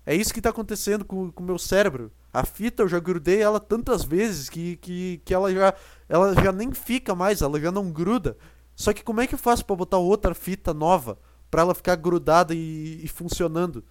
É 0.04 0.14
isso 0.14 0.34
que 0.34 0.40
tá 0.40 0.50
acontecendo 0.50 1.04
com 1.04 1.32
o 1.36 1.42
meu 1.42 1.58
cérebro. 1.58 2.10
A 2.32 2.44
fita 2.44 2.82
eu 2.82 2.88
já 2.88 2.98
grudei 2.98 3.40
ela 3.40 3.60
tantas 3.60 4.02
vezes 4.02 4.48
que, 4.48 4.76
que, 4.76 5.20
que 5.24 5.32
ela, 5.32 5.52
já, 5.52 5.74
ela 6.08 6.34
já 6.34 6.50
nem 6.50 6.72
fica 6.72 7.14
mais, 7.14 7.40
ela 7.40 7.60
já 7.60 7.70
não 7.70 7.90
gruda. 7.90 8.36
Só 8.74 8.92
que 8.92 9.04
como 9.04 9.20
é 9.20 9.26
que 9.26 9.34
eu 9.34 9.38
faço 9.38 9.64
para 9.64 9.76
botar 9.76 9.98
outra 9.98 10.34
fita 10.34 10.74
nova 10.74 11.18
para 11.50 11.62
ela 11.62 11.74
ficar 11.74 11.94
grudada 11.96 12.54
e, 12.54 13.04
e 13.04 13.08
funcionando? 13.08 13.84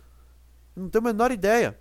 Não 0.75 0.89
tenho 0.89 1.05
a 1.05 1.13
menor 1.13 1.31
ideia. 1.31 1.79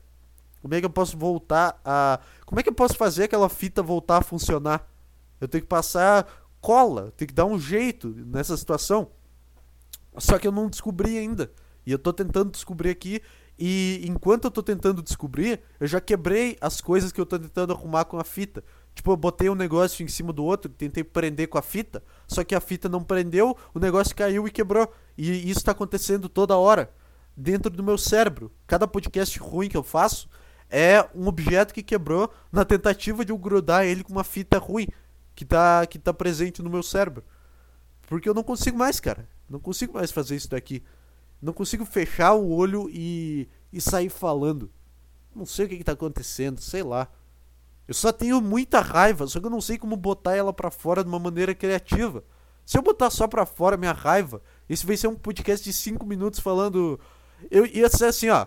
Como 0.62 0.74
é 0.74 0.80
que 0.80 0.86
eu 0.86 0.90
posso 0.90 1.16
voltar 1.16 1.80
a. 1.84 2.20
Como 2.44 2.60
é 2.60 2.62
que 2.62 2.68
eu 2.68 2.74
posso 2.74 2.94
fazer 2.96 3.24
aquela 3.24 3.48
fita 3.48 3.82
voltar 3.82 4.18
a 4.18 4.22
funcionar? 4.22 4.86
Eu 5.40 5.48
tenho 5.48 5.62
que 5.62 5.68
passar 5.68 6.26
cola, 6.60 7.12
tenho 7.16 7.28
que 7.28 7.34
dar 7.34 7.46
um 7.46 7.58
jeito 7.58 8.14
nessa 8.26 8.56
situação. 8.56 9.10
Só 10.18 10.38
que 10.38 10.46
eu 10.46 10.52
não 10.52 10.68
descobri 10.68 11.16
ainda. 11.16 11.50
E 11.86 11.92
eu 11.92 11.98
tô 11.98 12.12
tentando 12.12 12.50
descobrir 12.50 12.90
aqui 12.90 13.22
e 13.60 14.02
enquanto 14.08 14.46
eu 14.46 14.50
tô 14.50 14.62
tentando 14.62 15.02
descobrir, 15.02 15.60
eu 15.78 15.86
já 15.86 16.00
quebrei 16.00 16.56
as 16.62 16.80
coisas 16.80 17.12
que 17.12 17.20
eu 17.20 17.26
tô 17.26 17.38
tentando 17.38 17.74
arrumar 17.74 18.06
com 18.06 18.18
a 18.18 18.24
fita. 18.24 18.64
Tipo, 18.94 19.12
eu 19.12 19.16
botei 19.18 19.50
um 19.50 19.54
negócio 19.54 20.02
em 20.02 20.08
cima 20.08 20.32
do 20.32 20.42
outro, 20.42 20.70
tentei 20.70 21.04
prender 21.04 21.46
com 21.46 21.58
a 21.58 21.62
fita, 21.62 22.02
só 22.26 22.42
que 22.42 22.54
a 22.54 22.60
fita 22.60 22.88
não 22.88 23.04
prendeu, 23.04 23.54
o 23.74 23.78
negócio 23.78 24.16
caiu 24.16 24.48
e 24.48 24.50
quebrou. 24.50 24.90
E 25.16 25.50
isso 25.50 25.62
tá 25.62 25.72
acontecendo 25.72 26.26
toda 26.26 26.56
hora 26.56 26.90
dentro 27.36 27.70
do 27.70 27.82
meu 27.82 27.98
cérebro. 27.98 28.50
Cada 28.66 28.88
podcast 28.88 29.38
ruim 29.38 29.68
que 29.68 29.76
eu 29.76 29.82
faço 29.82 30.30
é 30.70 31.06
um 31.14 31.26
objeto 31.26 31.74
que 31.74 31.82
quebrou 31.82 32.32
na 32.50 32.64
tentativa 32.64 33.26
de 33.26 33.32
eu 33.32 33.36
grudar 33.36 33.84
ele 33.84 34.02
com 34.02 34.12
uma 34.12 34.24
fita 34.24 34.58
ruim 34.58 34.88
que 35.34 35.44
tá, 35.44 35.86
que 35.86 35.98
tá 35.98 36.14
presente 36.14 36.62
no 36.62 36.70
meu 36.70 36.82
cérebro. 36.82 37.22
Porque 38.08 38.28
eu 38.28 38.34
não 38.34 38.42
consigo 38.42 38.78
mais, 38.78 38.98
cara. 38.98 39.28
Não 39.48 39.60
consigo 39.60 39.94
mais 39.94 40.10
fazer 40.10 40.36
isso 40.36 40.48
daqui. 40.48 40.82
Não 41.40 41.52
consigo 41.52 41.84
fechar 41.84 42.34
o 42.34 42.50
olho 42.50 42.88
e, 42.90 43.48
e 43.72 43.80
sair 43.80 44.10
falando. 44.10 44.70
Não 45.34 45.46
sei 45.46 45.66
o 45.66 45.68
que, 45.68 45.74
está 45.76 45.92
acontecendo, 45.92 46.60
sei 46.60 46.82
lá. 46.82 47.08
Eu 47.88 47.94
só 47.94 48.12
tenho 48.12 48.40
muita 48.40 48.80
raiva, 48.80 49.26
só 49.26 49.40
que 49.40 49.46
eu 49.46 49.50
não 49.50 49.60
sei 49.60 49.78
como 49.78 49.96
botar 49.96 50.36
ela 50.36 50.52
para 50.52 50.70
fora 50.70 51.02
de 51.02 51.08
uma 51.08 51.18
maneira 51.18 51.54
criativa. 51.54 52.22
Se 52.64 52.78
eu 52.78 52.82
botar 52.82 53.10
só 53.10 53.26
pra 53.26 53.46
fora 53.46 53.76
minha 53.76 53.92
raiva, 53.92 54.42
esse 54.68 54.86
vai 54.86 54.96
ser 54.96 55.08
um 55.08 55.16
podcast 55.16 55.64
de 55.64 55.72
5 55.72 56.06
minutos 56.06 56.38
falando. 56.38 57.00
Eu 57.50 57.66
ia 57.66 57.88
ser 57.88 58.04
assim, 58.04 58.28
ó. 58.28 58.46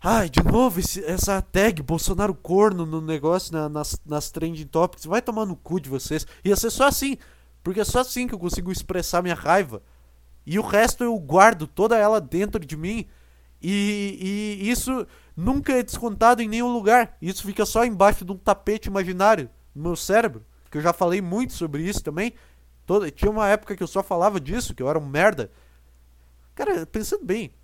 Ai, 0.00 0.28
de 0.28 0.42
novo 0.44 0.80
esse, 0.80 1.02
essa 1.04 1.40
tag 1.40 1.82
Bolsonaro 1.82 2.34
corno 2.34 2.84
no 2.84 3.00
negócio, 3.00 3.52
na, 3.52 3.68
nas, 3.68 3.98
nas 4.04 4.30
trending 4.30 4.66
topics. 4.66 5.06
Vai 5.06 5.22
tomar 5.22 5.46
no 5.46 5.56
cu 5.56 5.80
de 5.80 5.88
vocês. 5.88 6.26
Ia 6.44 6.54
ser 6.54 6.70
só 6.70 6.86
assim. 6.86 7.16
Porque 7.62 7.80
é 7.80 7.84
só 7.84 8.00
assim 8.00 8.28
que 8.28 8.34
eu 8.34 8.38
consigo 8.38 8.70
expressar 8.70 9.22
minha 9.22 9.34
raiva. 9.34 9.82
E 10.46 10.58
o 10.58 10.62
resto 10.62 11.02
eu 11.02 11.18
guardo 11.18 11.66
toda 11.66 11.96
ela 11.96 12.20
dentro 12.20 12.64
de 12.64 12.76
mim. 12.76 13.06
E, 13.62 14.58
e 14.60 14.70
isso 14.70 15.06
nunca 15.36 15.72
é 15.72 15.82
descontado 15.82 16.42
em 16.42 16.48
nenhum 16.48 16.72
lugar. 16.72 17.16
Isso 17.20 17.44
fica 17.44 17.64
só 17.64 17.84
embaixo 17.84 18.24
de 18.24 18.32
um 18.32 18.36
tapete 18.36 18.88
imaginário 18.88 19.48
no 19.74 19.82
meu 19.82 19.96
cérebro. 19.96 20.44
Que 20.70 20.78
eu 20.78 20.82
já 20.82 20.92
falei 20.92 21.20
muito 21.20 21.54
sobre 21.54 21.82
isso 21.82 22.02
também. 22.02 22.34
Toda, 22.86 23.10
tinha 23.10 23.30
uma 23.30 23.48
época 23.48 23.74
que 23.74 23.82
eu 23.82 23.86
só 23.86 24.02
falava 24.02 24.38
disso, 24.38 24.74
que 24.74 24.82
eu 24.82 24.88
era 24.88 24.98
um 24.98 25.06
merda. 25.06 25.50
Cara, 26.54 26.84
pensando 26.86 27.24
bem, 27.24 27.54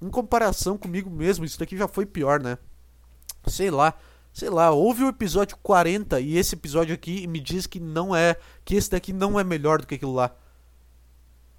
em 0.00 0.08
comparação 0.08 0.78
comigo 0.78 1.10
mesmo, 1.10 1.44
isso 1.44 1.58
daqui 1.58 1.76
já 1.76 1.86
foi 1.86 2.06
pior, 2.06 2.40
né? 2.40 2.56
Sei 3.46 3.70
lá, 3.70 3.94
sei 4.32 4.48
lá, 4.48 4.70
houve 4.70 5.04
o 5.04 5.08
episódio 5.08 5.56
40 5.62 6.20
e 6.20 6.36
esse 6.36 6.54
episódio 6.54 6.94
aqui 6.94 7.26
me 7.26 7.38
diz 7.38 7.66
que 7.66 7.78
não 7.78 8.16
é, 8.16 8.36
que 8.64 8.74
esse 8.74 8.90
daqui 8.90 9.12
não 9.12 9.38
é 9.38 9.44
melhor 9.44 9.80
do 9.80 9.86
que 9.86 9.94
aquilo 9.94 10.14
lá. 10.14 10.34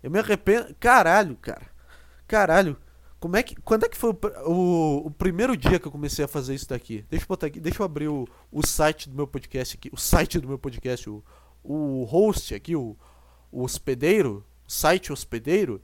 Eu 0.04 0.12
me 0.12 0.20
arrependo. 0.20 0.76
Caralho, 0.80 1.38
cara. 1.38 1.66
Caralho. 2.28 2.78
Como 3.20 3.38
é 3.38 3.42
que. 3.42 3.56
Quando 3.56 3.86
é 3.86 3.90
que 3.90 3.98
foi 3.98 4.12
o, 4.12 4.52
o, 4.52 5.08
o, 5.08 5.12
primeiro 5.12 5.56
dia 5.56 5.80
que 5.80 5.88
eu 5.88 5.92
comecei 5.92 6.26
a 6.26 6.28
fazer 6.28 6.54
isso 6.54 6.68
daqui? 6.68 7.06
Deixa 7.10 7.24
eu 7.24 7.28
botar 7.30 7.48
aqui. 7.48 7.60
Deixa 7.62 7.82
eu 7.82 7.86
abrir 7.86 8.10
o, 8.10 8.28
o 8.52 8.68
site 8.68 9.08
do 9.10 9.16
meu 9.16 9.26
podcast 9.26 9.78
aqui. 9.78 9.90
O 9.94 9.98
site 9.98 10.40
do 10.40 10.48
meu 10.48 10.60
podcast. 10.60 11.10
O, 11.10 11.24
o 11.64 12.04
host 12.04 12.54
aqui, 12.54 12.76
o, 12.76 12.98
o 13.50 13.64
hospedeiro. 13.64 14.46
O 14.68 14.72
site 14.72 15.14
hospedeiro. 15.14 15.82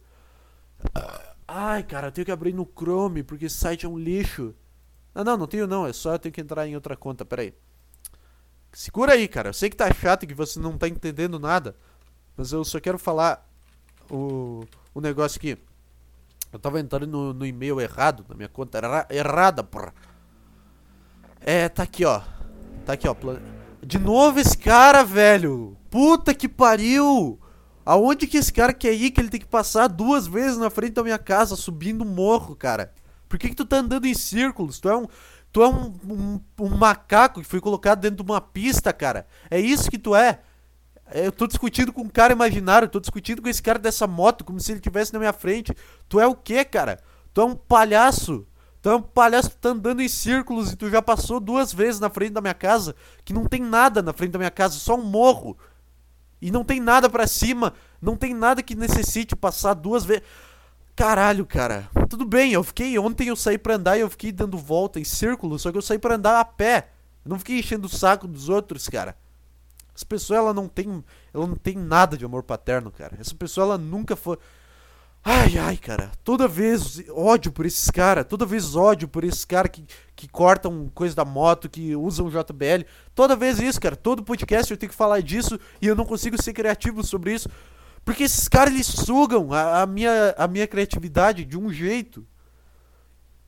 Ai, 1.48 1.82
cara, 1.84 2.08
eu 2.08 2.12
tenho 2.12 2.26
que 2.26 2.32
abrir 2.32 2.54
no 2.54 2.66
Chrome, 2.66 3.24
porque 3.24 3.46
esse 3.46 3.56
site 3.56 3.86
é 3.86 3.90
um 3.90 3.98
lixo. 3.98 4.54
Ah, 5.16 5.24
não, 5.24 5.38
não 5.38 5.48
tenho 5.48 5.66
não. 5.66 5.88
É 5.88 5.94
só 5.94 6.14
eu 6.14 6.20
tenho 6.20 6.34
que 6.34 6.42
entrar 6.42 6.68
em 6.68 6.76
outra 6.76 6.98
conta. 6.98 7.24
Pera 7.24 7.44
aí. 7.44 7.54
Segura 8.74 9.14
aí, 9.14 9.30
cara. 9.30 9.50
Eu 9.50 9.54
sei 9.54 9.70
que 9.70 9.78
tá 9.78 9.92
chato 9.94 10.24
e 10.24 10.28
que 10.28 10.34
você 10.34 10.60
não 10.60 10.78
tá 10.78 10.90
entendendo 10.90 11.40
nada. 11.40 11.76
Mas 12.36 12.52
eu 12.52 12.64
só 12.66 12.80
quero 12.80 13.00
falar 13.00 13.49
o, 14.10 14.64
o 14.94 15.02
negócio 15.02 15.38
aqui. 15.38 15.58
Eu 16.52 16.60
tava 16.60 16.80
entrando 16.80 17.08
no, 17.08 17.34
no 17.34 17.46
e-mail 17.46 17.80
errado, 17.80 18.26
na 18.28 18.36
minha 18.36 18.50
conta 18.50 18.78
era 18.78 19.08
errada, 19.10 19.64
porra. 19.64 19.94
É, 21.40 21.70
tá 21.70 21.84
aqui, 21.84 22.04
ó. 22.06 22.22
Tá 22.86 22.94
aqui, 22.94 23.08
ó. 23.08 23.16
De 23.82 24.00
novo 24.00 24.40
esse 24.40 24.58
cara, 24.58 25.04
velho. 25.04 25.78
Puta 25.90 26.34
que 26.34 26.50
pariu. 26.50 27.40
Aonde 27.86 28.28
que 28.28 28.38
esse 28.38 28.52
cara 28.52 28.74
quer 28.74 28.94
ir 28.94 29.12
que 29.12 29.22
ele 29.22 29.30
tem 29.30 29.40
que 29.40 29.48
passar 29.48 29.88
duas 29.88 30.28
vezes 30.28 30.58
na 30.58 30.70
frente 30.70 30.94
da 30.94 31.04
minha 31.04 31.18
casa, 31.18 31.56
subindo 31.56 32.04
um 32.04 32.08
morro, 32.08 32.56
cara? 32.56 32.94
Por 33.28 33.38
que 33.40 33.50
que 33.50 33.56
tu 33.56 33.66
tá 33.66 33.78
andando 33.78 34.06
em 34.06 34.14
círculos? 34.14 34.80
Tu 34.80 34.90
é 34.90 34.98
um... 34.98 35.08
Tu 35.52 35.64
é 35.64 35.68
um, 35.68 35.94
um, 36.08 36.40
um 36.60 36.78
macaco 36.78 37.42
que 37.42 37.48
foi 37.48 37.60
colocado 37.60 38.02
dentro 38.02 38.24
de 38.24 38.32
uma 38.32 38.40
pista, 38.40 38.94
cara. 38.94 39.26
É 39.50 39.60
isso 39.60 39.90
que 39.90 39.98
tu 39.98 40.16
é. 40.16 40.42
É, 41.12 41.28
eu 41.28 41.32
tô 41.32 41.48
discutindo 41.48 41.92
com 41.92 42.02
um 42.02 42.10
cara 42.10 42.34
imaginário, 42.34 42.88
tô 42.88 43.00
discutindo 43.00 43.42
com 43.42 43.50
esse 43.50 43.62
cara 43.62 43.80
dessa 43.80 44.06
moto, 44.06 44.44
como 44.44 44.60
se 44.60 44.72
ele 44.72 44.80
estivesse 44.80 45.12
na 45.14 45.20
minha 45.20 45.34
frente. 45.34 45.74
Tu 46.08 46.20
é 46.20 46.28
o 46.28 46.36
quê, 46.36 46.64
cara? 46.64 47.00
Tu 47.34 47.42
é 47.42 47.46
um 47.46 47.56
palhaço. 47.56 48.46
Tu 48.82 48.90
é 48.90 48.96
um 48.96 49.02
palhaço, 49.02 49.50
tu 49.50 49.58
tá 49.58 49.70
andando 49.70 50.02
em 50.02 50.08
círculos 50.08 50.72
e 50.72 50.76
tu 50.76 50.90
já 50.90 51.02
passou 51.02 51.40
duas 51.40 51.74
vezes 51.74 52.00
na 52.00 52.10
frente 52.10 52.32
da 52.32 52.40
minha 52.40 52.54
casa, 52.54 52.96
que 53.26 53.34
não 53.34 53.46
tem 53.46 53.62
nada 53.62 54.02
na 54.02 54.14
frente 54.14 54.32
da 54.32 54.40
minha 54.40 54.52
casa, 54.52 54.80
só 54.80 54.96
um 54.96 55.04
morro. 55.04 55.58
E 56.42 56.50
não 56.50 56.64
tem 56.64 56.80
nada 56.80 57.10
para 57.10 57.28
cima, 57.28 57.74
não 58.02 58.16
tem 58.16 58.34
nada 58.34 58.64
que 58.64 58.76
necessite 58.76 59.36
passar 59.36 59.74
duas 59.74 60.06
vezes. 60.06 60.24
Caralho, 60.96 61.46
cara. 61.46 61.90
Tudo 62.10 62.26
bem, 62.26 62.54
eu 62.54 62.64
fiquei. 62.64 62.98
Ontem 62.98 63.28
eu 63.28 63.36
saí 63.36 63.58
pra 63.58 63.76
andar 63.76 63.98
e 63.98 64.02
eu 64.02 64.10
fiquei 64.10 64.32
dando 64.32 64.58
volta 64.58 65.00
em 65.00 65.04
círculo, 65.04 65.60
só 65.60 65.72
que 65.72 65.78
eu 65.78 65.82
saí 65.82 66.00
pra 66.00 66.16
andar 66.16 66.40
a 66.40 66.46
pé. 66.46 66.90
Eu 67.26 67.30
não 67.30 67.40
fiquei 67.40 67.60
enchendo 67.60 67.88
o 67.88 67.90
saco 67.90 68.28
dos 68.28 68.48
outros, 68.48 68.88
cara. 68.88 69.16
Essa 70.00 70.06
pessoa, 70.06 70.40
ela 70.40 70.54
não 70.54 70.70
tem. 70.70 71.04
Ela 71.34 71.46
não 71.46 71.58
tem 71.58 71.76
nada 71.76 72.16
de 72.18 72.24
amor 72.24 72.42
paterno, 72.42 72.90
cara. 72.90 73.18
Essa 73.20 73.36
pessoa, 73.36 73.66
ela 73.66 73.78
nunca 73.78 74.16
foi. 74.16 74.38
Ai, 75.22 75.58
ai, 75.58 75.76
cara. 75.76 76.10
Toda 76.24 76.48
vez 76.48 77.04
ódio 77.10 77.52
por 77.52 77.66
esses 77.66 77.92
caras. 77.92 78.26
Toda 78.26 78.46
vez 78.46 78.78
ódio 78.78 79.10
por 79.10 79.26
esses 79.26 79.44
caras 79.44 79.72
que, 79.74 79.84
que 80.16 80.30
cortam 80.30 80.90
coisa 80.96 81.14
da 81.14 81.26
moto, 81.26 81.68
que 81.68 81.98
usam 81.98 82.30
JBL. 82.30 82.86
Toda 83.14 83.36
vez 83.36 83.60
isso, 83.60 83.82
cara. 83.82 83.98
Todo 83.98 84.24
podcast 84.24 84.72
eu 84.72 84.78
tenho 84.78 84.90
que 84.90 84.96
falar 84.96 85.22
disso 85.22 85.60
e 85.82 85.88
eu 85.88 85.96
não 85.96 86.06
consigo 86.06 86.42
ser 86.42 86.54
criativo 86.54 87.04
sobre 87.04 87.34
isso. 87.34 87.50
Porque 88.06 88.24
esses 88.24 88.48
caras, 88.48 88.74
eles 88.74 88.88
sugam 88.88 89.52
a, 89.52 89.82
a, 89.82 89.86
minha, 89.86 90.34
a 90.38 90.48
minha 90.48 90.66
criatividade 90.66 91.44
de 91.44 91.58
um 91.58 91.70
jeito. 91.70 92.26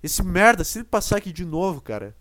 Esse 0.04 0.22
merda, 0.22 0.66
se 0.66 0.80
ele 0.80 0.86
passar 0.86 1.16
aqui 1.16 1.32
de 1.32 1.46
novo, 1.46 1.80
cara. 1.80 2.14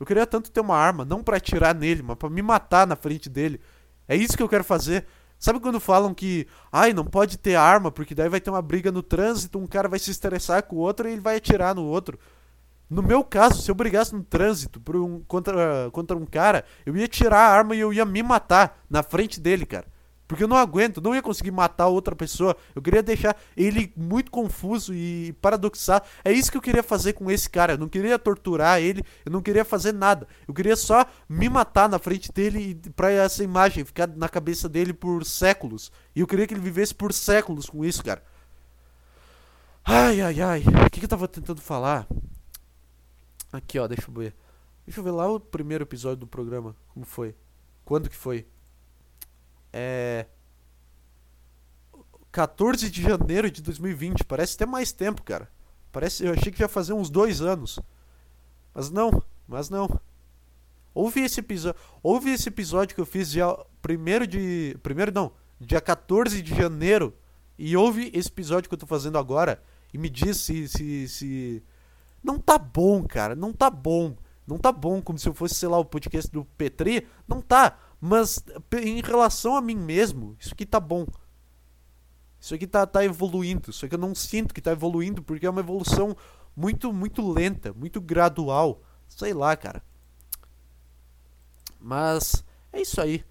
Eu 0.00 0.06
queria 0.06 0.26
tanto 0.26 0.50
ter 0.50 0.60
uma 0.60 0.76
arma, 0.76 1.04
não 1.04 1.22
para 1.22 1.36
atirar 1.36 1.74
nele, 1.74 2.02
mas 2.02 2.16
pra 2.16 2.30
me 2.30 2.40
matar 2.40 2.86
na 2.86 2.96
frente 2.96 3.28
dele. 3.28 3.60
É 4.08 4.16
isso 4.16 4.36
que 4.36 4.42
eu 4.42 4.48
quero 4.48 4.64
fazer. 4.64 5.06
Sabe 5.38 5.60
quando 5.60 5.80
falam 5.80 6.14
que, 6.14 6.46
ai, 6.72 6.92
não 6.92 7.04
pode 7.04 7.36
ter 7.36 7.54
arma, 7.54 7.90
porque 7.90 8.14
daí 8.14 8.28
vai 8.28 8.40
ter 8.40 8.50
uma 8.50 8.62
briga 8.62 8.90
no 8.90 9.02
trânsito, 9.02 9.58
um 9.58 9.66
cara 9.66 9.88
vai 9.88 9.98
se 9.98 10.10
estressar 10.10 10.62
com 10.62 10.76
o 10.76 10.78
outro 10.78 11.08
e 11.08 11.12
ele 11.12 11.20
vai 11.20 11.36
atirar 11.36 11.74
no 11.74 11.84
outro. 11.84 12.18
No 12.88 13.02
meu 13.02 13.24
caso, 13.24 13.60
se 13.60 13.70
eu 13.70 13.74
brigasse 13.74 14.14
no 14.14 14.22
trânsito 14.22 14.80
um, 14.96 15.20
contra, 15.26 15.90
contra 15.90 16.16
um 16.16 16.24
cara, 16.24 16.64
eu 16.86 16.96
ia 16.96 17.08
tirar 17.08 17.38
a 17.38 17.50
arma 17.50 17.74
e 17.74 17.80
eu 17.80 17.92
ia 17.92 18.04
me 18.04 18.22
matar 18.22 18.84
na 18.88 19.02
frente 19.02 19.40
dele, 19.40 19.66
cara. 19.66 19.86
Porque 20.26 20.42
eu 20.42 20.48
não 20.48 20.56
aguento, 20.56 21.02
não 21.02 21.14
ia 21.14 21.20
conseguir 21.20 21.50
matar 21.50 21.88
outra 21.88 22.16
pessoa. 22.16 22.56
Eu 22.74 22.80
queria 22.80 23.02
deixar 23.02 23.36
ele 23.56 23.92
muito 23.94 24.30
confuso 24.30 24.94
e 24.94 25.34
paradoxado. 25.40 26.06
É 26.24 26.32
isso 26.32 26.50
que 26.50 26.56
eu 26.56 26.62
queria 26.62 26.82
fazer 26.82 27.12
com 27.12 27.30
esse 27.30 27.48
cara. 27.48 27.74
Eu 27.74 27.78
não 27.78 27.88
queria 27.88 28.18
torturar 28.18 28.80
ele, 28.80 29.04
eu 29.24 29.30
não 29.30 29.42
queria 29.42 29.64
fazer 29.64 29.92
nada. 29.92 30.26
Eu 30.48 30.54
queria 30.54 30.76
só 30.76 31.04
me 31.28 31.48
matar 31.48 31.88
na 31.88 31.98
frente 31.98 32.32
dele 32.32 32.80
pra 32.96 33.10
essa 33.10 33.44
imagem 33.44 33.84
ficar 33.84 34.08
na 34.08 34.28
cabeça 34.28 34.68
dele 34.68 34.94
por 34.94 35.24
séculos. 35.24 35.92
E 36.16 36.20
eu 36.20 36.26
queria 36.26 36.46
que 36.46 36.54
ele 36.54 36.60
vivesse 36.60 36.94
por 36.94 37.12
séculos 37.12 37.66
com 37.66 37.84
isso, 37.84 38.02
cara. 38.02 38.22
Ai, 39.84 40.22
ai, 40.22 40.40
ai. 40.40 40.64
O 40.86 40.90
que, 40.90 41.00
que 41.00 41.04
eu 41.04 41.08
tava 41.10 41.28
tentando 41.28 41.60
falar? 41.60 42.06
Aqui, 43.52 43.78
ó, 43.78 43.86
deixa 43.86 44.08
eu 44.08 44.14
ver. 44.14 44.34
Deixa 44.86 45.00
eu 45.00 45.04
ver 45.04 45.10
lá 45.10 45.30
o 45.30 45.38
primeiro 45.38 45.84
episódio 45.84 46.16
do 46.18 46.26
programa. 46.26 46.74
Como 46.88 47.04
foi? 47.04 47.34
Quando 47.84 48.08
que 48.08 48.16
foi? 48.16 48.46
É. 49.76 50.26
14 52.30 52.88
de 52.88 53.02
janeiro 53.02 53.50
de 53.50 53.60
2020. 53.60 54.22
Parece 54.22 54.54
até 54.54 54.64
mais 54.64 54.92
tempo, 54.92 55.22
cara. 55.24 55.50
Parece, 55.90 56.24
eu 56.24 56.32
achei 56.32 56.52
que 56.52 56.62
ia 56.62 56.68
fazer 56.68 56.92
uns 56.92 57.10
dois 57.10 57.40
anos. 57.40 57.80
Mas 58.72 58.88
não, 58.88 59.20
mas 59.48 59.68
não. 59.68 60.00
Ouve 60.94 61.22
esse 61.22 61.40
episódio. 61.40 61.80
Ouve 62.02 62.30
esse 62.30 62.48
episódio 62.48 62.94
que 62.94 63.00
eu 63.00 63.06
fiz 63.06 63.32
dia 63.32 63.48
1 63.48 64.26
de. 64.28 64.76
Primeiro 64.80 65.12
não, 65.12 65.32
dia 65.60 65.80
14 65.80 66.40
de 66.40 66.54
janeiro. 66.54 67.12
E 67.58 67.76
ouve 67.76 68.12
esse 68.14 68.28
episódio 68.28 68.68
que 68.68 68.74
eu 68.74 68.78
tô 68.78 68.86
fazendo 68.86 69.18
agora. 69.18 69.60
E 69.92 69.98
me 69.98 70.08
diz 70.08 70.36
se, 70.36 70.68
se, 70.68 71.08
se. 71.08 71.62
Não 72.22 72.38
tá 72.38 72.58
bom, 72.58 73.02
cara. 73.04 73.34
Não 73.34 73.52
tá 73.52 73.68
bom. 73.68 74.16
Não 74.46 74.58
tá 74.58 74.70
bom 74.70 75.00
como 75.00 75.18
se 75.18 75.28
eu 75.28 75.34
fosse, 75.34 75.54
sei 75.54 75.68
lá, 75.68 75.78
o 75.78 75.84
podcast 75.84 76.30
do 76.30 76.44
Petri. 76.44 77.06
Não 77.26 77.40
tá. 77.40 77.76
Mas 78.06 78.44
em 78.82 79.00
relação 79.00 79.56
a 79.56 79.62
mim 79.62 79.76
mesmo, 79.76 80.36
isso 80.38 80.52
aqui 80.52 80.66
tá 80.66 80.78
bom. 80.78 81.06
Isso 82.38 82.54
aqui 82.54 82.66
tá, 82.66 82.86
tá 82.86 83.02
evoluindo. 83.02 83.70
Isso 83.70 83.86
aqui 83.86 83.94
eu 83.94 83.98
não 83.98 84.14
sinto 84.14 84.52
que 84.52 84.60
tá 84.60 84.72
evoluindo 84.72 85.22
porque 85.22 85.46
é 85.46 85.48
uma 85.48 85.62
evolução 85.62 86.14
muito, 86.54 86.92
muito 86.92 87.26
lenta, 87.26 87.72
muito 87.72 88.02
gradual. 88.02 88.82
Sei 89.08 89.32
lá, 89.32 89.56
cara. 89.56 89.82
Mas 91.80 92.44
é 92.74 92.82
isso 92.82 93.00
aí. 93.00 93.24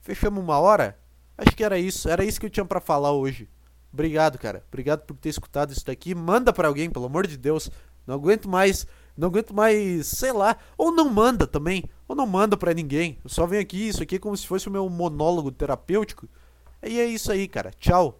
Fechamos 0.00 0.40
uma 0.40 0.60
hora? 0.60 0.96
Acho 1.36 1.56
que 1.56 1.64
era 1.64 1.76
isso. 1.76 2.08
Era 2.08 2.24
isso 2.24 2.38
que 2.38 2.46
eu 2.46 2.50
tinha 2.50 2.64
para 2.64 2.80
falar 2.80 3.10
hoje. 3.10 3.50
Obrigado, 3.92 4.38
cara. 4.38 4.64
Obrigado 4.68 5.00
por 5.06 5.16
ter 5.16 5.30
escutado 5.30 5.72
isso 5.72 5.84
daqui. 5.84 6.14
Manda 6.14 6.52
para 6.52 6.68
alguém, 6.68 6.88
pelo 6.88 7.06
amor 7.06 7.26
de 7.26 7.36
Deus. 7.36 7.68
Não 8.06 8.14
aguento 8.14 8.48
mais 8.48 8.86
não 9.16 9.28
aguento 9.28 9.54
mais, 9.54 10.06
sei 10.06 10.32
lá. 10.32 10.56
Ou 10.76 10.92
não 10.92 11.08
manda 11.10 11.46
também. 11.46 11.84
Ou 12.06 12.14
não 12.14 12.26
manda 12.26 12.56
pra 12.56 12.74
ninguém. 12.74 13.18
Eu 13.22 13.30
só 13.30 13.46
venho 13.46 13.62
aqui, 13.62 13.88
isso 13.88 14.02
aqui 14.02 14.16
é 14.16 14.18
como 14.18 14.36
se 14.36 14.46
fosse 14.46 14.68
o 14.68 14.70
meu 14.70 14.88
monólogo 14.88 15.50
terapêutico. 15.50 16.28
E 16.82 16.98
é 16.98 17.04
isso 17.06 17.30
aí, 17.30 17.46
cara. 17.46 17.70
Tchau. 17.78 18.19